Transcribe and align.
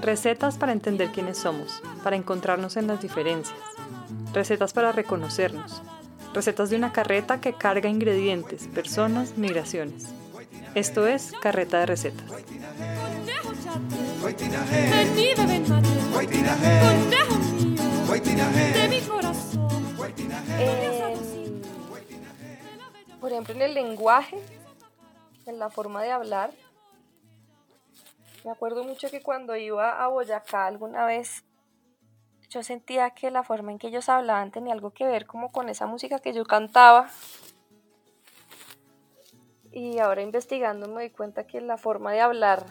Recetas 0.00 0.58
para 0.58 0.72
entender 0.72 1.10
quiénes 1.12 1.38
somos, 1.38 1.82
para 2.02 2.16
encontrarnos 2.16 2.76
en 2.76 2.86
las 2.86 3.00
diferencias. 3.00 3.58
Recetas 4.32 4.72
para 4.72 4.92
reconocernos. 4.92 5.82
Recetas 6.34 6.68
de 6.70 6.76
una 6.76 6.92
carreta 6.92 7.40
que 7.40 7.54
carga 7.54 7.88
ingredientes, 7.88 8.66
personas, 8.66 9.38
migraciones. 9.38 10.04
Esto 10.74 11.06
es 11.06 11.32
Carreta 11.40 11.78
de 11.78 11.86
Recetas. 11.86 12.30
por 23.20 23.32
ejemplo, 23.32 23.54
en 23.54 23.62
el 23.62 23.72
lenguaje, 23.72 24.36
en 25.46 25.58
la 25.58 25.70
forma 25.70 26.02
de 26.02 26.10
hablar, 26.10 26.50
me 28.44 28.50
acuerdo 28.50 28.84
mucho 28.84 29.10
que 29.10 29.22
cuando 29.22 29.56
iba 29.56 30.04
a 30.04 30.08
Boyacá 30.08 30.66
alguna 30.66 31.06
vez, 31.06 31.44
yo 32.50 32.62
sentía 32.62 33.10
que 33.10 33.30
la 33.30 33.42
forma 33.42 33.72
en 33.72 33.78
que 33.78 33.88
ellos 33.88 34.08
hablaban 34.08 34.50
tenía 34.50 34.74
algo 34.74 34.90
que 34.90 35.06
ver 35.06 35.26
como 35.26 35.50
con 35.50 35.68
esa 35.68 35.86
música 35.86 36.18
que 36.18 36.34
yo 36.34 36.44
cantaba. 36.44 37.08
Y 39.72 39.98
ahora 39.98 40.22
investigando 40.22 40.86
me 40.86 40.94
doy 40.94 41.10
cuenta 41.10 41.46
que 41.46 41.60
la 41.60 41.78
forma 41.78 42.12
de 42.12 42.20
hablar 42.20 42.64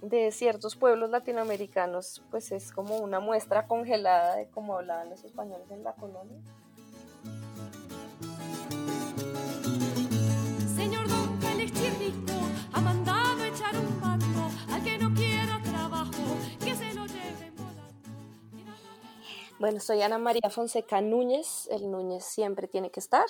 de 0.00 0.32
ciertos 0.32 0.74
pueblos 0.74 1.10
latinoamericanos 1.10 2.22
pues 2.30 2.50
es 2.50 2.72
como 2.72 2.96
una 2.98 3.20
muestra 3.20 3.66
congelada 3.66 4.36
de 4.36 4.48
cómo 4.48 4.76
hablaban 4.76 5.10
los 5.10 5.22
españoles 5.24 5.70
en 5.70 5.84
la 5.84 5.92
colonia. 5.94 6.40
Bueno, 19.62 19.78
soy 19.78 20.02
Ana 20.02 20.18
María 20.18 20.50
Fonseca 20.50 21.00
Núñez. 21.00 21.68
El 21.70 21.88
Núñez 21.88 22.24
siempre 22.24 22.66
tiene 22.66 22.90
que 22.90 22.98
estar. 22.98 23.26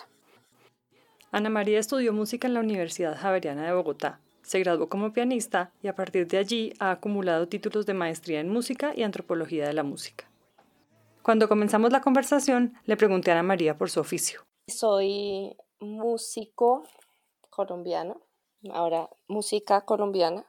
Ana 1.30 1.50
María 1.50 1.78
estudió 1.78 2.14
música 2.14 2.48
en 2.48 2.54
la 2.54 2.60
Universidad 2.60 3.18
Javeriana 3.18 3.66
de 3.66 3.74
Bogotá. 3.74 4.18
Se 4.40 4.58
graduó 4.58 4.88
como 4.88 5.12
pianista 5.12 5.72
y 5.82 5.88
a 5.88 5.94
partir 5.94 6.26
de 6.26 6.38
allí 6.38 6.72
ha 6.78 6.90
acumulado 6.90 7.48
títulos 7.48 7.84
de 7.84 7.92
maestría 7.92 8.40
en 8.40 8.48
música 8.48 8.94
y 8.96 9.02
antropología 9.02 9.66
de 9.66 9.74
la 9.74 9.82
música. 9.82 10.24
Cuando 11.20 11.50
comenzamos 11.50 11.92
la 11.92 12.00
conversación, 12.00 12.72
le 12.86 12.96
pregunté 12.96 13.30
a 13.30 13.34
Ana 13.34 13.42
María 13.42 13.76
por 13.76 13.90
su 13.90 14.00
oficio. 14.00 14.40
Soy 14.68 15.54
músico 15.80 16.84
colombiano, 17.50 18.22
ahora 18.72 19.10
música 19.28 19.82
colombiana. 19.82 20.46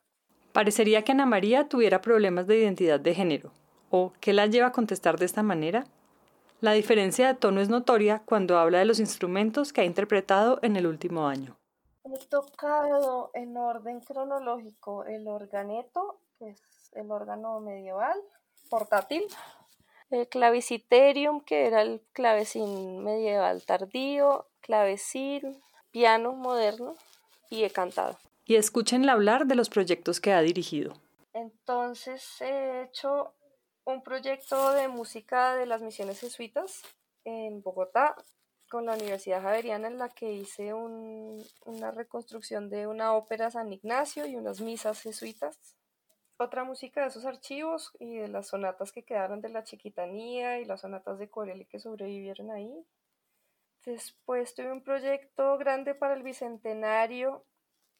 Parecería 0.54 1.02
que 1.02 1.12
Ana 1.12 1.26
María 1.26 1.68
tuviera 1.68 2.00
problemas 2.00 2.48
de 2.48 2.60
identidad 2.60 3.02
de 3.02 3.14
género, 3.14 3.52
¿O 3.96 4.12
qué 4.20 4.34
la 4.34 4.48
lleva 4.48 4.70
a 4.70 4.72
contestar 4.72 5.20
de 5.20 5.26
esta 5.26 5.44
manera? 5.44 5.86
La 6.62 6.72
diferencia 6.72 7.28
de 7.28 7.36
tono 7.36 7.62
es 7.62 7.70
notoria 7.70 8.24
cuando 8.26 8.58
habla 8.58 8.80
de 8.80 8.86
los 8.86 9.00
instrumentos 9.00 9.72
que 9.72 9.82
ha 9.82 9.86
interpretado 9.86 10.58
en 10.64 10.78
el 10.78 10.88
último 10.88 11.28
año. 11.28 11.56
He 12.04 12.18
tocado 12.26 13.30
en 13.36 13.56
orden 13.56 14.00
cronológico 14.00 15.06
el 15.06 15.28
organeto, 15.28 16.18
que 16.40 16.50
es 16.50 16.92
el 16.94 17.12
órgano 17.12 17.60
medieval, 17.60 18.20
portátil, 18.68 19.28
el 20.10 20.28
claviciterium, 20.28 21.42
que 21.42 21.68
era 21.68 21.84
el 21.84 22.02
clavecín 22.14 23.04
medieval 23.04 23.64
tardío, 23.64 24.48
clavecín, 24.62 25.62
piano 25.92 26.34
moderno, 26.34 26.96
y 27.52 27.64
he 27.64 27.70
cantado. 27.70 28.18
Y 28.48 28.56
escúchenla 28.56 29.12
hablar 29.12 29.46
de 29.46 29.54
los 29.54 29.70
proyectos 29.70 30.20
que 30.20 30.34
ha 30.34 30.42
dirigido. 30.42 30.94
Entonces 31.34 32.42
he 32.42 32.82
hecho 32.86 33.36
un 33.86 34.02
proyecto 34.02 34.72
de 34.72 34.88
música 34.88 35.56
de 35.56 35.66
las 35.66 35.82
misiones 35.82 36.20
jesuitas 36.20 36.82
en 37.26 37.62
Bogotá 37.62 38.16
con 38.70 38.86
la 38.86 38.94
Universidad 38.94 39.42
Javeriana 39.42 39.88
en 39.88 39.98
la 39.98 40.10
que 40.10 40.32
hice 40.32 40.74
una 40.74 41.92
reconstrucción 41.92 42.70
de 42.70 42.88
una 42.88 43.14
ópera 43.14 43.52
San 43.52 43.72
Ignacio 43.72 44.26
y 44.26 44.36
unas 44.36 44.62
misas 44.62 45.02
jesuitas. 45.02 45.76
Otra 46.38 46.64
música 46.64 47.02
de 47.02 47.08
esos 47.08 47.26
archivos 47.26 47.92
y 48.00 48.18
de 48.18 48.30
las 48.30 48.48
sonatas 48.48 48.92
que 48.92 49.04
quedaron 49.04 49.42
de 49.42 49.50
la 49.50 49.64
Chiquitanía 49.64 50.60
y 50.60 50.66
las 50.66 50.82
sonatas 50.82 51.20
de 51.20 51.30
Corelli 51.30 51.66
que 51.66 51.80
sobrevivieron 51.80 52.50
ahí. 52.52 52.86
Después 53.86 54.56
tuve 54.56 54.72
un 54.72 54.82
proyecto 54.82 55.58
grande 55.58 55.94
para 55.94 56.16
el 56.16 56.24
Bicentenario 56.24 57.46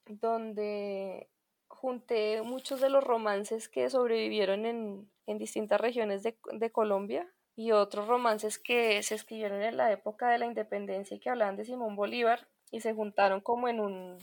donde 0.06 1.30
junté 1.68 2.42
muchos 2.42 2.82
de 2.82 2.90
los 2.90 3.04
romances 3.04 3.70
que 3.70 3.90
sobrevivieron 3.90 4.66
en, 4.66 5.13
en 5.28 5.38
distintas 5.38 5.80
regiones 5.80 6.24
de, 6.24 6.38
de, 6.52 6.72
Colombia 6.72 7.28
y 7.56 7.72
otros 7.72 8.08
romances 8.08 8.60
que 8.60 9.02
se 9.04 9.16
escribieron 9.16 9.62
en 9.62 9.78
la 9.78 9.92
época 9.92 10.30
de 10.30 10.38
la 10.38 10.46
independencia 10.46 11.16
y 11.16 11.20
que 11.20 11.30
hablaban 11.30 11.56
de 11.56 11.66
Simón 11.66 11.96
Bolívar 11.96 12.48
y 12.72 12.82
se 12.82 12.94
juntaron 12.94 13.42
como 13.42 13.68
en 13.68 13.80
un 13.80 14.18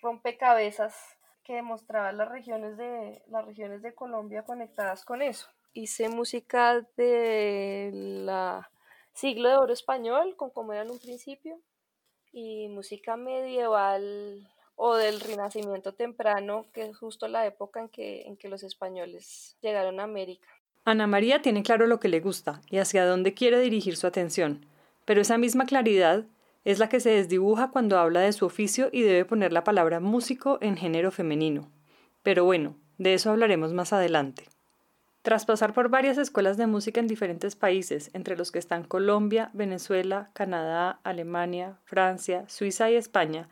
rompecabezas 0.00 1.16
que 1.42 1.54
demostraba 1.54 2.12
las 2.12 2.28
regiones 2.28 2.76
de, 2.76 3.22
las 3.28 3.44
regiones 3.44 3.82
de 3.82 3.94
Colombia 3.94 4.44
conectadas 4.44 5.04
con 5.04 5.22
eso. 5.22 5.48
Hice 5.72 6.08
música 6.08 6.84
de 6.96 7.90
la 7.92 8.70
siglo 9.12 9.48
de 9.48 9.56
oro 9.56 9.72
español, 9.72 10.36
con 10.36 10.50
como 10.50 10.72
era 10.72 10.82
en 10.82 10.90
un 10.90 10.98
principio, 10.98 11.58
y 12.32 12.68
música 12.68 13.16
medieval 13.16 14.46
o 14.76 14.94
del 14.94 15.20
Renacimiento 15.20 15.92
temprano, 15.92 16.66
que 16.72 16.84
es 16.84 16.96
justo 16.96 17.28
la 17.28 17.46
época 17.46 17.80
en 17.80 17.88
que, 17.88 18.22
en 18.22 18.36
que 18.36 18.48
los 18.48 18.62
españoles 18.62 19.56
llegaron 19.60 19.98
a 19.98 20.04
América. 20.04 20.46
Ana 20.84 21.06
María 21.06 21.42
tiene 21.42 21.62
claro 21.62 21.86
lo 21.86 21.98
que 21.98 22.08
le 22.08 22.20
gusta 22.20 22.60
y 22.70 22.78
hacia 22.78 23.04
dónde 23.04 23.34
quiere 23.34 23.58
dirigir 23.58 23.96
su 23.96 24.06
atención, 24.06 24.66
pero 25.04 25.20
esa 25.20 25.38
misma 25.38 25.66
claridad 25.66 26.24
es 26.64 26.78
la 26.78 26.88
que 26.88 27.00
se 27.00 27.10
desdibuja 27.10 27.70
cuando 27.70 27.98
habla 27.98 28.20
de 28.20 28.32
su 28.32 28.44
oficio 28.44 28.88
y 28.92 29.02
debe 29.02 29.24
poner 29.24 29.52
la 29.52 29.64
palabra 29.64 30.00
músico 30.00 30.58
en 30.60 30.76
género 30.76 31.10
femenino. 31.10 31.70
Pero 32.22 32.44
bueno, 32.44 32.76
de 32.98 33.14
eso 33.14 33.30
hablaremos 33.30 33.72
más 33.72 33.92
adelante. 33.92 34.44
Tras 35.22 35.44
pasar 35.44 35.72
por 35.72 35.88
varias 35.88 36.18
escuelas 36.18 36.56
de 36.56 36.66
música 36.66 37.00
en 37.00 37.08
diferentes 37.08 37.56
países, 37.56 38.10
entre 38.14 38.36
los 38.36 38.52
que 38.52 38.58
están 38.58 38.84
Colombia, 38.84 39.50
Venezuela, 39.54 40.30
Canadá, 40.34 41.00
Alemania, 41.02 41.78
Francia, 41.84 42.44
Suiza 42.48 42.90
y 42.90 42.94
España, 42.94 43.48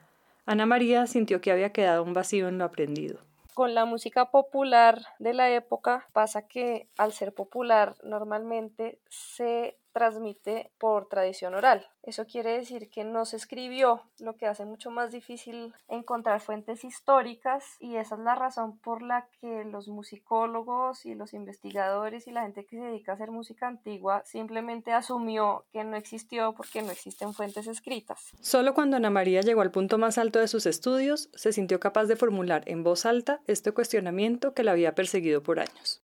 Ana 0.46 0.66
María 0.66 1.06
sintió 1.06 1.40
que 1.40 1.50
había 1.50 1.72
quedado 1.72 2.02
un 2.02 2.12
vacío 2.12 2.48
en 2.48 2.58
lo 2.58 2.64
aprendido. 2.64 3.18
Con 3.54 3.74
la 3.74 3.84
música 3.84 4.30
popular 4.30 5.00
de 5.18 5.32
la 5.32 5.50
época 5.50 6.08
pasa 6.12 6.46
que 6.46 6.88
al 6.98 7.12
ser 7.12 7.32
popular 7.32 7.94
normalmente 8.02 8.98
se 9.08 9.78
transmite 9.94 10.72
por 10.78 11.08
tradición 11.08 11.54
oral. 11.54 11.86
Eso 12.02 12.26
quiere 12.26 12.58
decir 12.58 12.90
que 12.90 13.04
no 13.04 13.24
se 13.24 13.36
escribió, 13.36 14.02
lo 14.18 14.36
que 14.36 14.46
hace 14.46 14.66
mucho 14.66 14.90
más 14.90 15.12
difícil 15.12 15.72
encontrar 15.88 16.40
fuentes 16.40 16.84
históricas 16.84 17.64
y 17.80 17.96
esa 17.96 18.16
es 18.16 18.20
la 18.20 18.34
razón 18.34 18.78
por 18.80 19.00
la 19.00 19.26
que 19.40 19.64
los 19.64 19.88
musicólogos 19.88 21.06
y 21.06 21.14
los 21.14 21.32
investigadores 21.32 22.26
y 22.26 22.32
la 22.32 22.42
gente 22.42 22.66
que 22.66 22.76
se 22.76 22.82
dedica 22.82 23.12
a 23.12 23.14
hacer 23.14 23.30
música 23.30 23.68
antigua 23.68 24.22
simplemente 24.26 24.92
asumió 24.92 25.64
que 25.72 25.84
no 25.84 25.96
existió 25.96 26.52
porque 26.54 26.82
no 26.82 26.90
existen 26.90 27.32
fuentes 27.32 27.66
escritas. 27.66 28.32
Solo 28.40 28.74
cuando 28.74 28.96
Ana 28.96 29.10
María 29.10 29.40
llegó 29.40 29.62
al 29.62 29.70
punto 29.70 29.96
más 29.96 30.18
alto 30.18 30.40
de 30.40 30.48
sus 30.48 30.66
estudios, 30.66 31.30
se 31.34 31.52
sintió 31.52 31.80
capaz 31.80 32.04
de 32.04 32.16
formular 32.16 32.64
en 32.66 32.82
voz 32.82 33.06
alta 33.06 33.40
este 33.46 33.72
cuestionamiento 33.72 34.52
que 34.52 34.64
la 34.64 34.72
había 34.72 34.94
perseguido 34.94 35.42
por 35.42 35.60
años. 35.60 36.02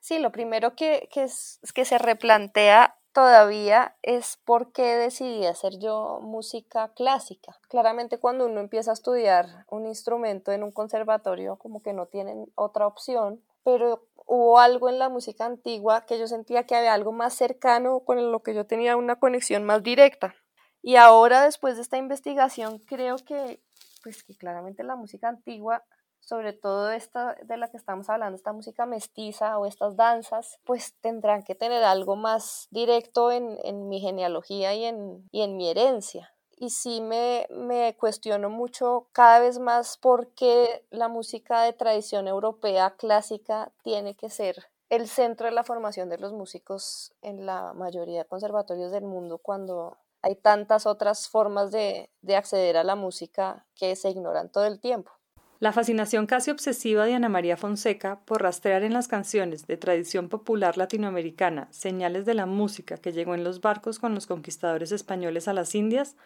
Sí, 0.00 0.20
lo 0.20 0.30
primero 0.30 0.76
que, 0.76 1.08
que, 1.12 1.26
que 1.74 1.84
se 1.84 1.98
replantea 1.98 2.96
todavía 3.16 3.96
es 4.02 4.38
por 4.44 4.72
qué 4.72 4.94
decidí 4.94 5.46
hacer 5.46 5.78
yo 5.78 6.20
música 6.20 6.92
clásica. 6.92 7.56
Claramente 7.70 8.18
cuando 8.18 8.44
uno 8.44 8.60
empieza 8.60 8.90
a 8.90 8.92
estudiar 8.92 9.64
un 9.70 9.86
instrumento 9.86 10.52
en 10.52 10.62
un 10.62 10.70
conservatorio 10.70 11.56
como 11.56 11.82
que 11.82 11.94
no 11.94 12.04
tienen 12.04 12.52
otra 12.56 12.86
opción, 12.86 13.40
pero 13.64 14.06
hubo 14.26 14.58
algo 14.58 14.90
en 14.90 14.98
la 14.98 15.08
música 15.08 15.46
antigua 15.46 16.04
que 16.04 16.18
yo 16.18 16.26
sentía 16.26 16.64
que 16.66 16.76
había 16.76 16.92
algo 16.92 17.10
más 17.10 17.32
cercano 17.32 18.00
con 18.00 18.30
lo 18.30 18.42
que 18.42 18.52
yo 18.52 18.66
tenía 18.66 18.98
una 18.98 19.16
conexión 19.16 19.64
más 19.64 19.82
directa. 19.82 20.34
Y 20.82 20.96
ahora 20.96 21.42
después 21.42 21.76
de 21.76 21.82
esta 21.82 21.96
investigación 21.96 22.80
creo 22.80 23.16
que 23.16 23.62
pues 24.02 24.24
que 24.24 24.36
claramente 24.36 24.84
la 24.84 24.94
música 24.94 25.30
antigua 25.30 25.84
sobre 26.26 26.52
todo 26.52 26.90
esta 26.90 27.36
de 27.44 27.56
la 27.56 27.68
que 27.68 27.76
estamos 27.76 28.10
hablando, 28.10 28.36
esta 28.36 28.52
música 28.52 28.84
mestiza 28.84 29.58
o 29.58 29.64
estas 29.64 29.96
danzas, 29.96 30.58
pues 30.64 30.94
tendrán 31.00 31.44
que 31.44 31.54
tener 31.54 31.84
algo 31.84 32.16
más 32.16 32.66
directo 32.70 33.30
en, 33.30 33.56
en 33.62 33.88
mi 33.88 34.00
genealogía 34.00 34.74
y 34.74 34.84
en, 34.84 35.28
y 35.30 35.42
en 35.42 35.56
mi 35.56 35.70
herencia. 35.70 36.34
Y 36.58 36.70
sí 36.70 37.00
me, 37.00 37.46
me 37.50 37.96
cuestiono 37.96 38.50
mucho 38.50 39.06
cada 39.12 39.38
vez 39.38 39.58
más 39.60 39.98
por 39.98 40.32
qué 40.34 40.84
la 40.90 41.06
música 41.08 41.62
de 41.62 41.72
tradición 41.72 42.26
europea 42.26 42.96
clásica 42.96 43.72
tiene 43.84 44.16
que 44.16 44.28
ser 44.28 44.66
el 44.88 45.08
centro 45.08 45.46
de 45.46 45.52
la 45.52 45.64
formación 45.64 46.08
de 46.08 46.18
los 46.18 46.32
músicos 46.32 47.12
en 47.22 47.46
la 47.46 47.72
mayoría 47.72 48.20
de 48.20 48.28
conservatorios 48.28 48.90
del 48.90 49.04
mundo 49.04 49.38
cuando 49.38 49.96
hay 50.22 50.34
tantas 50.34 50.86
otras 50.86 51.28
formas 51.28 51.70
de, 51.70 52.10
de 52.22 52.36
acceder 52.36 52.76
a 52.76 52.84
la 52.84 52.96
música 52.96 53.64
que 53.76 53.94
se 53.94 54.10
ignoran 54.10 54.50
todo 54.50 54.64
el 54.64 54.80
tiempo. 54.80 55.12
La 55.58 55.72
fascinación 55.72 56.26
casi 56.26 56.50
obsesiva 56.50 57.06
de 57.06 57.14
Ana 57.14 57.30
María 57.30 57.56
Fonseca 57.56 58.20
por 58.26 58.42
rastrear 58.42 58.82
en 58.82 58.92
las 58.92 59.08
canciones 59.08 59.66
de 59.66 59.78
tradición 59.78 60.28
popular 60.28 60.76
latinoamericana 60.76 61.68
señales 61.70 62.26
de 62.26 62.34
la 62.34 62.44
música 62.44 62.98
que 62.98 63.12
llegó 63.12 63.34
en 63.34 63.42
los 63.42 63.62
barcos 63.62 63.98
con 63.98 64.14
los 64.14 64.26
conquistadores 64.26 64.92
españoles 64.92 65.48
a 65.48 65.54
las 65.54 65.74
Indias 65.74 66.16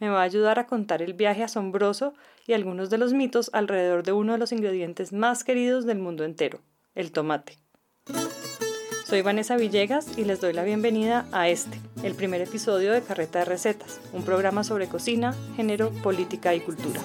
me 0.00 0.08
va 0.08 0.20
a 0.20 0.24
ayudar 0.24 0.58
a 0.58 0.66
contar 0.66 1.02
el 1.02 1.14
viaje 1.14 1.44
asombroso 1.44 2.14
y 2.46 2.54
algunos 2.54 2.90
de 2.90 2.98
los 2.98 3.12
mitos 3.12 3.50
alrededor 3.52 4.02
de 4.02 4.12
uno 4.12 4.32
de 4.32 4.38
los 4.38 4.50
ingredientes 4.50 5.12
más 5.12 5.44
queridos 5.44 5.84
del 5.86 5.98
mundo 5.98 6.24
entero, 6.24 6.60
el 6.94 7.12
tomate. 7.12 7.58
Soy 9.06 9.22
Vanessa 9.22 9.56
Villegas 9.56 10.18
y 10.18 10.24
les 10.24 10.40
doy 10.40 10.52
la 10.52 10.64
bienvenida 10.64 11.26
a 11.32 11.48
este, 11.48 11.78
el 12.02 12.14
primer 12.14 12.40
episodio 12.40 12.92
de 12.92 13.02
Carreta 13.02 13.40
de 13.40 13.44
Recetas, 13.44 14.00
un 14.12 14.24
programa 14.24 14.64
sobre 14.64 14.88
cocina, 14.88 15.34
género, 15.56 15.90
política 16.02 16.54
y 16.54 16.60
cultura. 16.60 17.00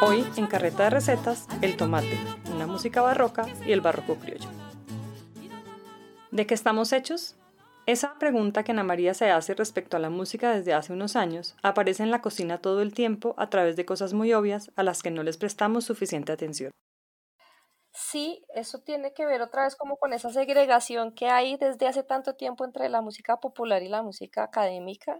Hoy, 0.00 0.24
en 0.36 0.46
Carreta 0.46 0.84
de 0.84 0.90
Recetas, 0.90 1.48
el 1.60 1.76
tomate, 1.76 2.16
una 2.54 2.68
música 2.68 3.02
barroca 3.02 3.46
y 3.66 3.72
el 3.72 3.80
barroco 3.80 4.14
criollo. 4.14 4.48
¿De 6.30 6.46
qué 6.46 6.54
estamos 6.54 6.92
hechos? 6.92 7.34
Esa 7.84 8.16
pregunta 8.16 8.62
que 8.62 8.70
Ana 8.70 8.84
María 8.84 9.12
se 9.12 9.32
hace 9.32 9.54
respecto 9.54 9.96
a 9.96 10.00
la 10.00 10.08
música 10.08 10.54
desde 10.54 10.72
hace 10.72 10.92
unos 10.92 11.16
años 11.16 11.56
aparece 11.64 12.04
en 12.04 12.12
la 12.12 12.22
cocina 12.22 12.58
todo 12.58 12.80
el 12.80 12.94
tiempo 12.94 13.34
a 13.38 13.50
través 13.50 13.74
de 13.74 13.86
cosas 13.86 14.12
muy 14.12 14.32
obvias 14.34 14.70
a 14.76 14.84
las 14.84 15.02
que 15.02 15.10
no 15.10 15.24
les 15.24 15.36
prestamos 15.36 15.86
suficiente 15.86 16.30
atención. 16.30 16.70
Sí, 17.92 18.44
eso 18.54 18.78
tiene 18.78 19.12
que 19.12 19.26
ver 19.26 19.42
otra 19.42 19.64
vez 19.64 19.74
como 19.74 19.96
con 19.96 20.12
esa 20.12 20.30
segregación 20.30 21.12
que 21.12 21.26
hay 21.26 21.56
desde 21.56 21.88
hace 21.88 22.04
tanto 22.04 22.36
tiempo 22.36 22.64
entre 22.64 22.88
la 22.88 23.02
música 23.02 23.38
popular 23.38 23.82
y 23.82 23.88
la 23.88 24.04
música 24.04 24.44
académica. 24.44 25.18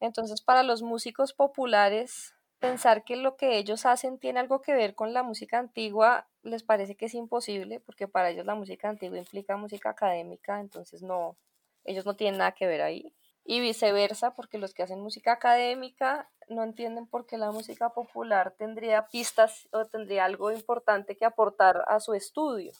Entonces, 0.00 0.40
para 0.40 0.62
los 0.62 0.80
músicos 0.80 1.34
populares, 1.34 2.35
pensar 2.58 3.04
que 3.04 3.16
lo 3.16 3.36
que 3.36 3.58
ellos 3.58 3.86
hacen 3.86 4.18
tiene 4.18 4.40
algo 4.40 4.62
que 4.62 4.74
ver 4.74 4.94
con 4.94 5.12
la 5.12 5.22
música 5.22 5.58
antigua 5.58 6.28
les 6.42 6.62
parece 6.62 6.96
que 6.96 7.06
es 7.06 7.14
imposible, 7.14 7.80
porque 7.80 8.08
para 8.08 8.30
ellos 8.30 8.46
la 8.46 8.54
música 8.54 8.88
antigua 8.88 9.18
implica 9.18 9.56
música 9.56 9.90
académica, 9.90 10.60
entonces 10.60 11.02
no, 11.02 11.36
ellos 11.84 12.06
no 12.06 12.16
tienen 12.16 12.38
nada 12.38 12.52
que 12.52 12.66
ver 12.66 12.82
ahí. 12.82 13.14
Y 13.44 13.60
viceversa, 13.60 14.34
porque 14.34 14.58
los 14.58 14.74
que 14.74 14.82
hacen 14.82 15.00
música 15.00 15.32
académica 15.32 16.28
no 16.48 16.64
entienden 16.64 17.06
por 17.06 17.26
qué 17.26 17.38
la 17.38 17.52
música 17.52 17.90
popular 17.90 18.54
tendría 18.58 19.06
pistas 19.06 19.68
o 19.72 19.86
tendría 19.86 20.24
algo 20.24 20.50
importante 20.50 21.16
que 21.16 21.24
aportar 21.24 21.84
a 21.86 22.00
su 22.00 22.14
estudio. 22.14 22.72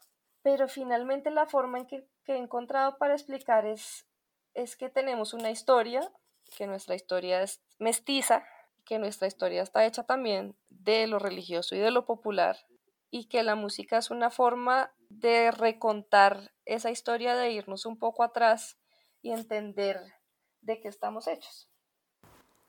Pero 0.43 0.69
finalmente 0.69 1.31
la 1.31 1.46
forma 1.46 1.79
en 1.79 1.87
que, 1.87 2.08
he 2.26 2.37
encontrado 2.37 2.99
para 2.99 3.14
explicar 3.14 3.67
es, 3.67 4.06
es 4.55 4.76
que 4.76 4.88
tenemos 4.88 5.34
una 5.34 5.50
historia, 5.50 6.00
que 6.56 6.67
nuestra 6.67 6.96
historia 6.96 7.43
es 7.43 7.62
mestiza, 7.79 8.44
que 8.87 8.99
nuestra 8.99 9.29
historia 9.29 9.62
está 9.62 9.85
hecha 9.85 10.05
también 10.05 10.56
de 10.71 11.06
lo 11.06 11.19
religioso 11.19 11.75
y 11.75 11.79
de 11.79 11.91
lo 11.91 12.06
popular, 12.06 12.56
y 13.11 13.27
que 13.29 13.43
la 13.43 13.55
música 13.55 13.99
es 13.99 14.11
una 14.11 14.31
forma 14.31 14.94
de 15.11 15.50
recontar 15.50 16.53
esa 16.65 16.91
historia, 16.91 17.37
de 17.37 17.50
irnos 17.50 17.85
un 17.85 17.99
poco 17.99 18.23
atrás 18.23 18.79
y 19.21 19.33
entender 19.33 20.00
de 20.62 20.81
qué 20.81 20.88
estamos 20.88 21.29
hechos. 21.29 21.69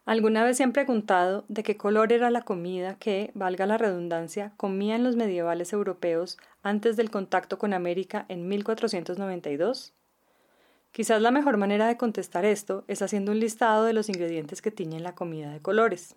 ¿Alguna 0.05 0.45
vez 0.45 0.55
se 0.55 0.63
han 0.63 0.71
preguntado 0.71 1.43
de 1.49 1.63
qué 1.63 1.75
color 1.75 2.13
era 2.13 2.29
la 2.29 2.41
comida 2.41 2.95
que, 2.95 3.31
valga 3.33 3.65
la 3.65 3.77
redundancia, 3.77 4.53
comían 4.55 5.03
los 5.03 5.17
medievales 5.17 5.73
europeos 5.73 6.37
antes 6.61 6.95
del 6.95 7.11
contacto 7.11 7.57
con 7.57 7.73
América 7.73 8.25
en 8.29 8.47
1492? 8.47 9.96
Quizás 10.91 11.21
la 11.21 11.31
mejor 11.31 11.57
manera 11.57 11.87
de 11.87 11.97
contestar 11.97 12.45
esto 12.45 12.83
es 12.87 13.01
haciendo 13.01 13.31
un 13.31 13.39
listado 13.39 13.85
de 13.85 13.93
los 13.93 14.09
ingredientes 14.09 14.61
que 14.61 14.71
tiñen 14.71 15.03
la 15.03 15.15
comida 15.15 15.51
de 15.51 15.61
colores. 15.61 16.15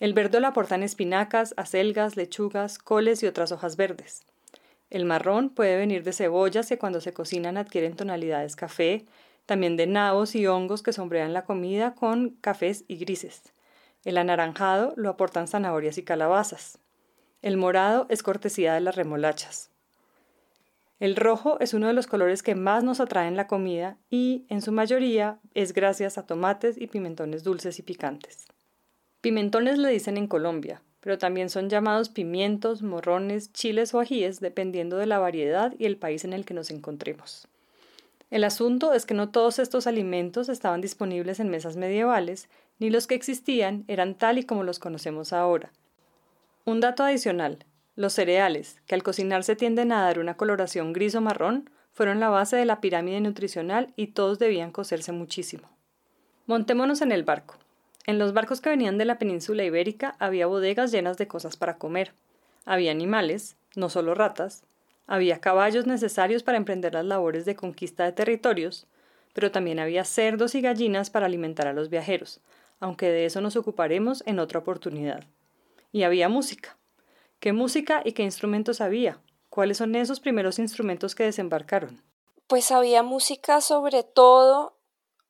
El 0.00 0.14
verde 0.14 0.40
lo 0.40 0.46
aportan 0.46 0.82
espinacas, 0.82 1.54
acelgas, 1.56 2.16
lechugas, 2.16 2.78
coles 2.78 3.22
y 3.22 3.26
otras 3.26 3.52
hojas 3.52 3.76
verdes. 3.76 4.22
El 4.90 5.04
marrón 5.04 5.50
puede 5.50 5.76
venir 5.76 6.02
de 6.02 6.12
cebollas 6.12 6.68
que 6.68 6.78
cuando 6.78 7.00
se 7.00 7.12
cocinan 7.12 7.56
adquieren 7.56 7.94
tonalidades 7.94 8.56
café, 8.56 9.04
también 9.44 9.76
de 9.76 9.86
nabos 9.86 10.34
y 10.34 10.46
hongos 10.46 10.82
que 10.82 10.92
sombrean 10.92 11.32
la 11.32 11.44
comida 11.44 11.94
con 11.94 12.30
cafés 12.40 12.84
y 12.86 12.96
grises. 12.96 13.52
El 14.04 14.18
anaranjado 14.18 14.94
lo 14.96 15.10
aportan 15.10 15.48
zanahorias 15.48 15.98
y 15.98 16.04
calabazas. 16.04 16.78
El 17.42 17.56
morado 17.56 18.06
es 18.08 18.22
cortesía 18.22 18.74
de 18.74 18.80
las 18.80 18.96
remolachas. 18.96 19.70
El 21.00 21.14
rojo 21.14 21.60
es 21.60 21.74
uno 21.74 21.86
de 21.86 21.92
los 21.92 22.08
colores 22.08 22.42
que 22.42 22.56
más 22.56 22.82
nos 22.82 22.98
atraen 22.98 23.36
la 23.36 23.46
comida 23.46 23.96
y, 24.10 24.44
en 24.48 24.62
su 24.62 24.72
mayoría, 24.72 25.38
es 25.54 25.72
gracias 25.72 26.18
a 26.18 26.26
tomates 26.26 26.76
y 26.76 26.88
pimentones 26.88 27.44
dulces 27.44 27.78
y 27.78 27.82
picantes. 27.82 28.46
Pimentones 29.20 29.78
le 29.78 29.90
dicen 29.90 30.16
en 30.16 30.26
Colombia, 30.26 30.82
pero 31.00 31.16
también 31.16 31.50
son 31.50 31.68
llamados 31.68 32.08
pimientos, 32.08 32.82
morrones, 32.82 33.52
chiles 33.52 33.94
o 33.94 34.00
ajíes 34.00 34.40
dependiendo 34.40 34.96
de 34.96 35.06
la 35.06 35.20
variedad 35.20 35.72
y 35.78 35.86
el 35.86 35.96
país 35.96 36.24
en 36.24 36.32
el 36.32 36.44
que 36.44 36.54
nos 36.54 36.70
encontremos. 36.70 37.46
El 38.30 38.44
asunto 38.44 38.92
es 38.92 39.06
que 39.06 39.14
no 39.14 39.30
todos 39.30 39.58
estos 39.58 39.86
alimentos 39.86 40.48
estaban 40.48 40.80
disponibles 40.80 41.40
en 41.40 41.48
mesas 41.48 41.76
medievales, 41.76 42.48
ni 42.78 42.90
los 42.90 43.06
que 43.06 43.14
existían 43.14 43.84
eran 43.88 44.16
tal 44.16 44.38
y 44.38 44.44
como 44.44 44.64
los 44.64 44.78
conocemos 44.78 45.32
ahora. 45.32 45.72
Un 46.64 46.80
dato 46.80 47.04
adicional, 47.04 47.64
los 47.98 48.12
cereales, 48.12 48.76
que 48.86 48.94
al 48.94 49.02
cocinarse 49.02 49.56
tienden 49.56 49.90
a 49.90 50.02
dar 50.02 50.20
una 50.20 50.36
coloración 50.36 50.92
gris 50.92 51.16
o 51.16 51.20
marrón, 51.20 51.68
fueron 51.92 52.20
la 52.20 52.28
base 52.28 52.56
de 52.56 52.64
la 52.64 52.80
pirámide 52.80 53.20
nutricional 53.20 53.92
y 53.96 54.08
todos 54.08 54.38
debían 54.38 54.70
cocerse 54.70 55.10
muchísimo. 55.10 55.68
Montémonos 56.46 57.02
en 57.02 57.10
el 57.10 57.24
barco. 57.24 57.56
En 58.06 58.20
los 58.20 58.32
barcos 58.32 58.60
que 58.60 58.70
venían 58.70 58.98
de 58.98 59.04
la 59.04 59.18
península 59.18 59.64
ibérica 59.64 60.14
había 60.20 60.46
bodegas 60.46 60.92
llenas 60.92 61.18
de 61.18 61.26
cosas 61.26 61.56
para 61.56 61.76
comer. 61.76 62.12
Había 62.64 62.92
animales, 62.92 63.56
no 63.74 63.88
solo 63.88 64.14
ratas, 64.14 64.62
había 65.08 65.40
caballos 65.40 65.88
necesarios 65.88 66.44
para 66.44 66.56
emprender 66.56 66.94
las 66.94 67.04
labores 67.04 67.46
de 67.46 67.56
conquista 67.56 68.04
de 68.04 68.12
territorios, 68.12 68.86
pero 69.32 69.50
también 69.50 69.80
había 69.80 70.04
cerdos 70.04 70.54
y 70.54 70.60
gallinas 70.60 71.10
para 71.10 71.26
alimentar 71.26 71.66
a 71.66 71.72
los 71.72 71.88
viajeros, 71.88 72.40
aunque 72.78 73.10
de 73.10 73.24
eso 73.24 73.40
nos 73.40 73.56
ocuparemos 73.56 74.22
en 74.24 74.38
otra 74.38 74.60
oportunidad. 74.60 75.24
Y 75.90 76.04
había 76.04 76.28
música. 76.28 76.77
¿Qué 77.40 77.52
música 77.52 78.02
y 78.04 78.12
qué 78.12 78.22
instrumentos 78.22 78.80
había? 78.80 79.22
¿Cuáles 79.48 79.78
son 79.78 79.94
esos 79.94 80.20
primeros 80.20 80.58
instrumentos 80.58 81.14
que 81.14 81.24
desembarcaron? 81.24 82.02
Pues 82.46 82.70
había 82.70 83.02
música 83.02 83.60
sobre 83.60 84.02
todo 84.02 84.78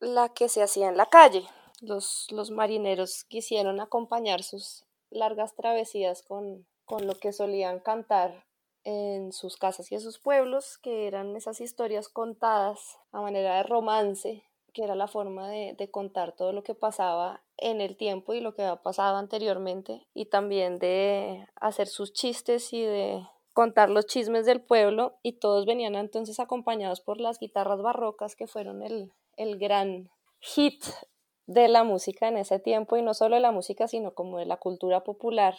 la 0.01 0.29
que 0.31 0.49
se 0.49 0.63
hacía 0.63 0.89
en 0.89 0.97
la 0.97 1.07
calle, 1.07 1.47
los, 1.81 2.27
los 2.31 2.51
marineros 2.51 3.25
quisieron 3.25 3.81
acompañar 3.81 4.43
sus 4.43 4.85
largas 5.11 5.55
travesías 5.55 6.23
con, 6.23 6.67
con 6.85 7.07
lo 7.07 7.15
que 7.15 7.33
solían 7.33 7.81
cantar 7.81 8.47
en 8.85 9.33
sus 9.33 9.57
casas 9.57 9.91
y 9.93 9.95
en 9.95 10.01
sus 10.01 10.19
pueblos, 10.19 10.79
que 10.79 11.07
eran 11.07 11.37
esas 11.37 11.61
historias 11.61 12.09
contadas 12.09 12.99
a 13.13 13.21
manera 13.21 13.57
de 13.57 13.63
romance, 13.65 14.45
que 14.73 14.85
era 14.85 14.95
la 14.95 15.09
forma 15.09 15.49
de, 15.49 15.75
de, 15.77 15.91
contar 15.91 16.35
todo 16.35 16.53
lo 16.53 16.63
que 16.63 16.75
pasaba 16.75 17.43
en 17.59 17.81
el 17.81 17.97
tiempo 17.97 18.35
y 18.35 18.41
lo 18.41 18.55
que 18.55 18.63
había 18.63 18.83
pasado 18.83 19.17
anteriormente, 19.17 20.07
y 20.15 20.27
también 20.27 20.79
de 20.79 21.47
hacer 21.57 21.89
sus 21.89 22.13
chistes 22.13 22.73
y 22.73 22.83
de 22.83 23.27
contar 23.53 23.91
los 23.91 24.07
chismes 24.07 24.47
del 24.47 24.61
pueblo, 24.61 25.19
y 25.23 25.33
todos 25.33 25.67
venían 25.67 25.95
entonces 25.95 26.41
acompañados 26.41 27.01
por 27.01 27.21
las 27.21 27.39
guitarras 27.39 27.83
barrocas, 27.83 28.37
que 28.37 28.47
fueron 28.47 28.83
el, 28.83 29.13
el 29.37 29.59
gran 29.59 30.11
hit 30.41 30.85
de 31.47 31.67
la 31.69 31.83
música 31.83 32.29
en 32.29 32.37
ese 32.37 32.59
tiempo 32.59 32.97
y 32.97 33.03
no 33.03 33.15
solo 33.15 33.37
de 33.37 33.41
la 33.41 33.53
música, 33.53 33.89
sino 33.89 34.15
como 34.15 34.39
de 34.39 34.47
la 34.47 34.59
cultura 34.59 35.03
popular, 35.03 35.57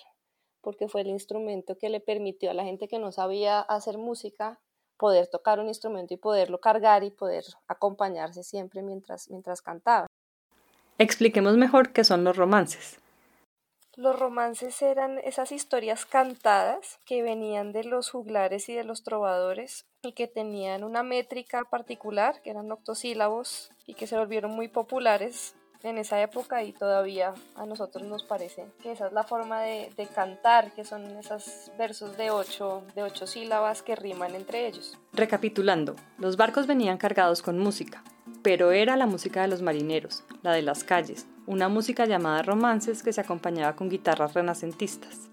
porque 0.62 0.88
fue 0.88 1.01
el 1.01 1.08
instrumento 1.08 1.77
que 1.77 1.89
le 1.89 2.00
permitió 2.00 2.51
a 2.51 2.53
la 2.53 2.63
gente 2.63 2.88
que 2.88 3.00
no 3.00 3.12
sabía 3.12 3.60
hacer 3.60 3.98
música 3.98 4.60
poder 4.98 5.27
tocar 5.27 5.60
un 5.60 5.70
instrumento 5.70 6.13
y 6.13 6.18
poderlo 6.18 6.60
cargar 6.60 7.03
y 7.03 7.10
poder 7.10 7.46
acompañarse 7.68 8.44
siempre 8.44 8.82
mientras, 8.82 9.29
mientras 9.29 9.62
cantaba. 9.62 10.08
Expliquemos 11.00 11.56
mejor 11.56 11.94
qué 11.94 12.03
son 12.03 12.25
los 12.25 12.36
romances. 12.36 13.00
Los 13.96 14.20
romances 14.20 14.82
eran 14.82 15.18
esas 15.20 15.53
historias 15.53 16.06
cantadas 16.06 17.00
que 17.06 17.24
venían 17.24 17.72
de 17.72 17.86
los 17.86 18.10
juglares 18.10 18.68
y 18.68 18.74
de 18.74 18.84
los 18.84 19.03
trovadores 19.03 19.86
y 20.03 20.12
que 20.12 20.27
tenían 20.27 20.84
una 20.84 21.01
métrica 21.01 21.63
particular, 21.63 22.41
que 22.41 22.50
eran 22.50 22.70
octosílabos 22.70 23.72
y 23.86 23.94
que 23.94 24.08
se 24.08 24.18
volvieron 24.18 24.51
muy 24.51 24.68
populares 24.68 25.56
en 25.83 25.98
esa 25.98 26.21
época 26.21 26.63
y 26.63 26.74
todavía 26.74 27.33
a 27.55 27.65
nosotros 27.65 28.05
nos 28.05 28.24
parece 28.24 28.65
que 28.83 28.91
esa 28.91 29.07
es 29.07 29.13
la 29.13 29.24
forma 29.24 29.62
de, 29.62 29.89
cantar, 30.13 30.71
que 30.71 30.83
son 30.83 31.05
esos 31.17 31.71
versos 31.77 32.17
de 32.17 32.31
ocho, 32.31 32.83
de 32.95 33.03
ocho 33.03 33.27
sílabas 33.27 33.81
que 33.81 33.95
riman 33.95 34.36
entre 34.36 34.67
ellos. 34.67 34.98
Recapitulando, 35.13 35.95
los 36.17 36.36
barcos 36.36 36.67
venían 36.67 36.98
cargados 36.98 37.41
con 37.41 37.59
música, 37.59 38.03
pero 38.41 38.71
era 38.71 38.98
la 38.98 39.05
música 39.05 39.41
de 39.41 39.48
los 39.48 39.62
marineros, 39.62 40.24
la 40.41 40.51
de 40.51 40.62
las 40.62 40.83
calles, 40.83 41.27
una 41.45 41.69
música 41.69 42.05
llamada 42.05 42.41
romances 42.41 43.01
que 43.03 43.13
se 43.13 43.21
acompañaba 43.21 43.75
con 43.75 43.89
guitarras 43.89 44.33
renacentistas. 44.33 45.29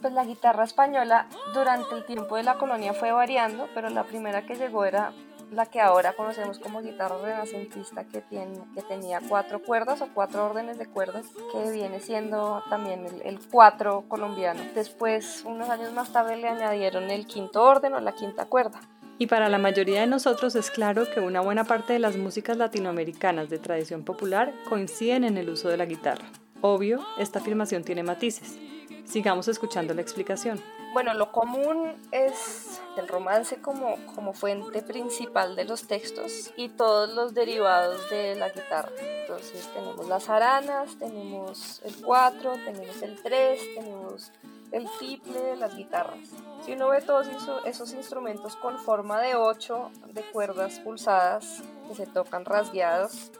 Pues 0.00 0.14
la 0.14 0.24
guitarra 0.24 0.64
española 0.64 1.28
durante 1.52 1.94
el 1.94 2.06
tiempo 2.06 2.36
de 2.36 2.42
la 2.42 2.56
colonia 2.56 2.94
fue 2.94 3.12
variando, 3.12 3.68
pero 3.74 3.90
la 3.90 4.04
primera 4.04 4.46
que 4.46 4.54
llegó 4.54 4.86
era 4.86 5.12
la 5.50 5.66
que 5.66 5.80
ahora 5.80 6.12
conocemos 6.12 6.58
como 6.58 6.80
guitarra 6.80 7.18
renacentista 7.18 8.04
que, 8.04 8.20
tiene, 8.20 8.60
que 8.74 8.82
tenía 8.82 9.20
cuatro 9.28 9.62
cuerdas 9.62 10.00
o 10.00 10.08
cuatro 10.14 10.46
órdenes 10.46 10.78
de 10.78 10.86
cuerdas 10.86 11.26
que 11.52 11.70
viene 11.70 12.00
siendo 12.00 12.62
también 12.70 13.06
el, 13.06 13.22
el 13.22 13.40
cuatro 13.50 14.04
colombiano. 14.08 14.60
Después, 14.74 15.42
unos 15.44 15.68
años 15.68 15.92
más 15.92 16.12
tarde, 16.12 16.36
le 16.36 16.48
añadieron 16.48 17.10
el 17.10 17.26
quinto 17.26 17.62
orden 17.62 17.94
o 17.94 18.00
la 18.00 18.12
quinta 18.12 18.46
cuerda. 18.46 18.80
Y 19.18 19.26
para 19.26 19.50
la 19.50 19.58
mayoría 19.58 20.00
de 20.00 20.06
nosotros 20.06 20.54
es 20.54 20.70
claro 20.70 21.04
que 21.12 21.20
una 21.20 21.42
buena 21.42 21.64
parte 21.64 21.92
de 21.92 21.98
las 21.98 22.16
músicas 22.16 22.56
latinoamericanas 22.56 23.50
de 23.50 23.58
tradición 23.58 24.02
popular 24.02 24.54
coinciden 24.66 25.24
en 25.24 25.36
el 25.36 25.50
uso 25.50 25.68
de 25.68 25.76
la 25.76 25.84
guitarra. 25.84 26.24
Obvio, 26.62 27.04
esta 27.18 27.38
afirmación 27.38 27.84
tiene 27.84 28.02
matices. 28.02 28.58
Sigamos 29.04 29.48
escuchando 29.48 29.92
la 29.92 30.00
explicación. 30.00 30.58
Bueno, 30.92 31.14
lo 31.14 31.30
común 31.30 31.94
es 32.10 32.80
el 32.96 33.06
romance 33.06 33.60
como, 33.60 33.94
como 34.16 34.32
fuente 34.32 34.82
principal 34.82 35.54
de 35.54 35.64
los 35.64 35.86
textos 35.86 36.50
y 36.56 36.68
todos 36.68 37.14
los 37.14 37.32
derivados 37.32 38.10
de 38.10 38.34
la 38.34 38.48
guitarra. 38.48 38.90
Entonces 39.20 39.68
tenemos 39.72 40.08
las 40.08 40.28
aranas, 40.28 40.98
tenemos 40.98 41.80
el 41.84 41.94
4, 42.04 42.54
tenemos 42.64 43.02
el 43.02 43.22
3, 43.22 43.60
tenemos 43.76 44.32
el 44.72 44.88
triple 44.98 45.40
de 45.40 45.56
las 45.56 45.76
guitarras. 45.76 46.28
Si 46.64 46.72
uno 46.72 46.88
ve 46.88 47.00
todos 47.02 47.28
esos 47.66 47.92
instrumentos 47.92 48.56
con 48.56 48.76
forma 48.80 49.20
de 49.20 49.36
8 49.36 49.90
de 50.12 50.22
cuerdas 50.32 50.80
pulsadas 50.80 51.62
que 51.86 51.94
se 51.94 52.06
tocan 52.06 52.44
rasgueados, 52.44 53.30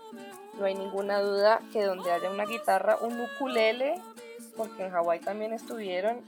no 0.57 0.66
hay 0.66 0.76
ninguna 0.76 1.21
duda 1.21 1.61
que 1.73 1.83
donde 1.83 2.12
haya 2.12 2.30
una 2.30 2.45
guitarra, 2.45 2.99
un 3.00 3.21
ukulele, 3.21 4.00
porque 4.57 4.85
en 4.85 4.90
Hawái 4.92 5.19
también 5.19 5.52
estuvieron 5.52 6.23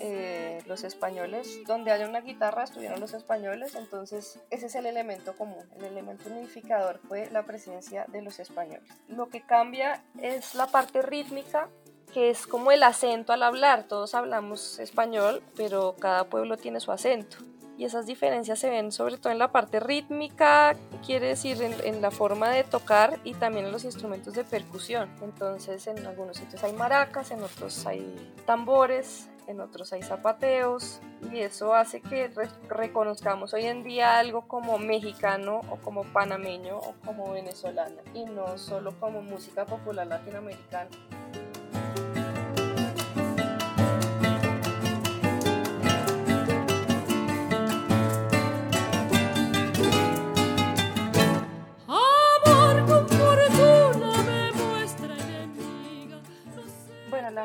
eh, 0.00 0.62
los 0.66 0.84
españoles, 0.84 1.60
donde 1.66 1.92
haya 1.92 2.08
una 2.08 2.20
guitarra 2.20 2.64
estuvieron 2.64 3.00
los 3.00 3.14
españoles, 3.14 3.74
entonces 3.74 4.40
ese 4.50 4.66
es 4.66 4.74
el 4.74 4.86
elemento 4.86 5.36
común, 5.36 5.64
el 5.76 5.84
elemento 5.84 6.28
unificador 6.30 7.00
fue 7.08 7.28
la 7.30 7.44
presencia 7.44 8.06
de 8.08 8.22
los 8.22 8.38
españoles. 8.38 8.88
Lo 9.08 9.28
que 9.28 9.42
cambia 9.42 10.02
es 10.20 10.54
la 10.54 10.66
parte 10.66 11.02
rítmica 11.02 11.68
que 12.12 12.30
es 12.30 12.46
como 12.46 12.70
el 12.70 12.84
acento 12.84 13.32
al 13.32 13.42
hablar. 13.42 13.88
Todos 13.88 14.14
hablamos 14.14 14.78
español, 14.78 15.42
pero 15.56 15.96
cada 15.98 16.24
pueblo 16.24 16.56
tiene 16.56 16.78
su 16.78 16.92
acento. 16.92 17.38
Y 17.76 17.84
esas 17.84 18.06
diferencias 18.06 18.60
se 18.60 18.70
ven 18.70 18.92
sobre 18.92 19.16
todo 19.16 19.32
en 19.32 19.40
la 19.40 19.50
parte 19.50 19.80
rítmica, 19.80 20.76
quiere 21.04 21.26
decir 21.26 21.60
en, 21.60 22.00
la 22.00 22.12
forma 22.12 22.48
de 22.50 22.62
tocar 22.62 23.18
y 23.24 23.34
también 23.34 23.66
en 23.66 23.72
los 23.72 23.84
instrumentos 23.84 24.34
de 24.34 24.44
percusión. 24.44 25.10
Entonces 25.22 25.88
en 25.88 26.06
algunos 26.06 26.36
sitios 26.36 26.62
hay 26.62 26.72
maracas, 26.72 27.32
en 27.32 27.42
otros 27.42 27.84
hay 27.84 28.32
tambores, 28.46 29.28
en 29.46 29.60
otros 29.60 29.92
hay 29.92 30.02
zapateos 30.02 31.00
y 31.32 31.40
eso 31.40 31.74
hace 31.74 32.00
que 32.00 32.30
reconozcamos 32.68 33.54
hoy 33.54 33.66
en 33.66 33.82
día 33.82 34.18
algo 34.18 34.48
como 34.48 34.78
mexicano 34.78 35.60
o 35.70 35.76
como 35.76 36.04
panameño 36.04 36.78
o 36.78 36.94
como 37.04 37.32
venezolano 37.32 38.00
y 38.14 38.24
no 38.24 38.58
solo 38.58 38.98
como 38.98 39.22
música 39.22 39.64
popular 39.66 40.06
latinoamericana. 40.06 40.90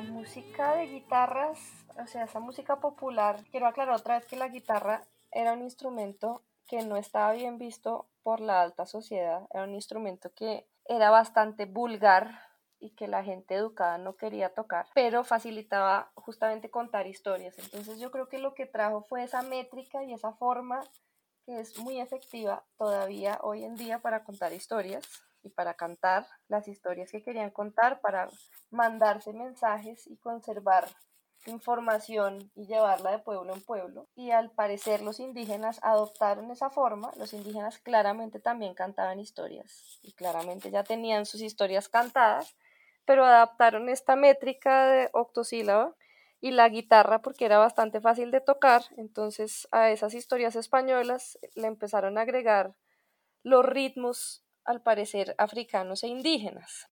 música 0.01 0.75
de 0.75 0.87
guitarras, 0.87 1.59
o 2.01 2.07
sea, 2.07 2.23
esa 2.23 2.39
música 2.39 2.79
popular, 2.79 3.43
quiero 3.51 3.67
aclarar 3.67 3.95
otra 3.95 4.17
vez 4.17 4.25
que 4.25 4.35
la 4.35 4.47
guitarra 4.47 5.03
era 5.31 5.53
un 5.53 5.61
instrumento 5.61 6.43
que 6.67 6.83
no 6.83 6.97
estaba 6.97 7.33
bien 7.33 7.57
visto 7.57 8.07
por 8.23 8.39
la 8.39 8.61
alta 8.61 8.85
sociedad, 8.85 9.47
era 9.51 9.63
un 9.63 9.73
instrumento 9.73 10.31
que 10.33 10.67
era 10.85 11.09
bastante 11.09 11.65
vulgar 11.65 12.41
y 12.79 12.91
que 12.91 13.07
la 13.07 13.23
gente 13.23 13.55
educada 13.55 13.97
no 13.97 14.15
quería 14.15 14.53
tocar, 14.53 14.87
pero 14.93 15.23
facilitaba 15.23 16.11
justamente 16.15 16.69
contar 16.69 17.07
historias. 17.07 17.57
Entonces 17.59 17.99
yo 17.99 18.11
creo 18.11 18.29
que 18.29 18.37
lo 18.37 18.53
que 18.53 18.65
trajo 18.65 19.01
fue 19.01 19.23
esa 19.23 19.41
métrica 19.41 20.03
y 20.03 20.13
esa 20.13 20.31
forma 20.33 20.81
que 21.45 21.59
es 21.59 21.77
muy 21.79 21.99
efectiva 21.99 22.63
todavía 22.77 23.39
hoy 23.41 23.65
en 23.65 23.75
día 23.75 23.99
para 23.99 24.23
contar 24.23 24.53
historias 24.53 25.03
y 25.43 25.49
para 25.49 25.73
cantar 25.73 26.27
las 26.47 26.67
historias 26.67 27.11
que 27.11 27.23
querían 27.23 27.49
contar, 27.49 27.99
para 28.01 28.29
mandarse 28.69 29.33
mensajes 29.33 30.07
y 30.07 30.17
conservar 30.17 30.87
información 31.45 32.51
y 32.55 32.67
llevarla 32.67 33.11
de 33.11 33.19
pueblo 33.19 33.53
en 33.53 33.61
pueblo. 33.61 34.07
Y 34.15 34.31
al 34.31 34.51
parecer 34.51 35.01
los 35.01 35.19
indígenas 35.19 35.79
adoptaron 35.83 36.51
esa 36.51 36.69
forma, 36.69 37.11
los 37.17 37.33
indígenas 37.33 37.79
claramente 37.79 38.39
también 38.39 38.73
cantaban 38.73 39.19
historias 39.19 39.99
y 40.03 40.13
claramente 40.13 40.71
ya 40.71 40.83
tenían 40.83 41.25
sus 41.25 41.41
historias 41.41 41.89
cantadas, 41.89 42.55
pero 43.05 43.25
adaptaron 43.25 43.89
esta 43.89 44.15
métrica 44.15 44.87
de 44.87 45.09
octosílaba 45.13 45.95
y 46.41 46.51
la 46.51 46.69
guitarra 46.69 47.21
porque 47.21 47.45
era 47.45 47.57
bastante 47.57 47.99
fácil 47.99 48.31
de 48.31 48.41
tocar, 48.41 48.83
entonces 48.97 49.67
a 49.71 49.89
esas 49.89 50.13
historias 50.13 50.55
españolas 50.55 51.37
le 51.55 51.67
empezaron 51.67 52.17
a 52.17 52.21
agregar 52.21 52.75
los 53.43 53.65
ritmos 53.65 54.43
al 54.63 54.81
parecer 54.81 55.35
africanos 55.37 56.03
e 56.03 56.07
indígenas. 56.07 56.87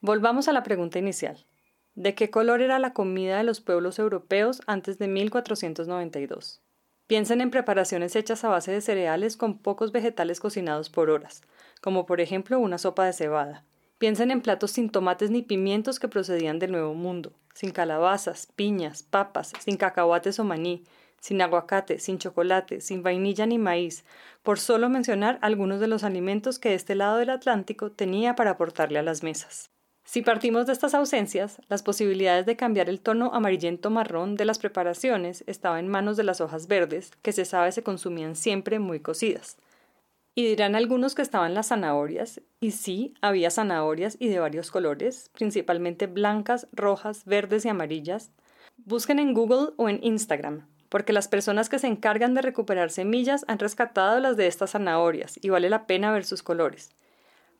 Volvamos 0.00 0.48
a 0.48 0.52
la 0.52 0.62
pregunta 0.62 0.98
inicial. 0.98 1.46
¿De 1.94 2.14
qué 2.14 2.30
color 2.30 2.62
era 2.62 2.78
la 2.78 2.94
comida 2.94 3.36
de 3.36 3.44
los 3.44 3.60
pueblos 3.60 3.98
europeos 3.98 4.62
antes 4.66 4.98
de 4.98 5.08
1492? 5.08 6.62
Piensen 7.06 7.42
en 7.42 7.50
preparaciones 7.50 8.16
hechas 8.16 8.44
a 8.44 8.48
base 8.48 8.72
de 8.72 8.80
cereales 8.80 9.36
con 9.36 9.58
pocos 9.58 9.92
vegetales 9.92 10.40
cocinados 10.40 10.88
por 10.88 11.10
horas, 11.10 11.42
como 11.82 12.06
por 12.06 12.22
ejemplo 12.22 12.58
una 12.58 12.78
sopa 12.78 13.04
de 13.04 13.12
cebada. 13.12 13.66
Piensen 13.98 14.30
en 14.30 14.40
platos 14.40 14.70
sin 14.70 14.88
tomates 14.88 15.30
ni 15.30 15.42
pimientos 15.42 16.00
que 16.00 16.08
procedían 16.08 16.58
del 16.58 16.72
Nuevo 16.72 16.94
Mundo, 16.94 17.34
sin 17.52 17.72
calabazas, 17.72 18.48
piñas, 18.56 19.02
papas, 19.02 19.52
sin 19.60 19.76
cacahuates 19.76 20.38
o 20.38 20.44
maní, 20.44 20.84
sin 21.20 21.42
aguacate, 21.42 21.98
sin 21.98 22.16
chocolate, 22.16 22.80
sin 22.80 23.02
vainilla 23.02 23.44
ni 23.44 23.58
maíz, 23.58 24.06
por 24.42 24.58
solo 24.58 24.88
mencionar 24.88 25.38
algunos 25.42 25.78
de 25.78 25.88
los 25.88 26.04
alimentos 26.04 26.58
que 26.58 26.72
este 26.72 26.94
lado 26.94 27.18
del 27.18 27.28
Atlántico 27.28 27.92
tenía 27.92 28.34
para 28.34 28.52
aportarle 28.52 28.98
a 28.98 29.02
las 29.02 29.22
mesas. 29.22 29.71
Si 30.04 30.20
partimos 30.20 30.66
de 30.66 30.72
estas 30.72 30.94
ausencias, 30.94 31.60
las 31.68 31.82
posibilidades 31.82 32.44
de 32.44 32.56
cambiar 32.56 32.88
el 32.88 33.00
tono 33.00 33.30
amarillento 33.32 33.88
marrón 33.88 34.34
de 34.34 34.44
las 34.44 34.58
preparaciones 34.58 35.44
estaban 35.46 35.80
en 35.80 35.88
manos 35.88 36.16
de 36.16 36.24
las 36.24 36.40
hojas 36.40 36.66
verdes, 36.66 37.12
que 37.22 37.32
se 37.32 37.44
sabe 37.44 37.72
se 37.72 37.82
consumían 37.82 38.34
siempre 38.34 38.78
muy 38.78 39.00
cocidas. 39.00 39.56
Y 40.34 40.46
dirán 40.46 40.74
algunos 40.74 41.14
que 41.14 41.22
estaban 41.22 41.54
las 41.54 41.68
zanahorias, 41.68 42.40
y 42.58 42.72
sí, 42.72 43.14
había 43.20 43.50
zanahorias 43.50 44.16
y 44.18 44.28
de 44.28 44.38
varios 44.38 44.70
colores, 44.70 45.30
principalmente 45.32 46.06
blancas, 46.06 46.66
rojas, 46.72 47.24
verdes 47.24 47.64
y 47.64 47.68
amarillas. 47.68 48.32
Busquen 48.78 49.18
en 49.18 49.34
Google 49.34 49.74
o 49.76 49.88
en 49.88 50.02
Instagram, 50.02 50.66
porque 50.88 51.12
las 51.12 51.28
personas 51.28 51.68
que 51.68 51.78
se 51.78 51.86
encargan 51.86 52.34
de 52.34 52.42
recuperar 52.42 52.90
semillas 52.90 53.44
han 53.46 53.58
rescatado 53.58 54.20
las 54.20 54.36
de 54.36 54.46
estas 54.46 54.72
zanahorias 54.72 55.38
y 55.40 55.50
vale 55.50 55.70
la 55.70 55.86
pena 55.86 56.12
ver 56.12 56.24
sus 56.24 56.42
colores. 56.42 56.90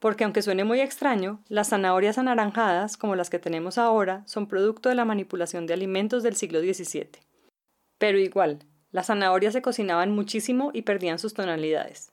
Porque 0.02 0.24
aunque 0.24 0.42
suene 0.42 0.64
muy 0.64 0.80
extraño, 0.80 1.38
las 1.46 1.68
zanahorias 1.68 2.18
anaranjadas, 2.18 2.96
como 2.96 3.14
las 3.14 3.30
que 3.30 3.38
tenemos 3.38 3.78
ahora, 3.78 4.24
son 4.26 4.48
producto 4.48 4.88
de 4.88 4.96
la 4.96 5.04
manipulación 5.04 5.64
de 5.64 5.74
alimentos 5.74 6.24
del 6.24 6.34
siglo 6.34 6.58
XVII. 6.58 7.20
Pero 7.98 8.18
igual, 8.18 8.64
las 8.90 9.06
zanahorias 9.06 9.52
se 9.52 9.62
cocinaban 9.62 10.10
muchísimo 10.10 10.70
y 10.74 10.82
perdían 10.82 11.20
sus 11.20 11.34
tonalidades. 11.34 12.10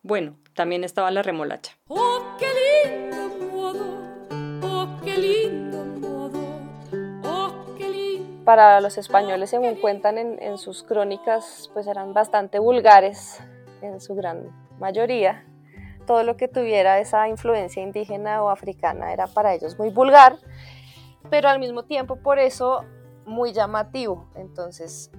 Bueno, 0.00 0.38
también 0.54 0.82
estaba 0.82 1.10
la 1.10 1.22
remolacha. 1.22 1.76
¡Oh, 1.88 2.38
qué 2.38 2.46
lindo 2.56 3.28
modo! 3.52 3.84
¡Oh, 4.62 5.02
qué 5.04 5.18
lindo 5.18 5.76
para 8.46 8.80
los 8.80 8.96
españoles, 8.96 9.50
según 9.50 9.74
cuentan 9.74 10.16
en, 10.16 10.56
sus 10.56 10.84
crónicas, 10.84 11.68
pues 11.74 11.86
eran 11.86 12.14
bastante 12.14 12.60
vulgares 12.60 13.40
en 13.82 14.00
su 14.00 14.14
gran 14.14 14.48
mayoría. 14.78 15.44
Todo 16.06 16.22
lo 16.22 16.36
que 16.36 16.48
tuviera 16.48 16.98
esa 16.98 17.28
influencia 17.28 17.82
indígena 17.82 18.42
o 18.42 18.48
africana 18.48 19.12
era 19.12 19.26
para 19.26 19.54
ellos 19.54 19.78
muy 19.78 19.90
vulgar, 19.90 20.36
pero 21.30 21.48
al 21.48 21.58
mismo 21.58 21.84
tiempo 21.84 22.16
por 22.16 22.38
eso 22.38 22.84
muy 23.26 23.52
llamativo. 23.52 24.30
Entonces, 24.36 25.10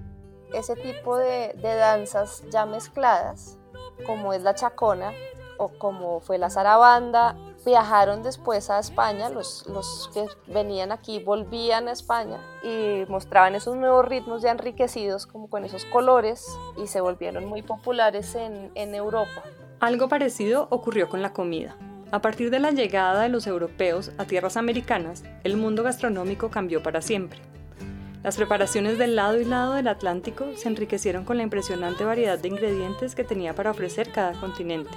ese 0.52 0.74
tipo 0.76 1.16
de, 1.16 1.54
danzas 1.62 2.42
ya 2.50 2.66
mezcladas, 2.66 3.58
como 4.06 4.32
es 4.32 4.42
la 4.42 4.54
chacona 4.54 5.12
o 5.58 5.68
como 5.68 6.20
fue 6.20 6.38
la 6.38 6.50
zarabanda 6.50 7.36
viajaron 7.64 8.22
después 8.22 8.70
a 8.70 8.78
España, 8.78 9.28
los, 9.28 10.10
que 10.14 10.26
venían 10.46 10.92
aquí 10.92 11.22
volvían 11.22 11.88
a 11.88 11.92
España 11.92 12.38
y 12.62 13.04
mostraban 13.08 13.56
esos 13.56 13.76
nuevos 13.76 14.06
ritmos 14.06 14.42
ya 14.42 14.52
enriquecidos 14.52 15.26
como 15.26 15.50
con 15.50 15.64
esos 15.64 15.84
colores 15.84 16.46
y 16.76 16.86
se 16.86 17.00
volvieron 17.00 17.44
muy 17.44 17.62
populares 17.62 18.34
en 18.36 18.94
Europa. 18.94 19.42
Algo 19.80 20.08
parecido 20.08 20.66
ocurrió 20.70 21.08
con 21.08 21.22
la 21.22 21.32
comida. 21.32 21.76
A 22.10 22.20
partir 22.20 22.50
de 22.50 22.58
la 22.58 22.72
llegada 22.72 23.22
de 23.22 23.28
los 23.28 23.46
europeos 23.46 24.10
a 24.18 24.24
tierras 24.24 24.56
americanas, 24.56 25.22
el 25.44 25.56
mundo 25.56 25.84
gastronómico 25.84 26.50
cambió 26.50 26.82
para 26.82 27.00
siempre. 27.00 27.38
Las 28.24 28.36
preparaciones 28.36 28.98
del 28.98 29.14
lado 29.14 29.40
y 29.40 29.44
lado 29.44 29.74
del 29.74 29.86
Atlántico 29.86 30.46
se 30.56 30.68
enriquecieron 30.68 31.24
con 31.24 31.36
la 31.36 31.44
impresionante 31.44 32.04
variedad 32.04 32.38
de 32.38 32.48
ingredientes 32.48 33.14
que 33.14 33.22
tenía 33.22 33.54
para 33.54 33.70
ofrecer 33.70 34.10
cada 34.10 34.32
continente, 34.32 34.90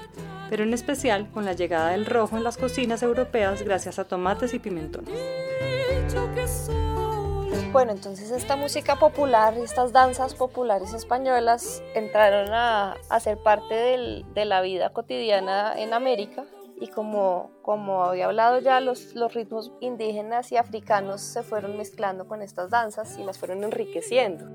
pero 0.50 0.64
en 0.64 0.74
especial 0.74 1.30
con 1.30 1.46
la 1.46 1.54
llegada 1.54 1.92
del 1.92 2.08
rojo 2.08 2.38
en 2.38 2.44
las 2.44 2.58
cocinas 2.58 3.04
europeas 3.04 3.62
gracias 3.62 4.00
a 4.00 4.06
tomates 4.06 4.56
y 4.56 4.60
pimentones. 4.60 5.14
Bueno, 7.72 7.92
entonces 7.92 8.32
esta 8.32 8.56
música 8.56 8.98
popular, 8.98 9.58
estas 9.58 9.94
danzas 9.94 10.34
populares 10.34 10.94
españolas 10.94 11.82
entraron 11.96 12.54
a, 12.54 12.98
ser 13.20 13.38
parte 13.38 14.24
de 14.34 14.46
la 14.46 14.62
vida 14.62 14.92
cotidiana 14.92 15.74
en 15.78 15.94
América 15.94 16.46
y 16.82 16.88
como, 16.88 17.52
como 17.62 18.04
había 18.04 18.26
hablado 18.26 18.60
ya, 18.60 18.82
los, 18.82 19.14
los 19.14 19.34
ritmos 19.34 19.72
indígenas 19.82 20.52
y 20.52 20.58
africanos 20.58 21.22
se 21.22 21.44
fueron 21.44 21.78
mezclando 21.78 22.28
con 22.28 22.42
estas 22.42 22.72
danzas 22.72 23.18
y 23.20 23.24
las 23.24 23.38
fueron 23.38 23.64
enriqueciendo. 23.64 24.46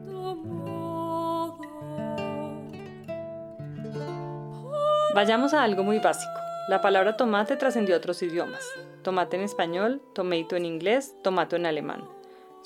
Vayamos 5.14 5.54
a 5.54 5.62
algo 5.62 5.84
muy 5.84 6.00
básico. 6.00 6.34
La 6.68 6.80
palabra 6.80 7.16
tomate 7.16 7.56
trascendió 7.56 7.94
a 7.94 7.98
otros 7.98 8.20
idiomas. 8.22 8.68
Tomate 9.02 9.36
en 9.36 9.44
español, 9.44 10.02
tomato 10.12 10.56
en 10.56 10.66
inglés, 10.66 11.14
tomato 11.22 11.54
en 11.54 11.64
alemán. 11.64 12.15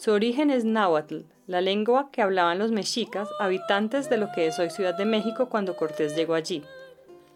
Su 0.00 0.12
origen 0.12 0.48
es 0.48 0.64
náhuatl, 0.64 1.26
la 1.46 1.60
lengua 1.60 2.08
que 2.10 2.22
hablaban 2.22 2.58
los 2.58 2.72
mexicas, 2.72 3.28
habitantes 3.38 4.08
de 4.08 4.16
lo 4.16 4.32
que 4.32 4.46
es 4.46 4.58
hoy 4.58 4.70
Ciudad 4.70 4.96
de 4.96 5.04
México 5.04 5.50
cuando 5.50 5.76
Cortés 5.76 6.16
llegó 6.16 6.32
allí. 6.32 6.64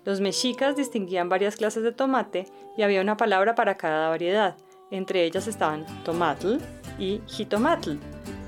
Los 0.06 0.22
mexicas 0.22 0.74
distinguían 0.74 1.28
varias 1.28 1.56
clases 1.56 1.82
de 1.82 1.92
tomate 1.92 2.46
y 2.78 2.82
había 2.82 3.02
una 3.02 3.18
palabra 3.18 3.54
para 3.54 3.76
cada 3.76 4.08
variedad. 4.08 4.56
Entre 4.90 5.24
ellas 5.24 5.46
estaban 5.46 5.84
tomatl 6.04 6.56
y 6.98 7.20
jitomatl. 7.26 7.98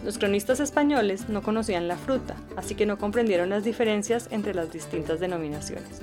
Los 0.02 0.16
cronistas 0.16 0.60
españoles 0.60 1.28
no 1.28 1.42
conocían 1.42 1.86
la 1.86 1.98
fruta, 1.98 2.36
así 2.56 2.74
que 2.74 2.86
no 2.86 2.96
comprendieron 2.96 3.50
las 3.50 3.64
diferencias 3.64 4.28
entre 4.30 4.54
las 4.54 4.72
distintas 4.72 5.20
denominaciones. 5.20 6.00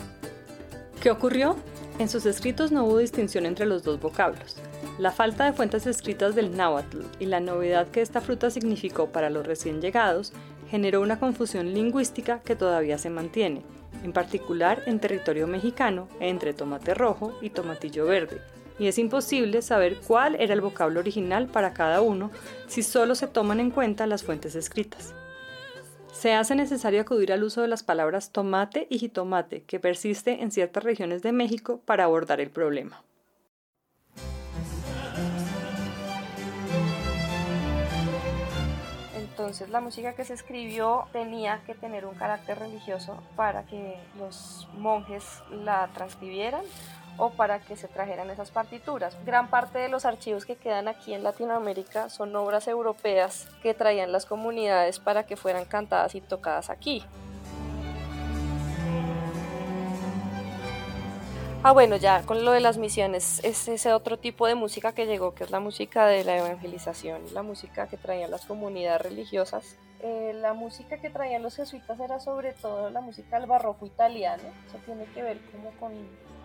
¿Qué 1.02 1.10
ocurrió? 1.10 1.56
En 2.00 2.10
sus 2.10 2.26
escritos 2.26 2.72
no 2.72 2.86
hubo 2.86 2.98
distinción 2.98 3.46
entre 3.46 3.68
los 3.68 3.84
dos 3.84 4.00
vocablos. 4.00 4.58
La 4.98 5.12
falta 5.12 5.46
de 5.46 5.54
fuentes 5.54 5.86
escritas 5.86 6.34
del 6.34 6.58
náhuatl 6.58 7.02
y 7.20 7.26
la 7.28 7.40
novedad 7.40 7.88
que 7.88 8.02
esta 8.02 8.20
fruta 8.20 8.50
significó 8.50 9.10
para 9.10 9.30
los 9.30 9.46
recién 9.46 9.80
llegados 9.80 10.34
generó 10.72 11.02
una 11.02 11.20
confusión 11.20 11.72
lingüística 11.72 12.40
que 12.40 12.56
todavía 12.56 12.98
se 12.98 13.12
mantiene, 13.12 13.62
en 14.04 14.12
particular 14.12 14.82
en 14.88 15.00
territorio 15.00 15.46
mexicano, 15.46 16.08
entre 16.20 16.54
tomate 16.54 16.96
rojo 16.96 17.38
y 17.42 17.52
tomatillo 17.52 18.06
verde, 18.06 18.42
y 18.80 18.88
es 18.88 18.98
imposible 18.98 19.62
saber 19.62 20.00
cuál 20.08 20.36
era 20.40 20.56
el 20.56 20.62
vocablo 20.62 21.00
original 21.00 21.48
para 21.48 21.74
cada 21.74 22.02
uno 22.02 22.32
si 22.68 22.82
solo 22.82 23.14
se 23.14 23.28
toman 23.28 23.60
en 23.60 23.70
cuenta 23.70 24.08
las 24.08 24.24
fuentes 24.24 24.56
escritas. 24.56 25.14
Se 26.24 26.34
hace 26.34 26.56
necesario 26.56 27.02
acudir 27.02 27.34
al 27.34 27.44
uso 27.44 27.62
de 27.62 27.68
las 27.68 27.84
palabras 27.84 28.32
tomate 28.32 28.88
y 28.90 28.98
jitomate, 28.98 29.64
que 29.64 29.82
persiste 29.82 30.42
en 30.42 30.52
ciertas 30.52 30.82
regiones 30.82 31.22
de 31.22 31.34
México 31.34 31.82
para 31.84 32.06
abordar 32.06 32.40
el 32.40 32.50
problema. 32.50 33.04
Entonces 39.18 39.68
la 39.68 39.82
música 39.82 40.16
que 40.16 40.24
se 40.24 40.34
escribió 40.34 41.08
tenía 41.12 41.62
que 41.66 41.76
tener 41.76 42.06
un 42.06 42.16
carácter 42.16 42.58
religioso 42.58 43.22
para 43.36 43.66
que 43.66 43.98
los 44.18 44.70
monjes 44.78 45.26
la 45.52 45.90
transcribieran 45.94 46.64
o 47.18 47.30
para 47.32 47.60
que 47.60 47.76
se 47.76 47.88
trajeran 47.88 48.30
esas 48.30 48.52
partituras. 48.52 49.18
Gran 49.26 49.50
parte 49.50 49.80
de 49.80 49.90
los 49.90 50.06
archivos 50.06 50.46
que 50.46 50.56
quedan 50.56 50.88
aquí 50.88 51.14
en 51.14 51.24
Latinoamérica 51.24 52.10
son 52.10 52.36
obras 52.36 52.68
europeas 52.68 53.48
que 53.62 53.74
traían 53.74 54.12
las 54.12 54.26
comunidades 54.26 55.00
para 55.00 55.24
que 55.26 55.38
fueran 55.38 55.66
cantadas 55.66 56.16
y 56.16 56.22
tocadas 56.22 56.70
aquí. 56.70 57.04
Ah, 61.66 61.72
bueno, 61.72 61.96
ya 61.96 62.24
con 62.24 62.44
lo 62.44 62.52
de 62.52 62.60
las 62.60 62.78
misiones, 62.78 63.40
es 63.42 63.70
ese 63.70 63.94
otro 63.94 64.20
tipo 64.20 64.48
de 64.48 64.56
música 64.56 64.92
que 64.92 65.06
llegó, 65.06 65.34
que 65.34 65.46
es 65.46 65.50
la 65.50 65.62
música 65.62 66.06
de 66.08 66.26
la 66.26 66.36
evangelización, 66.36 67.22
la 67.34 67.42
música 67.42 67.88
que 67.88 67.96
traían 67.96 68.32
las 68.32 68.46
comunidades 68.46 69.02
religiosas. 69.02 69.78
Eh, 70.06 70.34
la 70.42 70.54
música 70.54 70.98
que 70.98 71.10
traían 71.10 71.44
los 71.44 71.56
jesuitas 71.56 71.98
era 71.98 72.20
sobre 72.20 72.52
todo 72.52 72.90
la 72.90 73.00
música 73.00 73.40
del 73.40 73.48
barroco 73.48 73.86
italiano, 73.86 74.44
eso 74.68 74.78
tiene 74.86 75.06
que 75.06 75.24
ver 75.24 75.40
como 75.50 75.72
con 75.80 75.94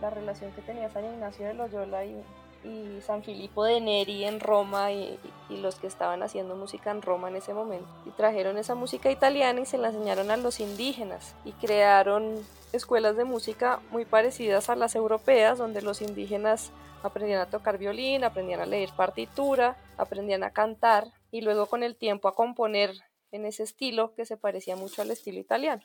la 0.00 0.10
relación 0.10 0.52
que 0.52 0.62
tenía 0.62 0.88
San 0.90 1.04
Ignacio 1.04 1.44
de 1.44 1.54
Loyola 1.54 2.04
y, 2.04 2.22
y 2.62 3.00
San 3.00 3.24
Filippo 3.24 3.64
de 3.64 3.80
Neri 3.80 4.24
en 4.26 4.38
Roma 4.38 4.92
y, 4.92 5.18
y, 5.48 5.56
los 5.56 5.74
que 5.74 5.88
estaban 5.88 6.22
haciendo 6.22 6.54
música 6.54 6.92
en 6.92 7.02
Roma 7.02 7.30
en 7.30 7.34
ese 7.34 7.52
momento. 7.52 7.88
Y 8.06 8.10
trajeron 8.10 8.58
esa 8.58 8.76
música 8.76 9.10
italiana 9.10 9.60
y 9.60 9.66
se 9.66 9.76
la 9.76 9.88
enseñaron 9.88 10.30
a 10.30 10.36
los 10.36 10.60
indígenas 10.60 11.34
y 11.44 11.50
crearon 11.50 12.36
escuelas 12.72 13.16
de 13.16 13.24
música 13.24 13.80
muy 13.90 14.04
parecidas 14.04 14.70
a 14.70 14.76
las 14.76 14.94
europeas, 14.94 15.58
donde 15.58 15.82
los 15.82 16.00
indígenas 16.00 16.70
aprendían 17.02 17.40
a 17.40 17.50
tocar 17.50 17.76
violín, 17.76 18.22
aprendían 18.22 18.60
a 18.60 18.66
leer 18.66 18.90
partitura, 18.96 19.76
aprendían 19.96 20.44
a 20.44 20.50
cantar 20.50 21.08
y 21.32 21.40
luego 21.40 21.66
con 21.66 21.82
el 21.82 21.96
tiempo 21.96 22.28
a 22.28 22.36
componer 22.36 22.92
en 23.32 23.46
ese 23.46 23.62
estilo 23.62 24.14
que 24.14 24.26
se 24.26 24.36
parecía 24.36 24.76
mucho 24.76 25.02
al 25.02 25.10
estilo 25.10 25.38
italiano. 25.38 25.82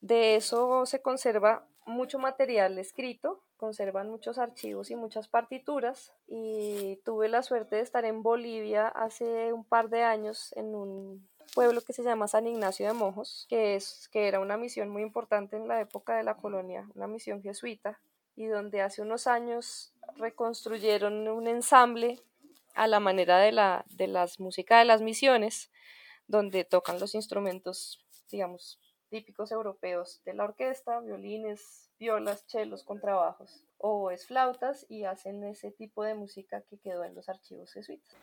De 0.00 0.36
eso 0.36 0.86
se 0.86 1.00
conserva 1.00 1.66
mucho 1.86 2.18
material 2.18 2.78
escrito, 2.78 3.42
conservan 3.56 4.10
muchos 4.10 4.38
archivos 4.38 4.90
y 4.90 4.96
muchas 4.96 5.28
partituras 5.28 6.12
y 6.26 6.96
tuve 7.04 7.28
la 7.28 7.42
suerte 7.42 7.76
de 7.76 7.82
estar 7.82 8.04
en 8.04 8.22
Bolivia 8.22 8.88
hace 8.88 9.52
un 9.52 9.64
par 9.64 9.88
de 9.88 10.02
años 10.02 10.52
en 10.56 10.74
un 10.74 11.28
pueblo 11.54 11.80
que 11.82 11.92
se 11.92 12.02
llama 12.02 12.28
San 12.28 12.46
Ignacio 12.46 12.86
de 12.86 12.92
Mojos, 12.92 13.46
que, 13.48 13.76
es, 13.76 14.08
que 14.12 14.28
era 14.28 14.40
una 14.40 14.56
misión 14.56 14.88
muy 14.88 15.02
importante 15.02 15.56
en 15.56 15.68
la 15.68 15.80
época 15.80 16.16
de 16.16 16.24
la 16.24 16.36
colonia, 16.36 16.88
una 16.94 17.06
misión 17.06 17.42
jesuita, 17.42 17.98
y 18.36 18.46
donde 18.46 18.80
hace 18.80 19.02
unos 19.02 19.26
años 19.26 19.92
reconstruyeron 20.16 21.28
un 21.28 21.46
ensamble 21.46 22.20
a 22.74 22.86
la 22.88 22.98
manera 22.98 23.38
de 23.38 23.52
la 23.52 23.84
de 23.90 24.08
las 24.08 24.40
músicas 24.40 24.80
de 24.80 24.84
las 24.84 25.00
misiones, 25.00 25.70
donde 26.26 26.64
tocan 26.64 26.98
los 27.00 27.14
instrumentos, 27.14 28.04
digamos, 28.30 28.80
típicos 29.10 29.52
europeos 29.52 30.20
de 30.24 30.34
la 30.34 30.44
orquesta, 30.44 31.00
violines, 31.00 31.90
violas, 31.98 32.46
chelos, 32.46 32.82
contrabajos, 32.82 33.64
o 33.78 34.10
es 34.10 34.26
flautas 34.26 34.86
y 34.88 35.04
hacen 35.04 35.44
ese 35.44 35.70
tipo 35.70 36.02
de 36.02 36.14
música 36.14 36.62
que 36.62 36.78
quedó 36.78 37.04
en 37.04 37.14
los 37.14 37.28
archivos 37.28 37.72
jesuitas. 37.72 38.16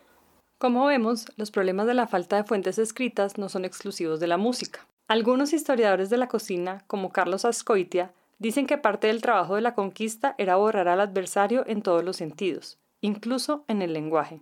Como 0.58 0.86
vemos, 0.86 1.26
los 1.36 1.50
problemas 1.50 1.86
de 1.86 1.94
la 1.94 2.06
falta 2.06 2.36
de 2.36 2.44
fuentes 2.44 2.78
escritas 2.78 3.38
no 3.38 3.48
son 3.48 3.64
exclusivos 3.64 4.20
de 4.20 4.28
la 4.28 4.36
música. 4.36 4.86
Algunos 5.08 5.52
historiadores 5.52 6.08
de 6.10 6.18
la 6.18 6.28
cocina, 6.28 6.84
como 6.86 7.10
Carlos 7.10 7.44
Ascoitia, 7.44 8.12
dicen 8.38 8.66
que 8.66 8.78
parte 8.78 9.06
del 9.08 9.22
trabajo 9.22 9.56
de 9.56 9.60
la 9.60 9.74
conquista 9.74 10.34
era 10.38 10.56
borrar 10.56 10.88
al 10.88 11.00
adversario 11.00 11.64
en 11.66 11.82
todos 11.82 12.04
los 12.04 12.16
sentidos, 12.16 12.78
incluso 13.00 13.64
en 13.66 13.82
el 13.82 13.92
lenguaje. 13.92 14.40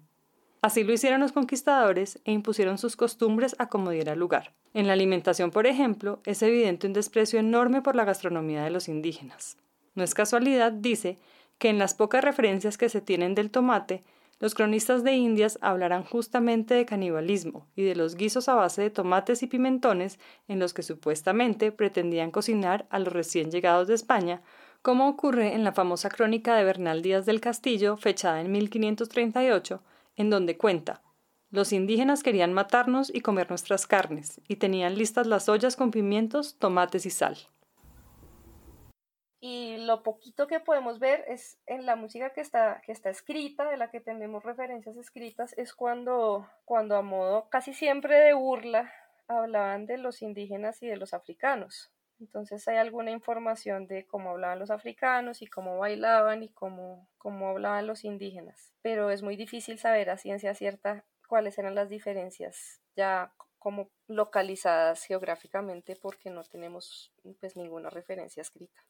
Así 0.62 0.84
lo 0.84 0.92
hicieron 0.92 1.20
los 1.20 1.32
conquistadores 1.32 2.20
e 2.24 2.32
impusieron 2.32 2.78
sus 2.78 2.96
costumbres 2.96 3.56
a 3.58 3.68
como 3.68 3.90
diera 3.90 4.14
lugar. 4.14 4.52
En 4.74 4.86
la 4.86 4.92
alimentación, 4.92 5.50
por 5.50 5.66
ejemplo, 5.66 6.20
es 6.24 6.42
evidente 6.42 6.86
un 6.86 6.92
desprecio 6.92 7.38
enorme 7.38 7.82
por 7.82 7.96
la 7.96 8.04
gastronomía 8.04 8.62
de 8.62 8.70
los 8.70 8.88
indígenas. 8.88 9.56
No 9.94 10.04
es 10.04 10.14
casualidad, 10.14 10.72
dice, 10.72 11.18
que 11.58 11.68
en 11.68 11.78
las 11.78 11.94
pocas 11.94 12.22
referencias 12.22 12.78
que 12.78 12.88
se 12.88 13.00
tienen 13.00 13.34
del 13.34 13.50
tomate 13.50 14.04
los 14.40 14.54
cronistas 14.54 15.04
de 15.04 15.12
Indias 15.12 15.58
hablarán 15.60 16.02
justamente 16.02 16.72
de 16.72 16.86
canibalismo 16.86 17.66
y 17.76 17.82
de 17.82 17.94
los 17.94 18.14
guisos 18.14 18.48
a 18.48 18.54
base 18.54 18.80
de 18.80 18.88
tomates 18.88 19.42
y 19.42 19.46
pimentones 19.46 20.18
en 20.48 20.58
los 20.58 20.72
que 20.72 20.82
supuestamente 20.82 21.72
pretendían 21.72 22.30
cocinar 22.30 22.86
a 22.88 22.98
los 22.98 23.12
recién 23.12 23.50
llegados 23.50 23.86
de 23.86 23.94
España, 23.94 24.40
como 24.80 25.08
ocurre 25.08 25.52
en 25.52 25.62
la 25.62 25.72
famosa 25.72 26.08
crónica 26.08 26.56
de 26.56 26.64
Bernal 26.64 27.02
Díaz 27.02 27.26
del 27.26 27.42
Castillo, 27.42 27.98
fechada 27.98 28.40
en 28.40 28.50
1538, 28.50 29.82
en 30.20 30.30
donde 30.30 30.56
cuenta 30.56 31.02
los 31.50 31.72
indígenas 31.72 32.22
querían 32.22 32.52
matarnos 32.52 33.12
y 33.12 33.22
comer 33.22 33.48
nuestras 33.48 33.88
carnes, 33.88 34.40
y 34.46 34.56
tenían 34.56 34.96
listas 34.96 35.26
las 35.26 35.48
ollas 35.48 35.74
con 35.74 35.90
pimientos, 35.90 36.56
tomates 36.58 37.06
y 37.06 37.10
sal 37.10 37.38
y 39.40 39.78
lo 39.78 40.02
poquito 40.02 40.46
que 40.46 40.60
podemos 40.60 40.98
ver 40.98 41.24
es 41.26 41.58
en 41.66 41.86
la 41.86 41.96
música 41.96 42.30
que 42.30 42.42
está, 42.42 42.82
escrita, 42.86 43.70
de 43.70 43.78
la 43.78 43.90
que 43.90 44.00
tenemos 44.00 44.44
referencias 44.44 44.96
escritas, 44.98 45.54
es 45.56 45.72
cuando, 45.72 46.46
cuando 46.66 46.96
a 46.96 47.02
modo 47.02 47.48
casi 47.48 47.72
siempre 47.72 48.18
de 48.18 48.34
burla 48.34 48.92
hablaban 49.28 49.86
de 49.86 49.96
los 49.96 50.20
indígenas 50.20 50.82
y 50.82 50.88
de 50.88 50.96
los 50.96 51.14
africanos. 51.14 51.90
Entonces 52.20 52.68
hay 52.68 52.76
alguna 52.76 53.10
información 53.10 53.86
de 53.86 54.06
cómo 54.06 54.30
hablaban 54.30 54.58
los 54.58 54.70
africanos 54.70 55.42
y 55.42 55.46
cómo 55.46 55.78
bailaban 55.78 56.42
y 56.42 56.50
cómo, 56.50 57.08
cómo 57.18 57.48
hablaban 57.48 57.86
los 57.86 58.04
indígenas. 58.04 58.72
Pero 58.82 59.10
es 59.10 59.22
muy 59.22 59.36
difícil 59.36 59.78
saber 59.78 60.10
a 60.10 60.18
ciencia 60.18 60.54
cierta 60.54 61.04
cuáles 61.26 61.58
eran 61.58 61.74
las 61.74 61.88
diferencias 61.88 62.80
ya 62.94 63.32
como 63.58 63.90
localizadas 64.08 65.04
geográficamente 65.04 65.96
porque 65.96 66.30
no 66.30 66.42
tenemos 66.44 67.12
pues 67.40 67.56
ninguna 67.56 67.90
referencia 67.90 68.40
escrita. 68.40 68.80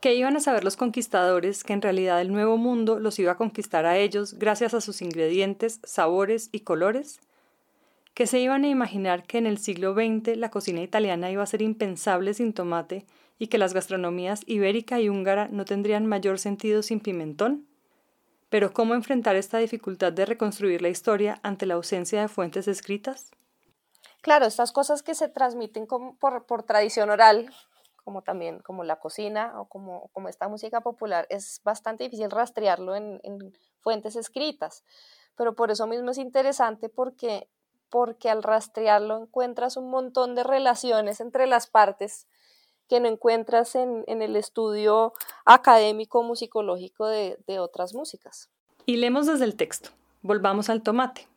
¿Qué 0.00 0.14
iban 0.14 0.36
a 0.36 0.40
saber 0.40 0.64
los 0.64 0.76
conquistadores 0.76 1.62
que 1.62 1.72
en 1.72 1.82
realidad 1.82 2.20
el 2.20 2.32
nuevo 2.32 2.56
mundo 2.56 2.98
los 2.98 3.18
iba 3.20 3.32
a 3.32 3.36
conquistar 3.36 3.86
a 3.86 3.98
ellos 3.98 4.34
gracias 4.34 4.74
a 4.74 4.80
sus 4.80 5.00
ingredientes, 5.00 5.80
sabores 5.84 6.48
y 6.50 6.60
colores? 6.60 7.20
Que 8.14 8.26
se 8.26 8.38
iban 8.38 8.64
a 8.64 8.68
imaginar 8.68 9.24
que 9.24 9.38
en 9.38 9.46
el 9.46 9.58
siglo 9.58 9.94
XX 9.94 10.36
la 10.36 10.50
cocina 10.50 10.82
italiana 10.82 11.30
iba 11.30 11.42
a 11.42 11.46
ser 11.46 11.62
impensable 11.62 12.34
sin 12.34 12.52
tomate 12.52 13.06
y 13.38 13.48
que 13.48 13.58
las 13.58 13.74
gastronomías 13.74 14.42
ibérica 14.46 15.00
y 15.00 15.08
húngara 15.08 15.48
no 15.48 15.64
tendrían 15.64 16.06
mayor 16.06 16.38
sentido 16.38 16.82
sin 16.82 17.00
pimentón? 17.00 17.66
Pero 18.50 18.72
¿cómo 18.72 18.94
enfrentar 18.94 19.34
esta 19.34 19.58
dificultad 19.58 20.12
de 20.12 20.26
reconstruir 20.26 20.82
la 20.82 20.90
historia 20.90 21.40
ante 21.42 21.64
la 21.64 21.74
ausencia 21.74 22.20
de 22.20 22.28
fuentes 22.28 22.68
escritas? 22.68 23.30
Claro, 24.20 24.44
estas 24.46 24.72
cosas 24.72 25.02
que 25.02 25.14
se 25.14 25.28
transmiten 25.28 25.86
por, 25.86 26.62
tradición 26.64 27.08
oral, 27.08 27.50
como 28.04 28.22
también 28.22 28.60
como 28.60 28.84
la 28.84 29.00
cocina 29.00 29.58
o 29.58 29.64
como, 29.68 30.08
como 30.12 30.28
esta 30.28 30.48
música 30.48 30.82
popular, 30.82 31.26
es 31.30 31.62
bastante 31.64 32.04
difícil 32.04 32.30
rastrearlo 32.30 32.94
en, 32.94 33.20
en 33.24 33.52
fuentes 33.80 34.16
escritas. 34.16 34.84
Pero 35.34 35.54
por 35.54 35.70
eso 35.70 35.86
mismo 35.86 36.10
es 36.10 36.18
interesante 36.18 36.88
porque, 36.88 37.48
porque 37.92 38.30
al 38.30 38.42
rastrearlo 38.42 39.20
encuentras 39.20 39.76
un 39.76 39.90
montón 39.90 40.34
de 40.34 40.42
relaciones 40.42 41.20
entre 41.20 41.46
las 41.46 41.66
partes 41.66 42.26
que 42.88 43.00
no 43.00 43.06
encuentras 43.06 43.74
en, 43.74 44.04
el 44.06 44.34
estudio 44.34 45.12
académico 45.44 46.22
musicológico 46.22 47.06
de, 47.06 47.36
otras 47.58 47.92
músicas. 47.92 48.48
Y 48.86 48.96
leemos 48.96 49.26
desde 49.26 49.44
el 49.44 49.56
texto. 49.56 49.90
Volvamos 50.22 50.70
al 50.70 50.82
tomate. 50.82 51.28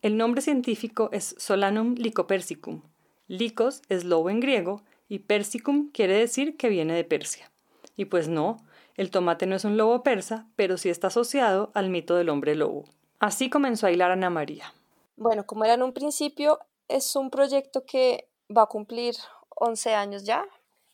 El 0.00 0.16
nombre 0.16 0.40
científico 0.40 1.10
es 1.12 1.34
Solanum 1.36 1.94
lycopersicum. 1.96 2.80
Lycos 3.28 3.82
es 3.90 4.04
lobo 4.04 4.30
en 4.30 4.40
griego 4.40 4.80
y 5.06 5.18
persicum 5.18 5.90
quiere 5.90 6.14
decir 6.14 6.56
que 6.56 6.70
viene 6.70 6.94
de 6.94 7.04
Persia. 7.04 7.50
Y 7.94 8.06
pues 8.06 8.26
no, 8.28 8.56
el 8.96 9.10
tomate 9.10 9.44
no 9.44 9.54
es 9.54 9.66
un 9.66 9.76
lobo 9.76 10.02
persa, 10.02 10.46
pero 10.56 10.78
sí 10.78 10.88
está 10.88 11.08
asociado 11.08 11.70
al 11.74 11.90
mito 11.90 12.14
del 12.14 12.30
hombre 12.30 12.54
lobo. 12.54 12.86
Así 13.18 13.50
comenzó 13.50 13.86
a 13.86 13.92
hilar 13.92 14.10
Ana 14.12 14.30
María. 14.30 14.72
Bueno, 15.20 15.44
como 15.44 15.66
era 15.66 15.74
en 15.74 15.82
un 15.82 15.92
principio, 15.92 16.60
es 16.88 17.14
un 17.14 17.28
proyecto 17.28 17.84
que 17.84 18.30
va 18.48 18.62
a 18.62 18.68
cumplir 18.68 19.16
11 19.50 19.94
años 19.94 20.24
ya, 20.24 20.46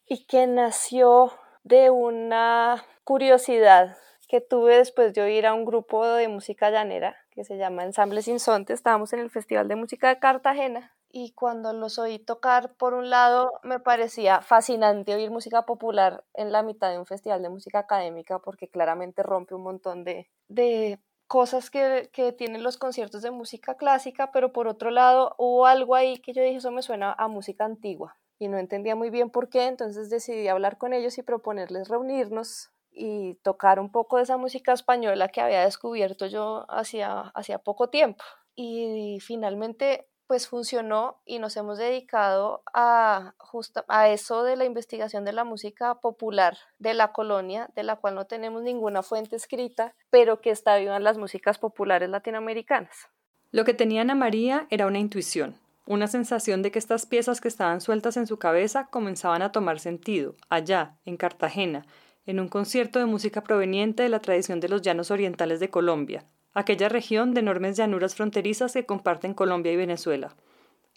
y 0.05 0.27
que 0.27 0.49
nació 0.49 1.31
de 1.63 1.91
una 1.91 2.85
curiosidad 3.05 3.97
que 4.27 4.41
tuve 4.41 4.79
después 4.79 5.15
de 5.15 5.23
oír 5.23 5.47
a 5.47 5.55
un 5.55 5.65
grupo 5.65 6.05
de 6.05 6.27
música 6.27 6.71
llanera 6.71 7.17
que 7.31 7.45
se 7.45 7.57
llama 7.57 7.85
Ensamble 7.85 8.21
Sinsonte. 8.21 8.73
Estábamos 8.73 9.13
en 9.13 9.21
el 9.21 9.31
Festival 9.31 9.69
de 9.69 9.77
Música 9.77 10.09
de 10.09 10.19
Cartagena 10.19 10.97
y 11.09 11.31
cuando 11.31 11.73
los 11.73 12.01
oí 12.01 12.19
tocar, 12.19 12.75
por 12.75 12.95
un 12.95 13.11
lado, 13.11 13.53
me 13.63 13.79
parecía 13.79 14.41
fascinante 14.41 15.15
oír 15.15 15.31
música 15.31 15.67
popular 15.67 16.25
en 16.35 16.51
la 16.51 16.65
mitad 16.65 16.91
de 16.91 16.99
un 16.99 17.07
festival 17.07 17.43
de 17.43 17.49
música 17.49 17.79
académica 17.79 18.41
porque 18.41 18.69
claramente 18.69 19.23
rompe 19.23 19.55
un 19.55 19.63
montón 19.63 20.03
de, 20.03 20.29
de 20.49 20.99
cosas 21.27 21.71
que, 21.71 22.11
que, 22.13 22.33
tienen 22.33 22.63
los 22.63 22.77
conciertos 22.77 23.23
de 23.23 23.31
música 23.31 23.77
clásica, 23.77 24.31
pero 24.33 24.53
por 24.53 24.69
otro 24.69 24.91
lado 24.91 25.35
hubo 25.39 25.67
algo 25.67 25.95
ahí 25.95 26.19
que 26.19 26.33
yo 26.33 26.43
dije, 26.43 26.57
eso 26.57 26.71
me 26.71 26.83
suena 26.83 27.13
a 27.13 27.29
música 27.29 27.65
antigua 27.65 28.17
y 28.39 28.49
no 28.49 28.59
entendía 28.59 28.95
muy 28.97 29.11
bien 29.11 29.31
por 29.31 29.49
qué, 29.49 29.67
entonces 29.67 30.11
decidí 30.11 30.49
hablar 30.49 30.79
con 30.79 30.93
ellos 30.93 31.19
y 31.19 31.23
proponerles 31.23 31.89
reunirnos 31.89 32.71
y 32.91 33.35
tocar 33.43 33.79
un 33.79 33.91
poco 33.91 34.17
de 34.17 34.23
esa 34.25 34.39
música 34.39 34.73
española 34.73 35.29
que 35.29 35.41
había 35.41 35.65
descubierto 35.65 36.27
yo 36.27 36.65
hacía, 36.69 37.33
hacía 37.35 37.59
poco 37.59 37.91
tiempo. 37.91 38.25
Y 38.55 39.19
finalmente 39.21 40.09
pues 40.27 40.49
funcionó 40.49 41.21
y 41.25 41.39
nos 41.39 41.57
hemos 41.57 41.79
dedicado 41.79 42.63
a, 42.73 43.35
justo, 43.39 43.85
a 43.89 44.09
eso 44.09 44.43
de 44.43 44.57
la 44.57 44.65
investigación 44.65 45.25
de 45.25 45.33
la 45.33 45.45
música 45.45 46.01
popular 46.01 46.57
de 46.79 46.95
la 46.95 47.13
colonia, 47.13 47.71
de 47.75 47.83
la 47.83 47.97
cual 47.97 48.15
no 48.15 48.27
tenemos 48.27 48.63
ninguna 48.63 49.03
fuente 49.03 49.37
escrita, 49.37 49.95
pero 50.11 50.41
que 50.41 50.51
está 50.51 50.77
viva 50.77 50.97
en 50.97 51.05
las 51.05 51.19
músicas 51.19 51.59
populares 51.59 52.09
latinoamericanas. 52.09 53.09
Lo 53.53 53.65
que 53.65 53.75
tenía 53.75 54.03
Ana 54.03 54.15
María 54.15 54.67
era 54.71 54.87
una 54.87 54.99
intuición, 54.99 55.57
una 55.87 56.09
sensación 56.09 56.63
de 56.63 56.73
que 56.73 56.79
estas 56.79 57.07
piezas 57.07 57.41
que 57.41 57.49
estaban 57.49 57.81
sueltas 57.81 58.17
en 58.17 58.27
su 58.27 58.39
cabeza 58.39 58.89
comenzaban 58.89 59.43
a 59.43 59.53
tomar 59.53 59.79
sentido, 59.79 60.35
allá, 60.49 60.97
en 61.05 61.17
Cartagena, 61.17 61.87
en 62.27 62.41
un 62.41 62.49
concierto 62.49 62.99
de 62.99 63.07
música 63.07 63.43
proveniente 63.43 64.03
de 64.03 64.09
la 64.09 64.19
tradición 64.19 64.59
de 64.59 64.69
los 64.69 64.83
llanos 64.83 65.13
orientales 65.13 65.61
de 65.61 65.71
Colombia, 65.71 66.27
aquella 66.57 66.89
región 66.89 67.35
de 67.35 67.41
enormes 67.41 67.77
llanuras 67.77 68.15
fronterizas 68.15 68.73
que 68.73 68.87
comparten 68.87 69.35
Colombia 69.35 69.73
y 69.73 69.77
Venezuela. 69.77 70.37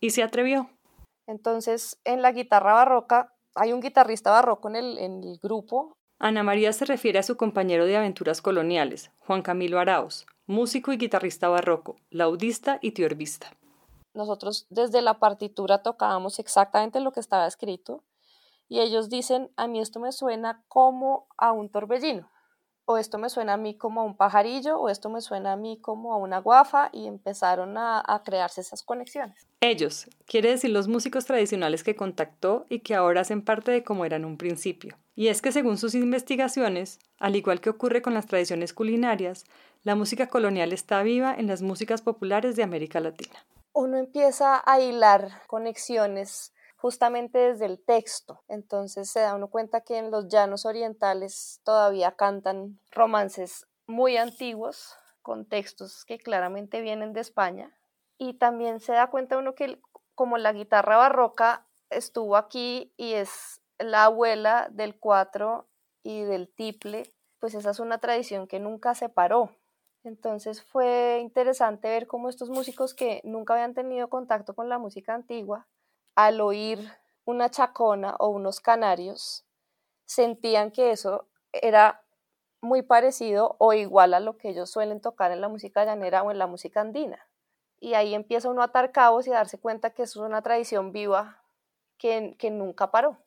Y 0.01 0.11
se 0.11 0.23
atrevió. 0.23 0.69
Entonces, 1.27 1.99
en 2.05 2.21
la 2.21 2.31
guitarra 2.31 2.73
barroca, 2.73 3.35
hay 3.55 3.73
un 3.73 3.81
guitarrista 3.81 4.31
barroco 4.31 4.69
en 4.69 4.75
el, 4.75 4.97
en 4.97 5.23
el 5.23 5.39
grupo. 5.41 5.93
Ana 6.19 6.43
María 6.43 6.73
se 6.73 6.85
refiere 6.85 7.19
a 7.19 7.23
su 7.23 7.37
compañero 7.37 7.85
de 7.85 7.97
aventuras 7.97 8.41
coloniales, 8.41 9.11
Juan 9.19 9.41
Camilo 9.41 9.79
Arauz, 9.79 10.25
músico 10.47 10.91
y 10.91 10.97
guitarrista 10.97 11.47
barroco, 11.49 11.97
laudista 12.09 12.79
y 12.81 12.91
tiorbista 12.91 13.51
nosotros 14.13 14.67
desde 14.69 15.01
la 15.01 15.19
partitura 15.19 15.81
tocábamos 15.81 16.39
exactamente 16.39 16.99
lo 16.99 17.11
que 17.11 17.19
estaba 17.19 17.47
escrito 17.47 18.03
y 18.67 18.81
ellos 18.81 19.09
dicen, 19.09 19.51
a 19.55 19.67
mí 19.67 19.79
esto 19.79 19.99
me 19.99 20.11
suena 20.11 20.63
como 20.67 21.27
a 21.37 21.51
un 21.51 21.69
torbellino, 21.69 22.29
o 22.91 22.97
esto 22.97 23.19
me 23.19 23.29
suena 23.29 23.53
a 23.53 23.57
mí 23.57 23.75
como 23.75 24.01
a 24.01 24.03
un 24.03 24.17
pajarillo, 24.17 24.79
o 24.79 24.89
esto 24.89 25.11
me 25.11 25.21
suena 25.21 25.51
a 25.51 25.55
mí 25.55 25.77
como 25.79 26.11
a 26.11 26.17
una 26.17 26.39
guafa, 26.39 26.89
y 26.91 27.05
empezaron 27.05 27.77
a, 27.77 28.01
a 28.03 28.23
crearse 28.23 28.61
esas 28.61 28.81
conexiones. 28.81 29.47
Ellos, 29.61 30.09
quiere 30.25 30.49
decir 30.49 30.71
los 30.71 30.87
músicos 30.87 31.25
tradicionales 31.25 31.83
que 31.83 31.95
contactó 31.95 32.65
y 32.67 32.79
que 32.79 32.95
ahora 32.95 33.21
hacen 33.21 33.43
parte 33.43 33.69
de 33.69 33.83
cómo 33.83 34.05
eran 34.05 34.25
un 34.25 34.37
principio. 34.37 34.97
Y 35.15 35.27
es 35.27 35.43
que 35.43 35.51
según 35.51 35.77
sus 35.77 35.93
investigaciones, 35.93 36.97
al 37.19 37.35
igual 37.35 37.61
que 37.61 37.69
ocurre 37.69 38.01
con 38.01 38.15
las 38.15 38.25
tradiciones 38.25 38.73
culinarias, 38.73 39.45
la 39.83 39.93
música 39.93 40.25
colonial 40.25 40.73
está 40.73 41.03
viva 41.03 41.35
en 41.37 41.45
las 41.45 41.61
músicas 41.61 42.01
populares 42.01 42.55
de 42.55 42.63
América 42.63 42.99
Latina 42.99 43.45
uno 43.79 43.97
empieza 43.97 44.61
a 44.65 44.81
hilar 44.81 45.29
conexiones 45.47 46.53
justamente 46.79 47.37
desde 47.37 47.65
el 47.65 47.83
texto. 47.83 48.41
Entonces 48.47 49.11
se 49.11 49.19
da 49.19 49.35
uno 49.35 49.49
cuenta 49.49 49.81
que 49.81 49.97
en 49.97 50.11
los 50.11 50.29
llanos 50.29 50.65
orientales 50.65 51.59
todavía 51.63 52.13
cantan 52.13 52.79
romances 52.91 53.67
muy 53.85 54.15
antiguos 54.15 54.95
con 55.21 55.45
textos 55.45 56.05
que 56.05 56.17
claramente 56.17 56.79
vienen 56.79 57.11
de 57.11 57.19
España. 57.19 57.75
Y 58.17 58.35
también 58.35 58.79
se 58.79 58.93
da 58.93 59.07
cuenta 59.07 59.37
uno 59.37 59.55
que 59.55 59.81
como 60.15 60.37
la 60.37 60.53
guitarra 60.53 60.95
barroca 60.95 61.67
estuvo 61.89 62.37
aquí 62.37 62.93
y 62.95 63.13
es 63.13 63.61
la 63.77 64.05
abuela 64.05 64.69
del 64.71 64.97
cuatro 64.97 65.67
y 66.01 66.23
del 66.23 66.47
tiple, 66.47 67.13
pues 67.39 67.55
esa 67.55 67.71
es 67.71 67.79
una 67.79 67.97
tradición 67.97 68.47
que 68.47 68.59
nunca 68.59 68.95
se 68.95 69.09
paró. 69.09 69.51
Entonces 70.03 70.63
fue 70.63 71.19
interesante 71.21 71.89
ver 71.89 72.07
cómo 72.07 72.29
estos 72.29 72.49
músicos 72.49 72.93
que 72.93 73.19
nunca 73.25 73.53
habían 73.53 73.73
tenido 73.73 74.09
contacto 74.09 74.55
con 74.55 74.69
la 74.69 74.77
música 74.77 75.13
antigua, 75.13 75.67
al 76.25 76.41
oír 76.41 76.91
una 77.23 77.49
chacona 77.49 78.15
o 78.19 78.27
unos 78.27 78.59
canarios, 78.59 79.45
sentían 80.03 80.69
que 80.71 80.91
eso 80.91 81.29
era 81.53 82.01
muy 82.59 82.81
parecido 82.81 83.55
o 83.57 83.71
igual 83.71 84.13
a 84.13 84.19
lo 84.19 84.35
que 84.35 84.49
ellos 84.49 84.69
suelen 84.69 84.99
tocar 84.99 85.31
en 85.31 85.39
la 85.39 85.47
música 85.47 85.85
llanera 85.85 86.23
o 86.23 86.31
en 86.31 86.37
la 86.37 86.45
música 86.45 86.81
andina. 86.81 87.25
Y 87.79 87.93
ahí 87.93 88.13
empieza 88.13 88.49
uno 88.49 88.61
a 88.61 88.65
atar 88.65 88.91
cabos 88.91 89.27
y 89.27 89.31
a 89.31 89.35
darse 89.35 89.59
cuenta 89.59 89.91
que 89.91 90.03
eso 90.03 90.21
es 90.21 90.29
una 90.29 90.41
tradición 90.41 90.91
viva 90.91 91.41
que, 91.97 92.35
que 92.37 92.51
nunca 92.51 92.91
paró. 92.91 93.17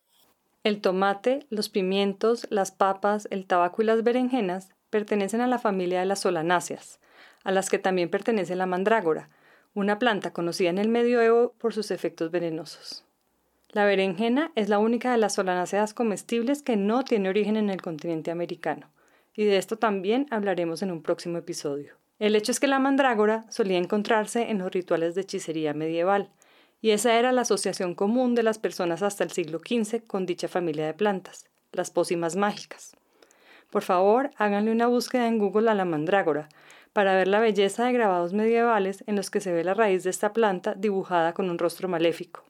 El 0.62 0.82
tomate, 0.82 1.46
los 1.48 1.70
pimientos, 1.70 2.46
las 2.50 2.72
papas, 2.72 3.26
el 3.30 3.46
tabaco 3.46 3.80
y 3.80 3.86
las 3.86 4.02
berenjenas 4.02 4.68
pertenecen 4.90 5.40
a 5.40 5.46
la 5.46 5.58
familia 5.58 6.00
de 6.00 6.06
las 6.06 6.20
solanáceas, 6.20 7.00
a 7.42 7.52
las 7.52 7.70
que 7.70 7.78
también 7.78 8.10
pertenece 8.10 8.54
la 8.54 8.66
mandrágora, 8.66 9.30
una 9.74 9.98
planta 9.98 10.32
conocida 10.32 10.70
en 10.70 10.78
el 10.78 10.88
medioevo 10.88 11.54
por 11.58 11.72
sus 11.72 11.90
efectos 11.90 12.30
venenosos. 12.30 13.04
La 13.70 13.86
berenjena 13.86 14.52
es 14.54 14.68
la 14.68 14.78
única 14.78 15.12
de 15.12 15.18
las 15.18 15.34
solanáceas 15.34 15.94
comestibles 15.94 16.62
que 16.62 16.76
no 16.76 17.04
tiene 17.04 17.30
origen 17.30 17.56
en 17.56 17.70
el 17.70 17.80
continente 17.80 18.30
americano, 18.30 18.90
y 19.34 19.44
de 19.44 19.56
esto 19.56 19.78
también 19.78 20.26
hablaremos 20.30 20.82
en 20.82 20.90
un 20.90 21.02
próximo 21.02 21.38
episodio. 21.38 21.94
El 22.18 22.36
hecho 22.36 22.52
es 22.52 22.60
que 22.60 22.66
la 22.66 22.78
mandrágora 22.78 23.46
solía 23.48 23.78
encontrarse 23.78 24.50
en 24.50 24.58
los 24.58 24.70
rituales 24.70 25.14
de 25.14 25.22
hechicería 25.22 25.72
medieval, 25.72 26.30
y 26.82 26.90
esa 26.90 27.18
era 27.18 27.32
la 27.32 27.42
asociación 27.42 27.94
común 27.94 28.34
de 28.34 28.42
las 28.42 28.58
personas 28.58 29.02
hasta 29.02 29.24
el 29.24 29.30
siglo 29.30 29.60
XV 29.60 30.06
con 30.06 30.26
dicha 30.26 30.48
familia 30.48 30.84
de 30.84 30.94
plantas, 30.94 31.46
las 31.72 31.90
pócimas 31.90 32.36
mágicas. 32.36 32.94
Por 33.70 33.82
favor, 33.82 34.30
háganle 34.36 34.70
una 34.70 34.86
búsqueda 34.86 35.26
en 35.28 35.38
Google 35.38 35.70
a 35.70 35.74
la 35.74 35.86
mandrágora 35.86 36.50
para 36.92 37.14
ver 37.14 37.28
la 37.28 37.40
belleza 37.40 37.84
de 37.84 37.92
grabados 37.92 38.32
medievales 38.32 39.04
en 39.06 39.16
los 39.16 39.30
que 39.30 39.40
se 39.40 39.52
ve 39.52 39.64
la 39.64 39.74
raíz 39.74 40.04
de 40.04 40.10
esta 40.10 40.32
planta 40.32 40.74
dibujada 40.74 41.32
con 41.32 41.48
un 41.48 41.58
rostro 41.58 41.88
maléfico. 41.88 42.44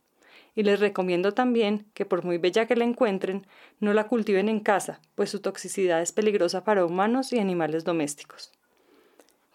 Y 0.55 0.65
les 0.65 0.81
recomiendo 0.81 1.33
también 1.33 1.87
que 1.95 2.05
por 2.05 2.25
muy 2.25 2.39
bella 2.39 2.67
que 2.67 2.77
la 2.77 2.85
encuentren, 2.85 3.47
no 3.81 3.95
la 3.95 4.09
cultiven 4.09 4.49
en 4.49 4.61
casa, 4.61 5.01
pues 5.15 5.31
su 5.31 5.41
toxicidad 5.41 6.03
es 6.03 6.13
peligrosa 6.13 6.65
para 6.65 6.85
humanos 6.85 7.33
y 7.33 7.39
animales 7.39 7.85
domésticos. 7.85 8.53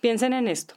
Piensen 0.02 0.34
en 0.34 0.48
esto. 0.48 0.76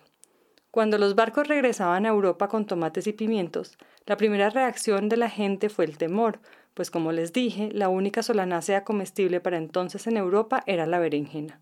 Cuando 0.71 0.99
los 0.99 1.15
barcos 1.15 1.49
regresaban 1.49 2.07
a 2.07 2.11
Europa 2.11 2.49
con 2.49 2.67
tomates 2.67 3.07
y 3.07 3.13
pimientos, 3.13 3.77
la 4.07 4.17
primera 4.17 4.51
reacción 4.51 5.09
de 5.09 5.17
la 5.17 5.29
gente 5.29 5.69
fue 5.69 5.85
el 5.85 5.99
temor, 5.99 6.41
pues 6.75 6.91
como 6.91 7.13
les 7.13 7.33
dije, 7.33 7.71
la 7.73 7.89
única 7.89 8.23
solanácea 8.23 8.85
comestible 8.85 9.41
para 9.41 9.57
entonces 9.57 10.07
en 10.07 10.17
Europa 10.17 10.63
era 10.67 10.87
la 10.87 10.99
berenjena. 10.99 11.61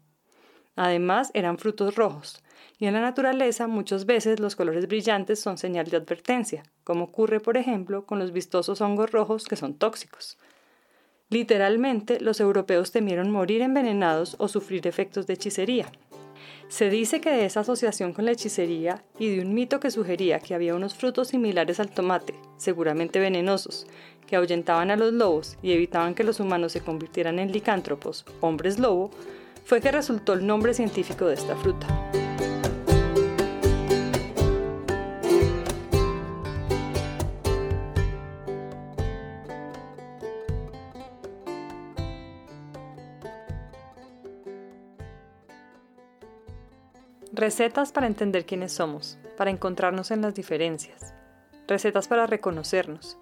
Además, 0.79 1.33
eran 1.35 1.59
frutos 1.59 1.97
rojos, 1.97 2.41
Y 2.79 2.87
en 2.87 2.95
la 2.95 3.01
naturaleza 3.01 3.67
muchas 3.67 4.07
veces 4.07 4.39
los 4.39 4.55
colores 4.55 4.87
brillantes 4.87 5.41
son 5.41 5.59
señal 5.59 5.87
de 5.87 5.97
advertencia, 5.97 6.63
como 6.85 7.07
ocurre 7.07 7.41
por 7.41 7.57
ejemplo 7.57 8.07
con 8.07 8.21
los 8.21 8.31
vistosos 8.31 8.81
hongos 8.81 9.11
rojos 9.11 9.47
que 9.47 9.57
son 9.57 9.75
tóxicos. 9.75 10.39
Literalmente, 11.31 12.21
los 12.21 12.39
europeos 12.39 12.93
temieron 12.93 13.33
morir 13.33 13.63
envenenados 13.63 14.37
o 14.39 14.47
sufrir 14.47 14.87
efectos 14.87 15.27
de 15.27 15.35
hechicería. 15.35 15.91
Se 16.69 16.89
dice 16.91 17.21
que 17.21 17.31
de 17.31 17.47
esa 17.47 17.61
asociación 17.61 18.13
con 18.13 18.25
la 18.25 18.31
hechicería 18.31 19.03
y 19.19 19.35
de 19.35 19.43
un 19.43 19.55
mito 19.55 19.81
que 19.81 19.91
sugería 19.91 20.39
que 20.39 20.55
había 20.55 20.77
unos 20.77 20.95
frutos 20.95 21.29
similares 21.29 21.81
al 21.81 21.91
tomate, 21.91 22.35
seguramente 22.57 23.19
venenosos, 23.19 23.89
que 24.29 24.37
ahuyentaban 24.37 24.93
a 24.93 24.97
los 24.97 25.13
lobos 25.13 25.59
y 25.61 25.73
evitaban 25.73 26.15
que 26.15 26.23
los 26.23 26.39
humanos 26.39 26.71
se 26.71 26.83
convirtieran 26.83 27.41
en 27.41 27.51
licántropos, 27.51 28.25
hombres 28.41 28.79
lobo, 28.79 29.11
fue 29.69 29.83
que 29.83 29.93
resultó 29.93 30.33
el 30.33 30.47
nombre 30.47 30.73
científico 30.73 31.27
de 31.27 31.35
esta 31.35 31.55
fruta. 31.55 31.87
Recetas 47.31 47.93
para 47.93 48.07
entender 48.07 48.47
quiénes 48.47 48.73
somos, 48.73 49.19
para 49.37 49.51
encontrarnos 49.51 50.11
en 50.11 50.23
las 50.23 50.35
diferencias. 50.35 51.13
Recetas 51.67 52.09
para 52.09 52.27
reconocernos. 52.27 53.19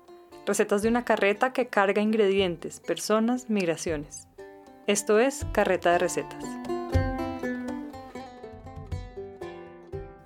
Recetas 0.46 0.82
de 0.82 0.88
una 0.90 1.04
carreta 1.04 1.52
que 1.52 1.66
carga 1.66 2.00
ingredientes, 2.00 2.78
personas, 2.78 3.50
migraciones. 3.50 4.25
Esto 4.86 5.18
es 5.18 5.44
Carreta 5.52 5.90
de 5.90 5.98
Recetas. 5.98 6.44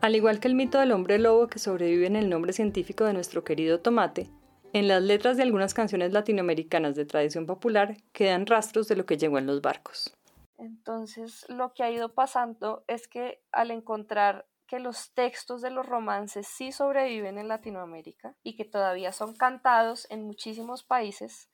Al 0.02 0.14
igual 0.14 0.38
que 0.38 0.48
el 0.48 0.54
mito 0.54 0.78
del 0.78 0.92
hombre 0.92 1.18
lobo 1.18 1.46
que 1.46 1.58
sobrevive 1.58 2.06
en 2.06 2.14
el 2.14 2.28
nombre 2.28 2.52
científico 2.52 3.04
de 3.04 3.14
nuestro 3.14 3.42
querido 3.42 3.80
tomate, 3.80 4.28
en 4.74 4.86
las 4.86 5.02
letras 5.02 5.38
de 5.38 5.44
algunas 5.44 5.72
canciones 5.72 6.12
latinoamericanas 6.12 6.94
de 6.94 7.06
tradición 7.06 7.46
popular 7.46 7.96
quedan 8.12 8.44
rastros 8.44 8.86
de 8.86 8.96
lo 8.96 9.06
que 9.06 9.16
llegó 9.16 9.38
en 9.38 9.46
los 9.46 9.62
barcos. 9.62 10.14
Entonces, 10.58 11.46
lo 11.48 11.72
que 11.72 11.82
ha 11.82 11.90
ido 11.90 12.12
pasando 12.12 12.84
es 12.86 13.08
que 13.08 13.40
al 13.52 13.70
encontrar 13.70 14.46
que 14.66 14.78
los 14.78 15.14
textos 15.14 15.62
de 15.62 15.70
los 15.70 15.86
romances 15.86 16.46
sí 16.46 16.70
sobreviven 16.70 17.38
en 17.38 17.48
Latinoamérica 17.48 18.36
y 18.42 18.56
que 18.56 18.66
todavía 18.66 19.12
son 19.12 19.34
cantados 19.34 20.06
en 20.10 20.26
muchísimos 20.26 20.84
países, 20.84 21.48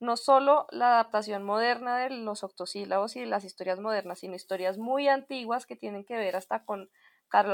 no 0.00 0.16
solo 0.16 0.66
la 0.70 0.88
adaptación 0.88 1.42
moderna 1.42 1.98
de 1.98 2.10
los 2.10 2.44
octosílabos 2.44 3.16
y 3.16 3.20
de 3.20 3.26
las 3.26 3.44
historias 3.44 3.80
modernas, 3.80 4.20
sino 4.20 4.34
historias 4.34 4.78
muy 4.78 5.08
antiguas 5.08 5.66
que 5.66 5.76
tienen 5.76 6.04
que 6.04 6.16
ver 6.16 6.36
hasta 6.36 6.64
con 6.64 6.90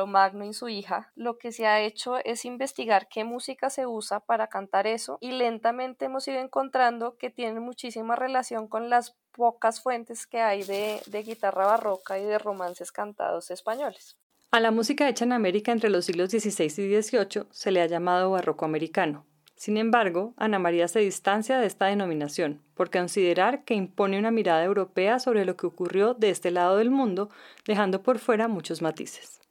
Magno 0.06 0.44
y 0.44 0.52
su 0.52 0.68
hija, 0.68 1.10
lo 1.14 1.38
que 1.38 1.50
se 1.50 1.66
ha 1.66 1.80
hecho 1.80 2.18
es 2.24 2.44
investigar 2.44 3.08
qué 3.08 3.24
música 3.24 3.70
se 3.70 3.86
usa 3.86 4.20
para 4.20 4.46
cantar 4.46 4.86
eso 4.86 5.18
y 5.20 5.32
lentamente 5.32 6.04
hemos 6.04 6.28
ido 6.28 6.40
encontrando 6.40 7.16
que 7.16 7.30
tiene 7.30 7.58
muchísima 7.58 8.14
relación 8.14 8.68
con 8.68 8.90
las 8.90 9.16
pocas 9.32 9.80
fuentes 9.80 10.26
que 10.26 10.40
hay 10.40 10.62
de, 10.62 11.00
de 11.06 11.22
guitarra 11.22 11.66
barroca 11.66 12.18
y 12.18 12.24
de 12.24 12.38
romances 12.38 12.92
cantados 12.92 13.50
españoles. 13.50 14.16
A 14.50 14.60
la 14.60 14.70
música 14.70 15.08
hecha 15.08 15.24
en 15.24 15.32
América 15.32 15.72
entre 15.72 15.90
los 15.90 16.04
siglos 16.04 16.30
XVI 16.30 16.64
y 16.64 17.02
XVIII 17.02 17.46
se 17.50 17.70
le 17.70 17.80
ha 17.80 17.86
llamado 17.86 18.30
barroco 18.30 18.66
americano. 18.66 19.26
Sin 19.62 19.76
embargo, 19.76 20.34
Ana 20.36 20.58
María 20.58 20.88
se 20.88 20.98
distancia 20.98 21.58
de 21.58 21.66
esta 21.66 21.86
denominación, 21.86 22.60
por 22.74 22.90
considerar 22.90 23.64
que 23.64 23.74
impone 23.74 24.18
una 24.18 24.30
mirada 24.30 24.64
europea 24.64 25.18
sobre 25.18 25.44
lo 25.44 25.56
que 25.56 25.66
ocurrió 25.66 26.14
de 26.14 26.30
este 26.30 26.50
lado 26.50 26.78
del 26.78 26.90
mundo, 26.90 27.30
dejando 27.64 28.02
por 28.02 28.18
fuera 28.18 28.48
muchos 28.48 28.82
matices 28.82 29.42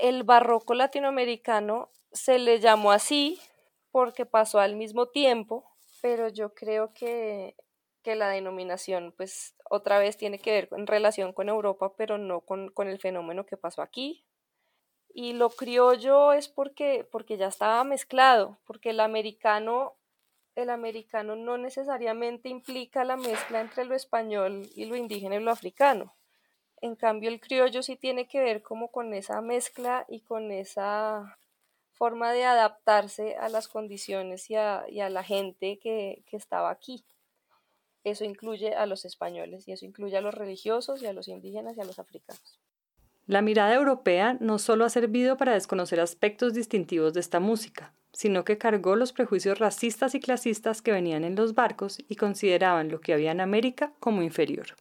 el 0.00 0.22
barroco 0.22 0.74
latinoamericano 0.74 1.90
se 2.12 2.38
le 2.38 2.60
llamó 2.60 2.92
así 2.92 3.38
porque 3.90 4.26
pasó 4.26 4.60
al 4.60 4.76
mismo 4.76 5.08
tiempo, 5.08 5.64
pero 6.00 6.28
yo 6.28 6.54
creo 6.54 6.92
que, 6.92 7.56
la 8.04 8.28
denominación 8.28 9.14
pues 9.16 9.54
otra 9.70 10.00
vez 10.00 10.16
tiene 10.16 10.40
que 10.40 10.50
ver 10.50 10.68
en 10.72 10.88
relación 10.88 11.32
con 11.32 11.48
Europa, 11.48 11.92
pero 11.96 12.18
no 12.18 12.40
con, 12.40 12.72
el 12.88 12.98
fenómeno 12.98 13.46
que 13.46 13.56
pasó 13.56 13.82
aquí. 13.82 14.24
Y 15.12 15.32
lo 15.32 15.50
criollo 15.50 16.32
es 16.32 16.48
porque, 16.48 17.06
porque 17.10 17.36
ya 17.36 17.48
estaba 17.48 17.82
mezclado, 17.84 18.58
porque 18.64 18.90
el 18.90 19.00
americano, 19.00 19.96
el 20.54 20.70
americano 20.70 21.36
no 21.36 21.58
necesariamente 21.58 22.48
implica 22.48 23.04
la 23.04 23.16
mezcla 23.16 23.60
entre 23.60 23.84
lo 23.84 23.94
español 23.94 24.68
y 24.74 24.84
lo 24.84 24.96
indígena 24.96 25.36
y 25.36 25.40
lo 25.40 25.50
africano. 25.50 26.14
En 26.80 26.96
cambio, 26.96 27.28
el 27.28 27.40
criollo 27.40 27.82
sí 27.82 27.96
tiene 27.96 28.26
que 28.26 28.40
ver 28.40 28.62
como 28.62 28.90
con 28.90 29.12
esa 29.12 29.40
mezcla 29.42 30.06
y 30.08 30.20
con 30.20 30.50
esa 30.50 31.38
forma 31.92 32.32
de 32.32 32.44
adaptarse 32.44 33.36
a 33.36 33.50
las 33.50 33.68
condiciones 33.68 34.48
y 34.48 34.54
a, 34.54 34.86
la 34.88 35.22
gente 35.22 35.78
que, 35.78 36.22
que 36.26 36.36
estaba 36.36 36.70
aquí. 36.70 37.04
Eso 38.04 38.24
incluye 38.24 38.74
a 38.74 38.86
los 38.86 39.04
españoles 39.04 39.68
y 39.68 39.72
eso 39.72 39.84
incluye 39.84 40.16
a 40.16 40.22
los 40.22 40.32
religiosos 40.34 41.02
y 41.02 41.06
a 41.06 41.12
los 41.12 41.28
indígenas 41.28 41.76
y 41.76 41.80
a 41.82 41.84
los 41.84 41.98
africanos. 41.98 42.60
La 43.30 43.42
mirada 43.42 43.74
europea 43.74 44.36
no 44.40 44.58
solo 44.58 44.84
ha 44.84 44.88
servido 44.88 45.36
para 45.36 45.52
desconocer 45.52 46.00
aspectos 46.00 46.52
distintivos 46.52 47.14
de 47.14 47.20
esta 47.20 47.38
música, 47.38 47.92
sino 48.12 48.44
que 48.44 48.58
cargó 48.58 48.96
los 48.96 49.12
prejuicios 49.12 49.60
racistas 49.60 50.16
y 50.16 50.20
clasistas 50.20 50.82
que 50.82 50.90
venían 50.90 51.22
en 51.22 51.36
los 51.36 51.54
barcos 51.54 51.98
y 52.08 52.16
consideraban 52.16 52.88
lo 52.88 53.00
que 53.00 53.12
había 53.12 53.30
en 53.30 53.40
América 53.40 53.92
como 54.00 54.22
inferior. 54.22 54.74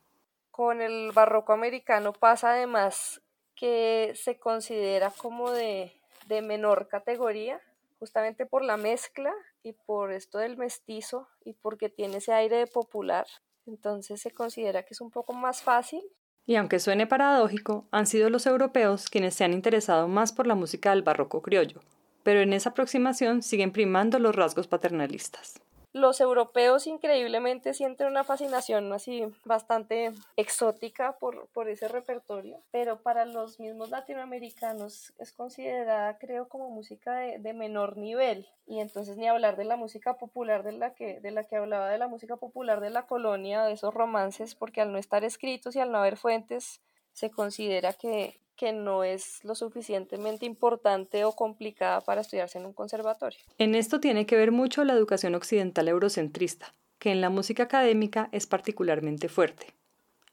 Con 0.50 0.82
el 0.82 1.12
barroco 1.12 1.54
americano 1.54 2.12
pasa 2.12 2.54
además 2.54 3.22
que 3.56 4.14
se 4.16 4.40
considera 4.40 5.12
como 5.12 5.52
de, 5.52 5.94
menor 6.42 6.88
categoría, 6.88 7.62
justamente 8.00 8.48
por 8.48 8.64
la 8.64 8.78
mezcla 8.78 9.32
y 9.62 9.74
por 9.74 10.12
esto 10.12 10.40
del 10.40 10.58
mestizo 10.58 11.28
y 11.46 11.54
porque 11.54 11.90
tiene 11.90 12.18
ese 12.18 12.34
aire 12.34 12.58
de 12.58 12.66
popular. 12.66 13.28
Entonces 13.68 14.20
se 14.20 14.32
considera 14.32 14.82
que 14.82 14.96
es 14.96 15.02
un 15.02 15.12
poco 15.12 15.34
más 15.34 15.62
fácil. 15.62 16.02
Y 16.46 16.56
aunque 16.56 16.80
suene 16.80 17.06
paradójico, 17.06 17.88
han 17.92 18.08
sido 18.08 18.30
los 18.30 18.46
europeos 18.46 19.10
quienes 19.10 19.36
se 19.36 19.44
han 19.44 19.54
interesado 19.54 20.08
más 20.08 20.32
por 20.32 20.48
la 20.48 20.56
música 20.56 20.90
del 20.90 21.04
barroco 21.04 21.42
criollo, 21.42 21.82
pero 22.24 22.42
en 22.42 22.54
esa 22.54 22.72
aproximación 22.72 23.44
siguen 23.44 23.72
primando 23.72 24.20
los 24.20 24.36
rasgos 24.36 24.68
paternalistas. 24.68 25.62
Los 26.00 26.22
europeos 26.22 26.88
increíblemente 26.88 27.74
sienten 27.74 28.08
una 28.08 28.24
fascinación 28.24 28.94
así 28.94 29.26
bastante 29.44 30.14
exótica 30.38 31.18
por, 31.20 31.50
por 31.50 31.68
ese 31.68 31.90
repertorio, 31.90 32.62
pero 32.72 33.02
para 33.02 33.26
los 33.26 33.60
mismos 33.60 33.90
latinoamericanos 33.90 35.12
es 35.20 35.34
considerada, 35.34 36.18
creo, 36.18 36.48
como 36.48 36.70
música 36.70 37.18
de, 37.18 37.40
de, 37.40 37.54
menor 37.54 37.98
nivel. 37.98 38.48
Y 38.66 38.80
entonces 38.80 39.18
ni 39.18 39.28
hablar 39.28 39.58
de 39.58 39.66
la 39.66 39.76
música 39.76 40.18
popular 40.18 40.64
de 40.64 40.72
la, 40.72 40.94
que, 40.94 41.20
de 41.20 41.32
la 41.32 41.44
que 41.44 41.58
hablaba, 41.58 41.90
de 41.90 41.98
la 41.98 42.08
música 42.08 42.38
popular 42.38 42.80
de 42.80 42.92
la 42.92 43.06
colonia, 43.06 43.66
de 43.66 43.74
esos 43.74 43.94
romances, 43.94 44.56
porque 44.56 44.80
al 44.80 44.94
no 44.94 45.00
estar 45.00 45.26
escritos 45.26 45.76
y 45.76 45.82
al 45.82 45.92
no 45.92 45.98
haber 45.98 46.16
fuentes, 46.16 46.80
se 47.12 47.30
considera 47.30 47.92
que, 47.92 48.40
que 48.60 48.74
no 48.74 49.06
es 49.06 49.42
lo 49.46 49.56
suficientemente 49.56 50.46
importante 50.46 51.24
o 51.24 51.32
complicada 51.32 52.02
para 52.02 52.20
estudiarse 52.20 52.58
en 52.58 52.66
un 52.66 52.74
conservatorio. 52.74 53.40
En 53.58 53.74
esto 53.74 54.02
tiene 54.02 54.26
que 54.26 54.36
ver 54.36 54.52
mucho 54.52 54.84
la 54.84 54.92
educación 54.92 55.34
occidental 55.34 55.88
eurocentrista, 55.88 56.74
que 57.00 57.12
en 57.12 57.22
la 57.22 57.30
música 57.30 57.64
académica 57.64 58.28
es 58.34 58.48
particularmente 58.48 59.30
fuerte. 59.30 59.68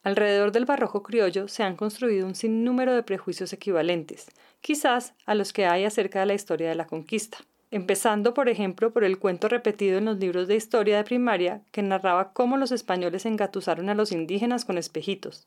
Alrededor 0.03 0.51
del 0.51 0.65
barroco 0.65 1.05
criollo 1.05 1.47
se 1.47 1.63
han 1.63 1.77
construido 1.77 2.27
un 2.27 2.35
sinnúmero 2.35 2.97
de 2.97 3.05
prejuicios 3.05 3.53
equivalentes, 3.53 4.27
quizás 4.61 5.15
a 5.25 5.37
los 5.37 5.53
que 5.53 5.67
hay 5.67 5.85
acerca 5.85 6.19
de 6.19 6.27
la 6.27 6.35
historia 6.35 6.69
de 6.69 6.75
la 6.75 6.89
conquista, 6.89 7.39
empezando 7.71 8.35
por 8.35 8.49
ejemplo 8.49 8.93
por 8.93 9.05
el 9.05 9.21
cuento 9.21 9.49
repetido 9.49 9.99
en 9.99 10.05
los 10.05 10.19
libros 10.19 10.49
de 10.49 10.57
historia 10.57 10.97
de 10.97 11.05
primaria 11.05 11.63
que 11.71 11.83
narraba 11.83 12.33
cómo 12.33 12.57
los 12.57 12.73
españoles 12.73 13.25
engatusaron 13.25 13.89
a 13.89 13.95
los 13.95 14.11
indígenas 14.11 14.65
con 14.65 14.79
espejitos, 14.79 15.45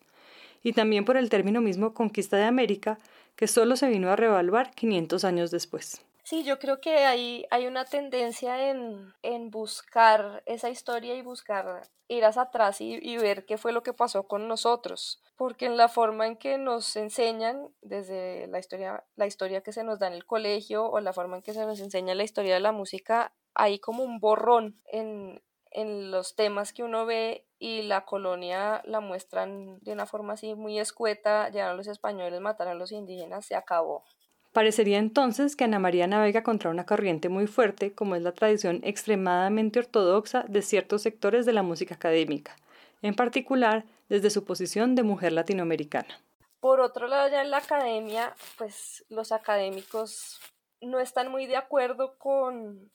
y 0.63 0.73
también 0.73 1.05
por 1.05 1.17
el 1.17 1.29
término 1.29 1.61
mismo 1.61 1.93
conquista 1.93 2.37
de 2.37 2.43
América, 2.43 2.97
que 3.35 3.47
solo 3.47 3.75
se 3.75 3.87
vino 3.87 4.11
a 4.11 4.15
revaluar 4.15 4.71
500 4.71 5.23
años 5.23 5.51
después. 5.51 6.01
Sí, 6.29 6.43
yo 6.43 6.59
creo 6.59 6.79
que 6.79 7.05
hay, 7.05 7.47
hay 7.49 7.65
una 7.65 7.85
tendencia 7.85 8.69
en, 8.69 9.13
en 9.23 9.49
buscar 9.49 10.43
esa 10.45 10.69
historia 10.69 11.15
y 11.15 11.23
buscar 11.23 11.89
ir 12.07 12.23
hacia 12.23 12.43
atrás 12.43 12.81
y, 12.81 12.99
y, 13.01 13.17
ver 13.17 13.45
qué 13.45 13.57
fue 13.57 13.71
lo 13.71 13.81
que 13.81 13.93
pasó 13.93 14.27
con 14.27 14.47
nosotros, 14.47 15.23
porque 15.37 15.65
en 15.65 15.75
la 15.75 15.87
forma 15.87 16.27
en 16.27 16.37
que 16.37 16.59
nos 16.59 16.95
enseñan, 16.97 17.69
desde 17.81 18.45
la 18.45 18.59
historia, 18.59 19.03
la 19.15 19.25
historia 19.25 19.61
que 19.61 19.73
se 19.73 19.83
nos 19.83 19.97
da 19.97 20.05
en 20.05 20.13
el 20.13 20.25
colegio 20.25 20.87
o 20.87 20.99
la 20.99 21.13
forma 21.13 21.37
en 21.37 21.41
que 21.41 21.53
se 21.53 21.65
nos 21.65 21.79
enseña 21.79 22.13
la 22.13 22.23
historia 22.23 22.53
de 22.53 22.59
la 22.59 22.73
música, 22.73 23.33
hay 23.55 23.79
como 23.79 24.03
un 24.03 24.19
borrón 24.19 24.79
en, 24.85 25.41
en 25.71 26.11
los 26.11 26.35
temas 26.35 26.73
que 26.73 26.83
uno 26.83 27.05
ve 27.05 27.45
y 27.59 27.83
la 27.83 28.05
colonia 28.05 28.81
la 28.85 28.99
muestran 28.99 29.79
de 29.81 29.91
una 29.91 30.05
forma 30.05 30.33
así 30.33 30.55
muy 30.55 30.79
escueta, 30.79 31.49
llegaron 31.49 31.77
los 31.77 31.87
españoles, 31.87 32.39
mataron 32.39 32.73
a 32.73 32.79
los 32.79 32.91
indígenas, 32.91 33.45
se 33.45 33.55
acabó. 33.55 34.03
Parecería 34.51 34.97
entonces 34.97 35.55
que 35.55 35.65
Ana 35.65 35.77
María 35.77 36.07
navega 36.07 36.41
contra 36.41 36.71
una 36.71 36.85
corriente 36.85 37.29
muy 37.29 37.45
fuerte, 37.45 37.93
como 37.93 38.15
es 38.15 38.23
la 38.23 38.31
tradición 38.31 38.81
extremadamente 38.83 39.79
ortodoxa 39.79 40.43
de 40.47 40.63
ciertos 40.63 41.03
sectores 41.03 41.45
de 41.45 41.53
la 41.53 41.61
música 41.61 41.95
académica, 41.95 42.55
en 43.03 43.15
particular 43.15 43.85
desde 44.07 44.31
su 44.31 44.45
posición 44.45 44.95
de 44.95 45.03
mujer 45.03 45.33
latinoamericana. 45.33 46.19
Por 46.59 46.79
otro 46.79 47.07
lado, 47.07 47.29
ya 47.29 47.41
en 47.41 47.51
la 47.51 47.57
academia, 47.57 48.35
pues 48.57 49.05
los 49.09 49.31
académicos 49.31 50.39
no 50.81 50.99
están 50.99 51.29
muy 51.29 51.45
de 51.45 51.55
acuerdo 51.55 52.17
con, 52.17 52.91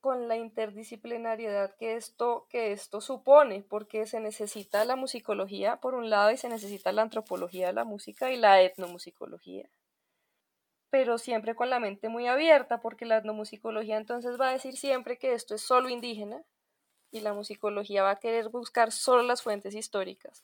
con 0.00 0.28
la 0.28 0.36
interdisciplinariedad 0.36 1.74
que 1.76 1.96
esto, 1.96 2.46
que 2.50 2.72
esto 2.72 3.00
supone, 3.00 3.62
porque 3.62 4.06
se 4.06 4.20
necesita 4.20 4.84
la 4.84 4.96
musicología 4.96 5.76
por 5.76 5.94
un 5.94 6.10
lado 6.10 6.30
y 6.30 6.36
se 6.36 6.48
necesita 6.48 6.92
la 6.92 7.02
antropología 7.02 7.68
de 7.68 7.72
la 7.72 7.84
música 7.84 8.30
y 8.30 8.36
la 8.36 8.62
etnomusicología 8.62 9.68
pero 10.90 11.18
siempre 11.18 11.54
con 11.54 11.70
la 11.70 11.80
mente 11.80 12.08
muy 12.08 12.26
abierta, 12.26 12.80
porque 12.80 13.04
la 13.04 13.18
etnomusicología 13.18 13.96
entonces 13.96 14.40
va 14.40 14.48
a 14.48 14.52
decir 14.52 14.76
siempre 14.76 15.18
que 15.18 15.34
esto 15.34 15.54
es 15.54 15.62
solo 15.62 15.88
indígena 15.88 16.42
y 17.10 17.20
la 17.20 17.32
musicología 17.32 18.02
va 18.02 18.12
a 18.12 18.18
querer 18.18 18.48
buscar 18.48 18.92
solo 18.92 19.22
las 19.22 19.42
fuentes 19.42 19.74
históricas. 19.74 20.42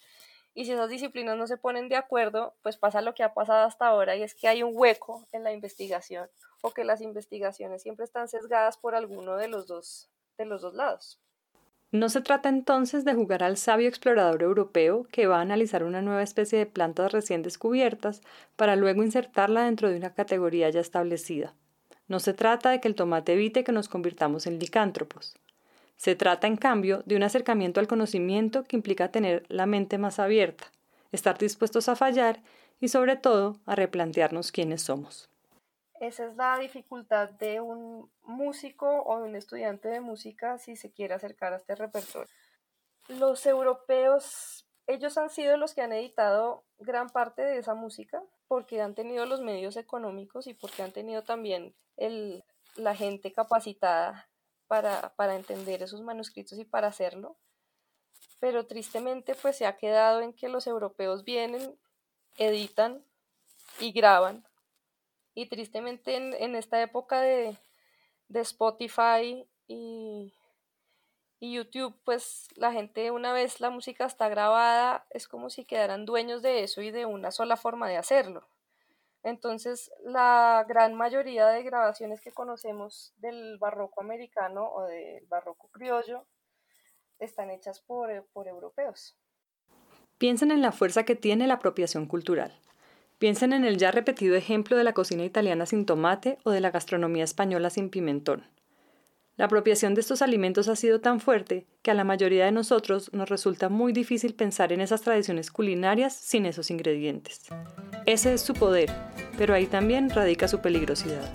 Y 0.54 0.64
si 0.64 0.72
esas 0.72 0.88
disciplinas 0.88 1.36
no 1.36 1.46
se 1.46 1.56
ponen 1.56 1.88
de 1.88 1.96
acuerdo, 1.96 2.54
pues 2.62 2.76
pasa 2.76 3.00
lo 3.00 3.14
que 3.14 3.24
ha 3.24 3.34
pasado 3.34 3.66
hasta 3.66 3.88
ahora 3.88 4.16
y 4.16 4.22
es 4.22 4.34
que 4.34 4.48
hay 4.48 4.62
un 4.62 4.72
hueco 4.74 5.26
en 5.32 5.42
la 5.42 5.52
investigación 5.52 6.28
o 6.62 6.70
que 6.70 6.84
las 6.84 7.00
investigaciones 7.00 7.82
siempre 7.82 8.04
están 8.04 8.28
sesgadas 8.28 8.78
por 8.78 8.94
alguno 8.94 9.36
de 9.36 9.48
los 9.48 9.66
dos, 9.66 10.08
de 10.38 10.46
los 10.46 10.62
dos 10.62 10.74
lados. 10.74 11.20
No 11.90 12.08
se 12.08 12.20
trata 12.20 12.48
entonces 12.48 13.04
de 13.04 13.14
jugar 13.14 13.44
al 13.44 13.56
sabio 13.56 13.88
explorador 13.88 14.42
europeo 14.42 15.06
que 15.12 15.26
va 15.26 15.38
a 15.38 15.42
analizar 15.42 15.84
una 15.84 16.02
nueva 16.02 16.22
especie 16.22 16.58
de 16.58 16.66
plantas 16.66 17.12
recién 17.12 17.42
descubiertas 17.42 18.20
para 18.56 18.74
luego 18.74 19.04
insertarla 19.04 19.64
dentro 19.64 19.88
de 19.88 19.96
una 19.96 20.12
categoría 20.12 20.70
ya 20.70 20.80
establecida. 20.80 21.54
No 22.08 22.18
se 22.18 22.34
trata 22.34 22.70
de 22.70 22.80
que 22.80 22.88
el 22.88 22.96
tomate 22.96 23.34
evite 23.34 23.62
que 23.62 23.72
nos 23.72 23.88
convirtamos 23.88 24.46
en 24.46 24.58
licántropos. 24.58 25.36
Se 25.96 26.16
trata, 26.16 26.46
en 26.46 26.56
cambio, 26.56 27.02
de 27.06 27.16
un 27.16 27.22
acercamiento 27.22 27.80
al 27.80 27.88
conocimiento 27.88 28.64
que 28.64 28.76
implica 28.76 29.10
tener 29.10 29.44
la 29.48 29.66
mente 29.66 29.98
más 29.98 30.18
abierta, 30.18 30.72
estar 31.12 31.38
dispuestos 31.38 31.88
a 31.88 31.96
fallar 31.96 32.42
y, 32.80 32.88
sobre 32.88 33.16
todo, 33.16 33.56
a 33.66 33.74
replantearnos 33.74 34.52
quiénes 34.52 34.82
somos. 34.82 35.30
Esa 36.00 36.26
es 36.26 36.36
la 36.36 36.58
dificultad 36.58 37.30
de 37.30 37.60
un 37.60 38.10
músico 38.24 39.02
o 39.04 39.20
de 39.20 39.28
un 39.28 39.36
estudiante 39.36 39.88
de 39.88 40.00
música 40.00 40.58
si 40.58 40.76
se 40.76 40.92
quiere 40.92 41.14
acercar 41.14 41.52
a 41.52 41.56
este 41.56 41.74
repertorio. 41.76 42.28
Los 43.08 43.46
europeos, 43.46 44.66
ellos 44.86 45.16
han 45.16 45.30
sido 45.30 45.56
los 45.56 45.74
que 45.74 45.82
han 45.82 45.92
editado 45.92 46.64
gran 46.78 47.08
parte 47.08 47.42
de 47.42 47.58
esa 47.58 47.74
música 47.74 48.22
porque 48.48 48.82
han 48.82 48.94
tenido 48.94 49.24
los 49.24 49.40
medios 49.40 49.76
económicos 49.76 50.46
y 50.46 50.54
porque 50.54 50.82
han 50.82 50.92
tenido 50.92 51.22
también 51.22 51.74
el, 51.96 52.44
la 52.76 52.94
gente 52.94 53.32
capacitada 53.32 54.28
para, 54.66 55.14
para 55.16 55.36
entender 55.36 55.82
esos 55.82 56.02
manuscritos 56.02 56.58
y 56.58 56.64
para 56.64 56.88
hacerlo. 56.88 57.36
Pero 58.40 58.66
tristemente 58.66 59.34
pues 59.34 59.56
se 59.56 59.66
ha 59.66 59.76
quedado 59.76 60.20
en 60.20 60.32
que 60.32 60.48
los 60.48 60.66
europeos 60.66 61.24
vienen, 61.24 61.78
editan 62.36 63.04
y 63.80 63.92
graban 63.92 64.44
y 65.34 65.46
tristemente 65.46 66.14
en, 66.16 66.54
esta 66.54 66.80
época 66.80 67.20
de, 67.20 67.56
Spotify 68.30 69.46
y, 69.66 70.32
YouTube, 71.40 71.94
pues 72.04 72.48
la 72.54 72.72
gente 72.72 73.10
una 73.10 73.34
vez 73.34 73.60
la 73.60 73.68
música 73.68 74.06
está 74.06 74.30
grabada, 74.30 75.04
es 75.10 75.28
como 75.28 75.50
si 75.50 75.66
quedaran 75.66 76.06
dueños 76.06 76.40
de 76.40 76.62
eso 76.62 76.80
y 76.80 76.90
de 76.90 77.04
una 77.04 77.30
sola 77.32 77.58
forma 77.58 77.86
de 77.86 77.98
hacerlo. 77.98 78.48
Entonces, 79.24 79.90
la 80.04 80.66
gran 80.68 80.94
mayoría 80.94 81.46
de 81.48 81.62
grabaciones 81.62 82.20
que 82.20 82.30
conocemos 82.30 83.14
del 83.16 83.56
barroco 83.58 84.02
americano 84.02 84.70
o 84.70 84.82
del 84.82 85.26
barroco 85.26 85.68
criollo 85.68 86.26
están 87.18 87.50
hechas 87.50 87.80
por, 87.80 88.10
por 88.34 88.48
europeos. 88.48 89.16
Piensen 90.18 90.50
en 90.50 90.60
la 90.60 90.72
fuerza 90.72 91.04
que 91.04 91.16
tiene 91.16 91.46
la 91.46 91.54
apropiación 91.54 92.06
cultural. 92.06 92.60
Piensen 93.18 93.54
en 93.54 93.64
el 93.64 93.78
ya 93.78 93.90
repetido 93.90 94.36
ejemplo 94.36 94.76
de 94.76 94.84
la 94.84 94.92
cocina 94.92 95.24
italiana 95.24 95.64
sin 95.64 95.86
tomate 95.86 96.38
o 96.44 96.50
de 96.50 96.60
la 96.60 96.70
gastronomía 96.70 97.24
española 97.24 97.70
sin 97.70 97.88
pimentón. 97.88 98.44
La 99.36 99.46
apropiación 99.46 99.94
de 99.94 100.00
estos 100.00 100.22
alimentos 100.22 100.68
ha 100.68 100.76
sido 100.76 101.00
tan 101.00 101.18
fuerte 101.18 101.66
que 101.82 101.90
a 101.90 101.94
la 101.94 102.04
mayoría 102.04 102.44
de 102.44 102.52
nosotros 102.52 103.12
nos 103.12 103.28
resulta 103.28 103.68
muy 103.68 103.92
difícil 103.92 104.32
pensar 104.32 104.72
en 104.72 104.80
esas 104.80 105.02
tradiciones 105.02 105.50
culinarias 105.50 106.14
sin 106.14 106.46
esos 106.46 106.70
ingredientes. 106.70 107.48
Ese 108.06 108.34
es 108.34 108.42
su 108.42 108.54
poder, 108.54 108.92
pero 109.36 109.52
ahí 109.52 109.66
también 109.66 110.08
radica 110.08 110.46
su 110.46 110.60
peligrosidad. 110.60 111.28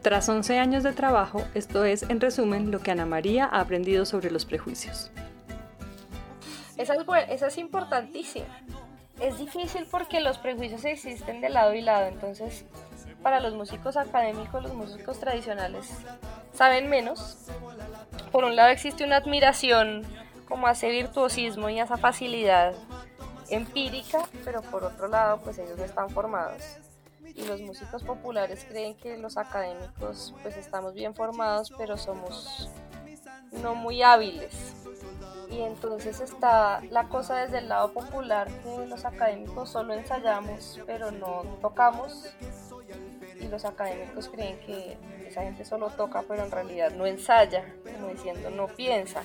Tras 0.00 0.28
11 0.28 0.60
años 0.60 0.84
de 0.84 0.92
trabajo, 0.92 1.42
esto 1.54 1.84
es, 1.84 2.04
en 2.04 2.20
resumen, 2.20 2.70
lo 2.70 2.78
que 2.78 2.92
Ana 2.92 3.04
María 3.04 3.46
ha 3.46 3.62
aprendido 3.62 4.06
sobre 4.06 4.30
los 4.30 4.44
prejuicios. 4.44 5.10
Esa 6.76 6.94
es, 6.94 7.00
esa 7.30 7.46
es 7.48 7.58
es 9.20 9.38
difícil 9.38 9.86
porque 9.90 10.20
los 10.20 10.38
prejuicios 10.38 10.84
existen 10.84 11.40
de 11.40 11.48
lado 11.48 11.74
y 11.74 11.80
lado, 11.80 12.06
entonces 12.06 12.64
para 13.22 13.40
los 13.40 13.54
músicos 13.54 13.96
académicos, 13.96 14.62
los 14.62 14.74
músicos 14.74 15.18
tradicionales 15.18 15.90
saben 16.56 16.88
menos. 16.88 17.36
Por 18.32 18.44
un 18.44 18.56
lado 18.56 18.70
existe 18.70 19.04
una 19.04 19.16
admiración 19.16 20.02
como 20.48 20.66
a 20.66 20.72
ese 20.72 20.90
virtuosismo 20.90 21.68
y 21.68 21.78
a 21.78 21.84
esa 21.84 21.96
facilidad 21.96 22.74
empírica, 23.48 24.18
pero 24.44 24.62
por 24.62 24.84
otro 24.84 25.08
lado 25.08 25.40
pues 25.42 25.58
ellos 25.58 25.78
no 25.78 25.84
están 25.84 26.10
formados. 26.10 26.62
Y 27.34 27.44
los 27.44 27.60
músicos 27.60 28.02
populares 28.02 28.64
creen 28.68 28.96
que 28.96 29.18
los 29.18 29.36
académicos 29.36 30.34
pues 30.42 30.56
estamos 30.56 30.94
bien 30.94 31.14
formados, 31.14 31.72
pero 31.76 31.96
somos 31.96 32.70
no 33.62 33.74
muy 33.74 34.02
hábiles 34.02 34.76
y 35.50 35.60
entonces 35.60 36.20
está 36.20 36.80
la 36.90 37.08
cosa 37.08 37.36
desde 37.36 37.58
el 37.58 37.68
lado 37.68 37.92
popular 37.92 38.48
que 38.62 38.86
los 38.86 39.04
académicos 39.04 39.70
solo 39.70 39.94
ensayamos 39.94 40.80
pero 40.86 41.10
no 41.10 41.42
tocamos 41.60 42.28
y 43.40 43.48
los 43.48 43.64
académicos 43.64 44.28
creen 44.28 44.58
que 44.60 44.96
esa 45.26 45.42
gente 45.42 45.64
solo 45.64 45.88
toca 45.90 46.22
pero 46.26 46.44
en 46.44 46.50
realidad 46.50 46.92
no 46.92 47.06
ensaya, 47.06 47.64
como 47.84 48.08
diciendo 48.08 48.50
no 48.50 48.68
piensa. 48.68 49.22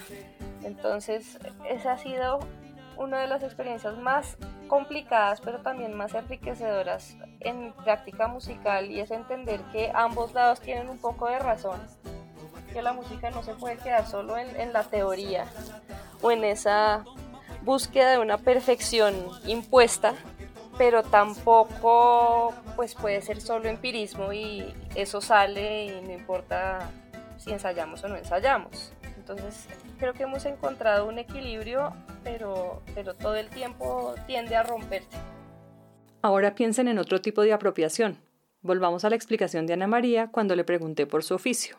Entonces 0.63 1.39
esa 1.69 1.93
ha 1.93 1.97
sido 1.97 2.39
una 2.97 3.21
de 3.21 3.27
las 3.27 3.43
experiencias 3.43 3.97
más 3.97 4.37
complicadas 4.67 5.41
pero 5.41 5.59
también 5.59 5.93
más 5.93 6.13
enriquecedoras 6.13 7.17
en 7.39 7.73
práctica 7.73 8.27
musical 8.27 8.89
y 8.91 8.99
es 8.99 9.11
entender 9.11 9.61
que 9.71 9.91
ambos 9.93 10.33
lados 10.33 10.61
tienen 10.61 10.89
un 10.89 10.97
poco 10.97 11.27
de 11.27 11.39
razón 11.39 11.79
que 12.71 12.81
la 12.81 12.93
música 12.93 13.29
no 13.31 13.43
se 13.43 13.53
puede 13.53 13.77
quedar 13.77 14.07
solo 14.07 14.37
en, 14.37 14.59
en 14.59 14.71
la 14.71 14.83
teoría 14.83 15.45
o 16.21 16.31
en 16.31 16.43
esa 16.43 17.03
búsqueda 17.63 18.11
de 18.11 18.19
una 18.19 18.37
perfección 18.37 19.15
impuesta, 19.45 20.13
pero 20.81 21.03
tampoco 21.03 22.55
pues 22.75 22.95
puede 22.95 23.21
ser 23.21 23.39
solo 23.39 23.69
empirismo 23.69 24.33
y 24.33 24.65
eso 24.95 25.21
sale 25.21 25.85
y 25.85 26.01
no 26.01 26.11
importa 26.11 26.89
si 27.37 27.51
ensayamos 27.51 28.03
o 28.03 28.07
no 28.07 28.15
ensayamos. 28.15 28.91
Entonces 29.15 29.67
creo 29.99 30.13
que 30.13 30.23
hemos 30.23 30.43
encontrado 30.47 31.07
un 31.07 31.19
equilibrio, 31.19 31.93
pero, 32.23 32.81
pero 32.95 33.13
todo 33.13 33.35
el 33.35 33.51
tiempo 33.51 34.15
tiende 34.25 34.55
a 34.55 34.63
romperse. 34.63 35.07
Ahora 36.23 36.55
piensen 36.55 36.87
en 36.87 36.97
otro 36.97 37.21
tipo 37.21 37.43
de 37.43 37.53
apropiación. 37.53 38.17
Volvamos 38.63 39.05
a 39.05 39.11
la 39.11 39.15
explicación 39.15 39.67
de 39.67 39.73
Ana 39.73 39.85
María 39.85 40.31
cuando 40.31 40.55
le 40.55 40.63
pregunté 40.63 41.05
por 41.05 41.23
su 41.23 41.35
oficio 41.35 41.77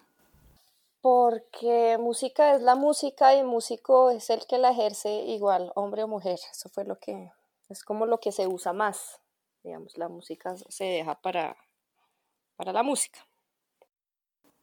porque 1.00 1.98
música 1.98 2.54
es 2.54 2.62
la 2.62 2.76
música 2.76 3.34
y 3.34 3.42
músico 3.42 4.12
es 4.12 4.30
el 4.30 4.46
que 4.46 4.58
la 4.58 4.70
ejerce 4.70 5.10
igual, 5.10 5.72
hombre 5.74 6.04
o 6.04 6.06
mujer. 6.06 6.38
Eso 6.52 6.68
fue 6.68 6.84
lo 6.84 7.00
que, 7.00 7.32
es 7.72 7.84
como 7.84 8.06
lo 8.06 8.18
que 8.18 8.32
se 8.32 8.46
usa 8.46 8.72
más. 8.72 9.20
Digamos, 9.64 9.96
la 9.96 10.08
música 10.08 10.54
se 10.68 10.84
deja 10.84 11.20
para, 11.20 11.56
para 12.56 12.72
la 12.72 12.82
música. 12.82 13.26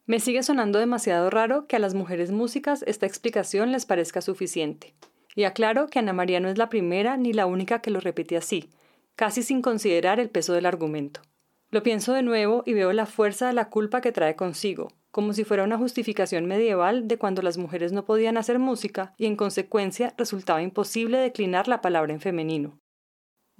Me 0.06 0.20
sigue 0.20 0.42
sonando 0.44 0.80
demasiado 0.80 1.30
raro 1.30 1.68
que 1.68 1.76
a 1.76 1.80
las 1.80 1.94
mujeres 1.94 2.32
músicas 2.32 2.84
esta 2.88 3.06
explicación 3.06 3.72
les 3.72 3.86
parezca 3.86 4.22
suficiente. 4.22 4.96
Y 5.36 5.44
aclaro 5.44 5.88
que 5.88 6.00
Ana 6.00 6.14
María 6.14 6.40
no 6.40 6.50
es 6.50 6.58
la 6.58 6.70
primera 6.70 7.16
ni 7.18 7.34
la 7.34 7.46
única 7.46 7.82
que 7.82 7.92
lo 7.92 8.00
repite 8.00 8.36
así, 8.36 8.70
casi 9.16 9.44
sin 9.44 9.62
considerar 9.62 10.20
el 10.20 10.30
peso 10.30 10.54
del 10.54 10.66
argumento. 10.66 11.22
Lo 11.70 11.84
pienso 11.84 12.14
de 12.14 12.24
nuevo 12.24 12.64
y 12.66 12.74
veo 12.74 12.92
la 12.94 13.06
fuerza 13.06 13.48
de 13.48 13.54
la 13.54 13.70
culpa 13.70 14.02
que 14.02 14.12
trae 14.12 14.36
consigo, 14.36 14.88
como 15.12 15.34
si 15.34 15.44
fuera 15.44 15.64
una 15.64 15.78
justificación 15.78 16.48
medieval 16.48 17.08
de 17.08 17.20
cuando 17.20 17.44
las 17.44 17.60
mujeres 17.60 17.92
no 17.92 18.06
podían 18.06 18.38
hacer 18.38 18.58
música 18.58 19.14
y 19.18 19.28
en 19.28 19.36
consecuencia 19.36 20.16
resultaba 20.18 20.64
imposible 20.64 21.20
declinar 21.20 21.68
la 21.68 21.82
palabra 21.82 22.12
en 22.12 22.20
femenino. 22.20 22.80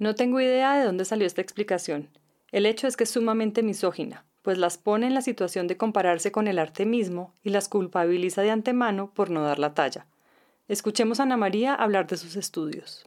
No 0.00 0.16
tengo 0.16 0.40
idea 0.40 0.74
de 0.74 0.84
dónde 0.84 1.04
salió 1.04 1.26
esta 1.26 1.42
explicación. 1.42 2.10
El 2.50 2.66
hecho 2.66 2.88
es 2.88 2.96
que 2.96 3.04
es 3.04 3.10
sumamente 3.10 3.62
misógina, 3.62 4.24
pues 4.42 4.58
las 4.58 4.76
pone 4.76 5.06
en 5.06 5.14
la 5.14 5.22
situación 5.22 5.68
de 5.68 5.76
compararse 5.76 6.32
con 6.32 6.48
el 6.48 6.58
arte 6.58 6.84
mismo 6.86 7.32
y 7.44 7.50
las 7.50 7.68
culpabiliza 7.68 8.42
de 8.42 8.50
antemano 8.50 9.12
por 9.14 9.30
no 9.30 9.44
dar 9.44 9.60
la 9.60 9.74
talla. 9.74 10.06
Escuchemos 10.66 11.20
a 11.20 11.22
Ana 11.22 11.36
María 11.36 11.74
hablar 11.74 12.08
de 12.08 12.16
sus 12.16 12.34
estudios. 12.34 13.06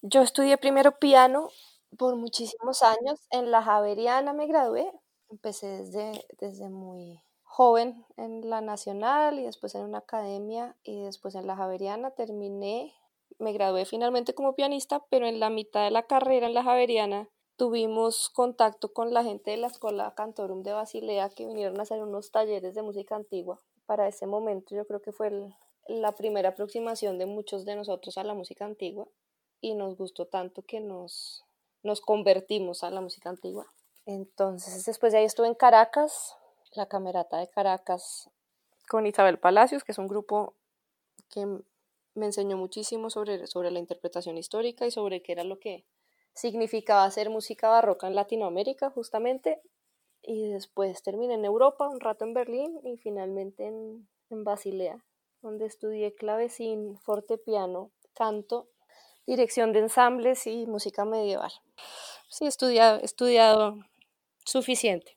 Yo 0.00 0.22
estudié 0.22 0.56
primero 0.56 0.98
piano 0.98 1.50
por 1.98 2.16
muchísimos 2.16 2.82
años. 2.82 3.26
En 3.30 3.50
la 3.50 3.62
Javeriana 3.62 4.32
me 4.32 4.46
gradué 4.46 4.90
empecé 5.34 5.66
desde, 5.66 6.24
desde 6.38 6.68
muy 6.68 7.20
joven 7.42 8.04
en 8.16 8.48
la 8.48 8.60
nacional 8.60 9.38
y 9.38 9.42
después 9.42 9.74
en 9.74 9.82
una 9.82 9.98
academia 9.98 10.76
y 10.82 11.02
después 11.02 11.34
en 11.34 11.46
la 11.46 11.56
Javeriana 11.56 12.12
terminé 12.12 12.94
me 13.38 13.52
gradué 13.52 13.84
finalmente 13.84 14.34
como 14.34 14.54
pianista, 14.54 15.04
pero 15.10 15.26
en 15.26 15.40
la 15.40 15.50
mitad 15.50 15.84
de 15.84 15.90
la 15.90 16.04
carrera 16.04 16.46
en 16.46 16.54
la 16.54 16.62
Javeriana 16.62 17.28
tuvimos 17.56 18.30
contacto 18.30 18.92
con 18.92 19.12
la 19.12 19.22
gente 19.22 19.52
de 19.52 19.56
la 19.56 19.68
Escuela 19.68 20.14
Cantorum 20.16 20.62
de 20.62 20.72
Basilea 20.72 21.30
que 21.30 21.46
vinieron 21.46 21.78
a 21.78 21.82
hacer 21.82 22.02
unos 22.02 22.30
talleres 22.30 22.74
de 22.74 22.82
música 22.82 23.16
antigua. 23.16 23.60
Para 23.86 24.08
ese 24.08 24.26
momento 24.26 24.74
yo 24.74 24.86
creo 24.86 25.00
que 25.00 25.12
fue 25.12 25.30
la 25.86 26.12
primera 26.12 26.50
aproximación 26.50 27.18
de 27.18 27.26
muchos 27.26 27.64
de 27.64 27.76
nosotros 27.76 28.18
a 28.18 28.24
la 28.24 28.34
música 28.34 28.64
antigua 28.64 29.06
y 29.60 29.74
nos 29.74 29.96
gustó 29.96 30.26
tanto 30.26 30.62
que 30.62 30.80
nos, 30.80 31.44
nos 31.82 32.00
convertimos 32.00 32.82
a 32.82 32.90
la 32.90 33.00
música 33.00 33.30
antigua. 33.30 33.66
Entonces 34.06 34.84
después 34.84 35.12
de 35.12 35.20
ahí 35.20 35.24
estuve 35.24 35.46
en 35.46 35.54
Caracas, 35.54 36.36
la 36.74 36.86
Camerata 36.86 37.38
de 37.38 37.48
Caracas 37.48 38.30
con 38.88 39.06
Isabel 39.06 39.38
Palacios, 39.38 39.84
que 39.84 39.92
es 39.92 39.98
un 39.98 40.08
grupo 40.08 40.54
que 41.30 41.46
me 42.14 42.26
enseñó 42.26 42.56
muchísimo 42.56 43.10
sobre, 43.10 43.46
sobre 43.46 43.70
la 43.70 43.78
interpretación 43.78 44.38
histórica 44.38 44.86
y 44.86 44.90
sobre 44.90 45.22
qué 45.22 45.32
era 45.32 45.44
lo 45.44 45.58
que 45.58 45.84
significaba 46.32 47.04
hacer 47.04 47.30
música 47.30 47.68
barroca 47.68 48.06
en 48.06 48.14
Latinoamérica 48.14 48.90
justamente. 48.90 49.60
Y 50.22 50.50
después 50.50 51.02
terminé 51.02 51.34
en 51.34 51.44
Europa, 51.44 51.88
un 51.88 52.00
rato 52.00 52.24
en 52.24 52.34
Berlín 52.34 52.80
y 52.82 52.96
finalmente 52.96 53.66
en, 53.66 54.08
en 54.30 54.44
Basilea, 54.44 55.04
donde 55.42 55.66
estudié 55.66 56.14
clavecín, 56.14 56.98
fortepiano, 57.00 57.90
canto, 58.14 58.68
dirección 59.26 59.72
de 59.72 59.80
ensambles 59.80 60.46
y 60.46 60.66
música 60.66 61.04
medieval. 61.04 61.52
Sí, 62.28 62.46
estudiado, 62.46 63.00
estudiado 63.00 63.78
suficiente. 64.44 65.16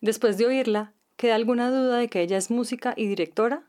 Después 0.00 0.38
de 0.38 0.46
oírla, 0.46 0.94
¿queda 1.16 1.34
alguna 1.34 1.70
duda 1.70 1.98
de 1.98 2.08
que 2.08 2.22
ella 2.22 2.36
es 2.36 2.50
música 2.50 2.94
y 2.96 3.06
directora? 3.06 3.68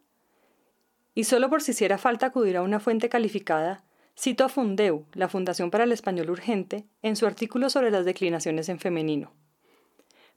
Y 1.15 1.25
solo 1.25 1.49
por 1.49 1.61
si 1.61 1.71
hiciera 1.71 1.97
falta 1.97 2.27
acudir 2.27 2.57
a 2.57 2.63
una 2.63 2.79
fuente 2.79 3.09
calificada, 3.09 3.83
cito 4.17 4.43
a 4.43 4.49
Fundeu, 4.49 5.05
la 5.13 5.29
Fundación 5.29 5.71
para 5.71 5.83
el 5.83 5.91
Español 5.91 6.29
Urgente, 6.29 6.85
en 7.01 7.15
su 7.15 7.25
artículo 7.25 7.69
sobre 7.69 7.91
las 7.91 8.05
declinaciones 8.05 8.69
en 8.69 8.79
femenino. 8.79 9.31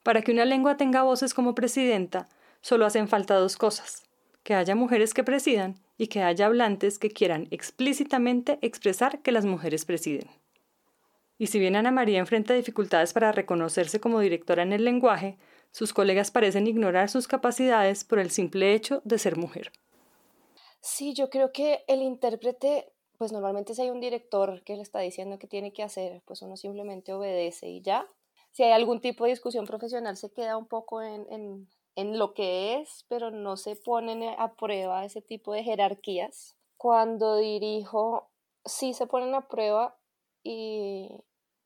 Para 0.03 0.23
que 0.23 0.33
una 0.33 0.45
lengua 0.45 0.77
tenga 0.77 1.03
voces 1.03 1.35
como 1.35 1.55
presidenta, 1.55 2.29
solo 2.61 2.87
hacen 2.87 3.09
falta 3.09 3.35
dos 3.35 3.57
cosas, 3.57 4.05
que 4.43 4.55
haya 4.55 4.75
mujeres 4.75 5.15
que 5.15 5.25
presidan 5.25 5.81
y 5.99 6.07
que 6.07 6.23
haya 6.23 6.47
hablantes 6.47 6.99
que 6.99 7.11
quieran 7.11 7.49
explícitamente 7.51 8.59
expresar 8.63 9.21
que 9.21 9.33
las 9.33 9.45
mujeres 9.45 9.85
presiden. 9.85 10.29
Y 11.39 11.49
si 11.49 11.59
bien 11.59 11.77
Ana 11.77 11.91
María 11.91 12.19
enfrenta 12.19 12.55
dificultades 12.55 13.13
para 13.13 13.33
reconocerse 13.33 14.01
como 14.01 14.21
directora 14.21 14.63
en 14.63 14.73
el 14.73 14.85
lenguaje, 14.85 15.37
sus 15.71 15.93
colegas 15.93 16.31
parecen 16.31 16.67
ignorar 16.67 17.11
sus 17.11 17.29
capacidades 17.29 18.05
por 18.05 18.19
el 18.19 18.31
simple 18.31 18.73
hecho 18.75 19.03
de 19.05 19.19
ser 19.19 19.37
mujer. 19.37 19.73
Sí, 20.87 21.15
yo 21.15 21.31
creo 21.31 21.51
que 21.51 21.83
el 21.89 22.01
intérprete, 22.01 22.93
pues 23.19 23.33
normalmente 23.33 23.75
si 23.75 23.83
hay 23.83 23.91
un 23.91 23.99
director 23.99 24.63
que 24.63 24.77
le 24.77 24.83
está 24.83 25.01
diciendo 25.01 25.37
que 25.37 25.49
tiene 25.49 25.73
que 25.73 25.83
hacer, 25.83 26.23
pues 26.25 26.43
uno 26.43 26.57
simplemente 26.57 27.13
obedece 27.13 27.69
y 27.69 27.81
ya. 27.83 28.07
Si 28.53 28.63
hay 28.63 28.71
algún 28.71 29.01
tipo 29.01 29.25
de 29.25 29.31
discusión 29.31 29.67
profesional 29.67 30.17
se 30.17 30.31
queda 30.31 30.57
un 30.57 30.67
poco 30.67 31.03
en, 31.03 31.27
en, 31.29 31.69
en 31.97 32.19
lo 32.21 32.35
que 32.35 32.77
es, 32.77 33.05
pero 33.09 33.33
no 33.33 33.57
se 33.57 33.75
ponen 33.75 34.23
a 34.39 34.55
prueba 34.55 35.05
ese 35.05 35.21
tipo 35.23 35.53
de 35.53 35.65
jerarquías. 35.65 36.55
Cuando 36.77 37.37
dirijo, 37.37 38.31
sí 38.65 38.95
se 38.95 39.09
ponen 39.09 39.35
a 39.35 39.49
prueba 39.49 39.99
y, 40.45 41.11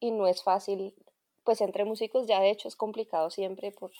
y 0.00 0.12
no 0.12 0.28
es 0.28 0.42
fácil 0.42 0.94
pues 1.44 1.60
entre 1.60 1.84
músicos 1.84 2.26
ya 2.26 2.40
de 2.40 2.50
hecho 2.50 2.68
es 2.68 2.76
complicado 2.76 3.28
siempre 3.28 3.70
por, 3.70 3.90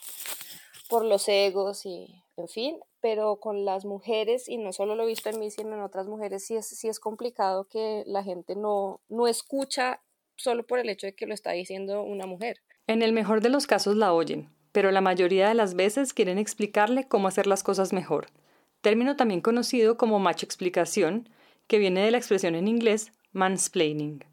por 0.89 1.05
los 1.05 1.27
egos 1.27 1.85
y 1.85 2.23
en 2.41 2.47
fin, 2.47 2.77
pero 2.99 3.37
con 3.37 3.65
las 3.65 3.85
mujeres, 3.85 4.49
y 4.49 4.57
no 4.57 4.73
solo 4.73 4.95
lo 4.95 5.03
he 5.03 5.07
visto 5.07 5.29
en 5.29 5.39
mí, 5.39 5.49
sino 5.51 5.73
en 5.75 5.81
otras 5.81 6.07
mujeres, 6.07 6.45
sí 6.45 6.55
es, 6.55 6.67
sí 6.67 6.87
es 6.87 6.99
complicado 6.99 7.67
que 7.67 8.03
la 8.05 8.23
gente 8.23 8.55
no, 8.55 8.99
no 9.09 9.27
escucha 9.27 10.01
solo 10.35 10.65
por 10.65 10.79
el 10.79 10.89
hecho 10.89 11.07
de 11.07 11.15
que 11.15 11.25
lo 11.25 11.33
está 11.33 11.51
diciendo 11.51 12.03
una 12.03 12.25
mujer. 12.25 12.61
En 12.87 13.01
el 13.01 13.13
mejor 13.13 13.41
de 13.41 13.49
los 13.49 13.67
casos 13.67 13.95
la 13.95 14.13
oyen, 14.13 14.49
pero 14.71 14.91
la 14.91 15.01
mayoría 15.01 15.47
de 15.47 15.53
las 15.53 15.75
veces 15.75 16.13
quieren 16.13 16.37
explicarle 16.37 17.07
cómo 17.07 17.27
hacer 17.27 17.47
las 17.47 17.63
cosas 17.63 17.93
mejor, 17.93 18.27
término 18.81 19.15
también 19.15 19.41
conocido 19.41 19.97
como 19.97 20.19
macho 20.19 20.45
explicación, 20.45 21.29
que 21.67 21.77
viene 21.77 22.03
de 22.03 22.11
la 22.11 22.17
expresión 22.17 22.55
en 22.55 22.67
inglés 22.67 23.13
mansplaining 23.31 24.30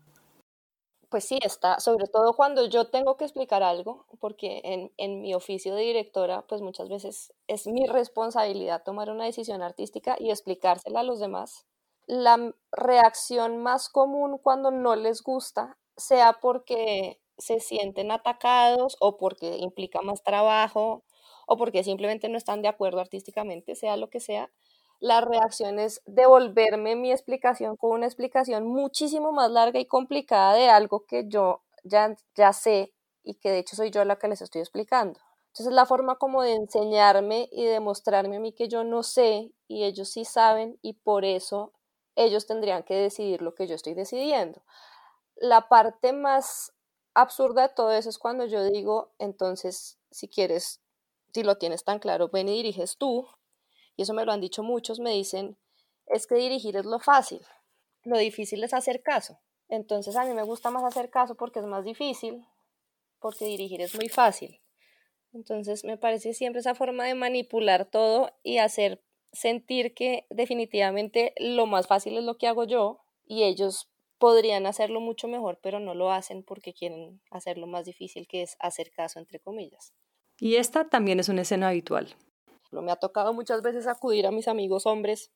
pues 1.11 1.25
sí, 1.25 1.39
está, 1.43 1.81
sobre 1.81 2.07
todo 2.07 2.35
cuando 2.35 2.67
yo 2.67 2.89
tengo 2.89 3.17
que 3.17 3.25
explicar 3.25 3.63
algo, 3.63 4.07
porque 4.21 4.91
en, 4.97 5.23
mi 5.23 5.35
oficio 5.35 5.75
de 5.75 5.83
directora, 5.83 6.43
pues 6.47 6.61
muchas 6.61 6.89
veces 6.89 7.33
es 7.47 7.67
mi 7.67 7.87
responsabilidad 7.87 8.83
tomar 8.85 9.11
una 9.11 9.25
decisión 9.25 9.63
artística 9.63 10.17
y 10.19 10.31
explicársela 10.31 11.01
a 11.01 11.05
los 11.05 11.19
demás. 11.19 11.67
La 12.07 12.55
reacción 12.73 13.59
más 13.59 13.89
común 13.89 14.39
cuando 14.39 14.71
no 14.71 14.97
les 14.97 15.23
gusta, 15.23 15.79
sea 15.97 16.35
porque 16.41 17.21
se 17.39 17.61
sienten 17.61 18.11
atacados 18.11 18.97
o 19.01 19.17
porque 19.17 19.57
implica 19.59 20.03
más 20.03 20.23
trabajo 20.23 21.05
o 21.47 21.57
porque 21.57 21.85
simplemente 21.85 22.29
no 22.29 22.37
están 22.37 22.63
de 22.63 22.69
acuerdo 22.69 23.01
artísticamente, 23.01 23.75
sea 23.75 23.97
lo 23.97 24.11
que 24.11 24.21
sea, 24.21 24.51
la 25.01 25.21
reacción 25.21 25.79
es 25.79 26.03
devolverme 26.07 26.97
mi 26.97 27.13
explicación 27.13 27.77
con 27.77 27.93
una 27.93 28.07
explicación 28.07 28.67
muchísimo 28.67 29.33
más 29.33 29.51
larga 29.51 29.79
y 29.79 29.87
complicada 29.87 30.55
de 30.55 30.69
algo 30.69 31.07
que 31.07 31.29
yo 31.29 31.63
ya, 31.85 32.17
ya 32.35 32.53
sé 32.53 32.93
y 33.23 33.35
que 33.35 33.51
de 33.51 33.59
hecho 33.59 33.77
soy 33.77 33.91
yo 33.91 34.05
la 34.05 34.17
que 34.19 34.29
les 34.29 34.43
estoy 34.43 34.61
explicando. 34.61 35.21
Entonces 35.49 35.73
la 35.75 35.87
forma 35.87 36.17
como 36.17 36.43
de 36.43 36.55
enseñarme 36.55 37.49
y 37.53 37.65
demostrarme 37.67 38.37
a 38.37 38.41
mí 38.41 38.53
que 38.53 38.69
yo 38.69 38.85
no 38.85 39.03
sé 39.03 39.53
y 39.69 39.85
ellos 39.85 40.09
sí 40.11 40.25
saben 40.25 40.79
y 40.83 40.95
por 40.95 41.25
eso 41.25 41.73
ellos 42.17 42.47
tendrían 42.47 42.83
que 42.83 42.95
decidir 42.95 43.43
lo 43.43 43.55
que 43.55 43.67
yo 43.67 43.75
estoy 43.77 43.95
decidiendo. 43.95 44.63
La 45.37 45.69
parte 45.69 46.13
más 46.13 46.73
absurda 47.15 47.69
de 47.69 47.75
todo 47.75 47.93
eso 47.93 48.09
es 48.09 48.19
cuando 48.19 48.45
yo 48.47 48.65
digo, 48.65 49.13
entonces, 49.19 49.99
si 50.11 50.29
quieres, 50.29 50.81
si 51.33 51.43
lo 51.45 51.59
tienes 51.59 51.85
tan 51.85 51.99
claro, 52.01 52.29
ven 52.29 52.49
y 52.49 52.55
diriges 52.55 52.97
tú, 52.99 53.29
y 53.99 54.03
eso 54.03 54.15
me 54.15 54.25
lo 54.25 54.31
han 54.31 54.41
dicho 54.41 54.63
muchos, 54.63 55.01
me 55.01 55.11
dicen, 55.11 55.59
es 56.07 56.29
que 56.29 56.37
dirigir 56.37 56.77
es 56.77 56.87
lo 56.87 57.01
fácil, 57.01 57.41
lo 58.05 58.17
difícil 58.17 58.63
es 58.63 58.73
hacer 58.73 59.03
caso. 59.03 59.41
Entonces 59.69 60.15
a 60.15 60.25
mí 60.25 60.33
me 60.35 60.45
gusta 60.45 60.71
más 60.71 60.85
hacer 60.85 61.11
caso 61.11 61.35
porque 61.35 61.59
es 61.59 61.67
más 61.67 61.85
difícil, 61.85 62.47
porque 63.19 63.45
dirigir 63.45 63.81
es 63.81 63.97
muy 63.97 64.09
fácil. 64.09 64.61
Entonces 65.33 65.85
me 65.85 65.99
parece 65.99 66.33
siempre 66.33 66.61
esa 66.61 66.77
forma 66.77 67.07
de 67.07 67.17
manipular 67.17 67.87
todo 67.87 68.31
y 68.45 68.59
hacer 68.59 69.03
sentir 69.33 69.95
que 69.95 70.27
definitivamente 70.31 71.35
lo 71.41 71.67
más 71.67 71.89
fácil 71.89 72.17
es 72.17 72.23
lo 72.23 72.39
que 72.39 72.47
hago 72.47 72.65
yo 72.65 73.01
y 73.27 73.43
ellos 73.43 73.91
podrían 74.19 74.65
hacerlo 74.67 75.01
mucho 75.01 75.27
mejor, 75.27 75.59
pero 75.61 75.81
no 75.81 75.95
lo 75.95 76.13
hacen 76.13 76.45
porque 76.45 76.73
quieren 76.73 77.21
hacer 77.33 77.59
lo 77.59 77.67
más 77.67 77.85
difícil 77.85 78.29
que 78.29 78.43
es 78.43 78.57
hacer 78.61 78.93
caso, 78.93 79.19
entre 79.19 79.41
comillas. 79.41 79.93
Y 80.39 80.55
esta 80.55 80.89
también 80.89 81.19
es 81.19 81.29
una 81.29 81.43
escena 81.43 81.71
habitual. 81.71 82.15
Me 82.71 82.93
ha 82.93 82.97
tocado 82.97 83.33
muchas 83.33 83.63
veces 83.63 83.87
acudir 83.87 84.27
a 84.27 84.31
mis 84.31 84.49
amigos 84.49 84.87
hombres 84.87 85.31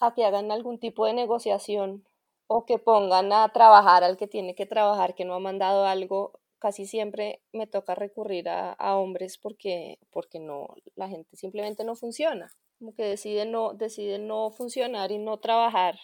a 0.00 0.14
que 0.14 0.24
hagan 0.24 0.50
algún 0.50 0.78
tipo 0.78 1.06
de 1.06 1.14
negociación 1.14 2.04
o 2.48 2.64
que 2.64 2.78
pongan 2.78 3.32
a 3.32 3.48
trabajar 3.50 4.04
al 4.04 4.16
que 4.16 4.26
tiene 4.26 4.54
que 4.54 4.66
trabajar, 4.66 5.14
que 5.14 5.24
no 5.24 5.34
ha 5.34 5.40
mandado 5.40 5.86
algo. 5.86 6.40
Casi 6.58 6.86
siempre 6.86 7.42
me 7.52 7.66
toca 7.66 7.94
recurrir 7.94 8.48
a, 8.48 8.96
hombres 8.96 9.38
porque, 9.38 9.98
porque 10.10 10.40
no, 10.40 10.74
la 10.94 11.08
gente 11.08 11.36
simplemente 11.36 11.84
no 11.84 11.94
funciona. 11.94 12.52
Como 12.78 12.94
que 12.94 13.04
decide 13.04 13.46
no, 13.46 13.74
decide 13.74 14.18
no 14.18 14.50
funcionar 14.50 15.12
y 15.12 15.18
no 15.18 15.38
trabajar. 15.38 15.98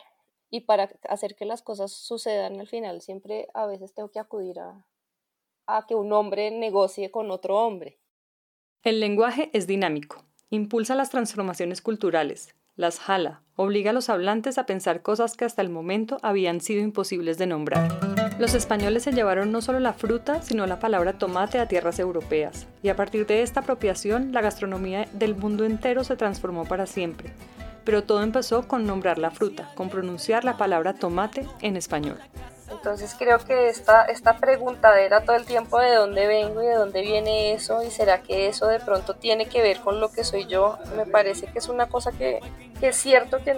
Y 0.50 0.60
para 0.60 0.90
hacer 1.08 1.34
que 1.34 1.46
las 1.46 1.62
cosas 1.62 1.92
sucedan 1.92 2.60
al 2.60 2.68
final, 2.68 3.00
siempre 3.00 3.48
a 3.54 3.66
veces 3.66 3.94
tengo 3.94 4.10
que 4.10 4.18
acudir 4.18 4.60
a, 4.60 4.86
a 5.66 5.86
que 5.86 5.94
un 5.94 6.12
hombre 6.12 6.50
negocie 6.50 7.10
con 7.10 7.30
otro 7.30 7.58
hombre. 7.58 7.98
El 8.82 9.00
lenguaje 9.00 9.50
es 9.54 9.66
dinámico 9.66 10.24
Impulsa 10.54 10.94
las 10.94 11.08
transformaciones 11.08 11.80
culturales, 11.80 12.54
las 12.76 12.98
jala, 12.98 13.40
obliga 13.56 13.88
a 13.88 13.94
los 13.94 14.10
hablantes 14.10 14.58
a 14.58 14.66
pensar 14.66 15.00
cosas 15.00 15.34
que 15.34 15.46
hasta 15.46 15.62
el 15.62 15.70
momento 15.70 16.18
habían 16.20 16.60
sido 16.60 16.82
imposibles 16.82 17.38
de 17.38 17.46
nombrar. 17.46 17.88
Los 18.38 18.52
españoles 18.52 19.04
se 19.04 19.12
llevaron 19.12 19.50
no 19.50 19.62
solo 19.62 19.80
la 19.80 19.94
fruta, 19.94 20.42
sino 20.42 20.66
la 20.66 20.78
palabra 20.78 21.16
tomate 21.16 21.58
a 21.58 21.68
tierras 21.68 21.98
europeas, 21.98 22.66
y 22.82 22.90
a 22.90 22.96
partir 22.96 23.26
de 23.26 23.40
esta 23.40 23.60
apropiación 23.60 24.32
la 24.32 24.42
gastronomía 24.42 25.08
del 25.14 25.34
mundo 25.34 25.64
entero 25.64 26.04
se 26.04 26.16
transformó 26.16 26.66
para 26.66 26.84
siempre. 26.84 27.32
Pero 27.84 28.04
todo 28.04 28.22
empezó 28.22 28.68
con 28.68 28.84
nombrar 28.84 29.16
la 29.16 29.30
fruta, 29.30 29.70
con 29.74 29.88
pronunciar 29.88 30.44
la 30.44 30.58
palabra 30.58 30.92
tomate 30.92 31.46
en 31.62 31.78
español. 31.78 32.18
Entonces 32.72 33.14
creo 33.18 33.38
que 33.38 33.68
esta, 33.68 34.04
esta 34.06 34.38
preguntadera 34.38 35.20
todo 35.24 35.36
el 35.36 35.44
tiempo 35.44 35.78
de 35.78 35.94
dónde 35.94 36.26
vengo 36.26 36.62
y 36.62 36.66
de 36.66 36.74
dónde 36.74 37.02
viene 37.02 37.52
eso 37.52 37.82
y 37.82 37.90
será 37.90 38.22
que 38.22 38.48
eso 38.48 38.66
de 38.66 38.80
pronto 38.80 39.14
tiene 39.14 39.46
que 39.46 39.62
ver 39.62 39.80
con 39.80 40.00
lo 40.00 40.10
que 40.10 40.24
soy 40.24 40.46
yo, 40.46 40.78
me 40.96 41.06
parece 41.06 41.46
que 41.46 41.58
es 41.58 41.68
una 41.68 41.88
cosa 41.88 42.12
que, 42.12 42.40
es 42.80 42.96
cierto 42.96 43.38
que, 43.44 43.56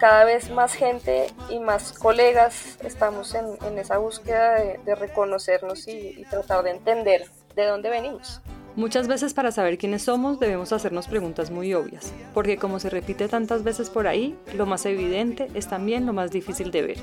cada 0.00 0.24
vez 0.24 0.50
más 0.50 0.74
gente 0.74 1.28
y 1.50 1.60
más 1.60 1.92
colegas 1.92 2.78
estamos 2.82 3.34
en, 3.34 3.78
esa 3.78 3.98
búsqueda 3.98 4.54
de, 4.54 4.94
reconocernos 4.94 5.86
y 5.86 6.24
tratar 6.30 6.64
de 6.64 6.70
entender 6.70 7.26
de 7.54 7.66
dónde 7.66 7.90
venimos. 7.90 8.40
Muchas 8.76 9.08
veces 9.08 9.34
para 9.34 9.50
saber 9.50 9.76
quiénes 9.76 10.02
somos 10.02 10.38
debemos 10.38 10.72
hacernos 10.72 11.08
preguntas 11.08 11.50
muy 11.50 11.74
obvias, 11.74 12.12
porque 12.32 12.56
como 12.58 12.78
se 12.78 12.90
repite 12.90 13.28
tantas 13.28 13.64
veces 13.64 13.90
por 13.90 14.06
ahí, 14.06 14.36
lo 14.56 14.66
más 14.66 14.86
evidente 14.86 15.48
es 15.54 15.66
también 15.66 16.06
lo 16.06 16.12
más 16.12 16.30
difícil 16.30 16.70
de 16.70 16.82
ver. 16.82 16.98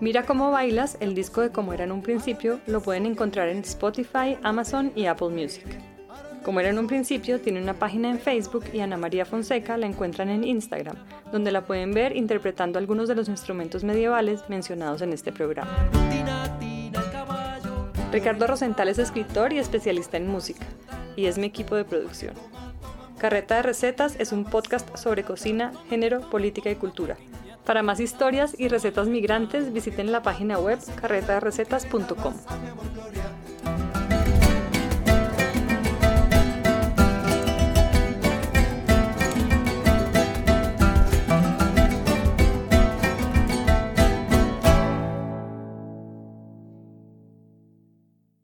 Mira 0.00 0.24
cómo 0.24 0.50
bailas, 0.50 0.96
el 1.00 1.14
disco 1.14 1.40
de 1.40 1.50
Como 1.50 1.72
era 1.72 1.84
en 1.84 1.92
un 1.92 2.02
principio, 2.02 2.60
lo 2.66 2.80
pueden 2.80 3.06
encontrar 3.06 3.48
en 3.48 3.58
Spotify, 3.58 4.36
Amazon 4.42 4.92
y 4.94 5.06
Apple 5.06 5.28
Music. 5.28 5.66
Como 6.46 6.60
era 6.60 6.68
en 6.68 6.78
un 6.78 6.86
principio, 6.86 7.40
tiene 7.40 7.60
una 7.60 7.74
página 7.74 8.08
en 8.08 8.20
Facebook 8.20 8.66
y 8.72 8.78
Ana 8.78 8.96
María 8.96 9.24
Fonseca 9.24 9.76
la 9.76 9.86
encuentran 9.86 10.28
en 10.28 10.44
Instagram, 10.44 10.96
donde 11.32 11.50
la 11.50 11.62
pueden 11.62 11.92
ver 11.92 12.14
interpretando 12.14 12.78
algunos 12.78 13.08
de 13.08 13.16
los 13.16 13.28
instrumentos 13.28 13.82
medievales 13.82 14.44
mencionados 14.48 15.02
en 15.02 15.12
este 15.12 15.32
programa. 15.32 15.90
Ricardo 18.12 18.46
Rosenthal 18.46 18.88
es 18.88 18.98
escritor 18.98 19.52
y 19.52 19.58
especialista 19.58 20.16
en 20.16 20.28
música, 20.28 20.64
y 21.16 21.26
es 21.26 21.38
mi 21.38 21.46
equipo 21.46 21.74
de 21.74 21.84
producción. 21.84 22.34
Carreta 23.18 23.56
de 23.56 23.62
Recetas 23.62 24.16
es 24.18 24.32
un 24.32 24.44
podcast 24.44 24.96
sobre 24.96 25.24
cocina, 25.24 25.72
género, 25.88 26.20
política 26.30 26.70
y 26.70 26.76
cultura. 26.76 27.16
Para 27.64 27.82
más 27.82 27.98
historias 27.98 28.54
y 28.58 28.68
recetas 28.68 29.08
migrantes, 29.08 29.72
visiten 29.72 30.12
la 30.12 30.22
página 30.22 30.58
web 30.58 30.78
carretaderecetas.com. 31.00 32.34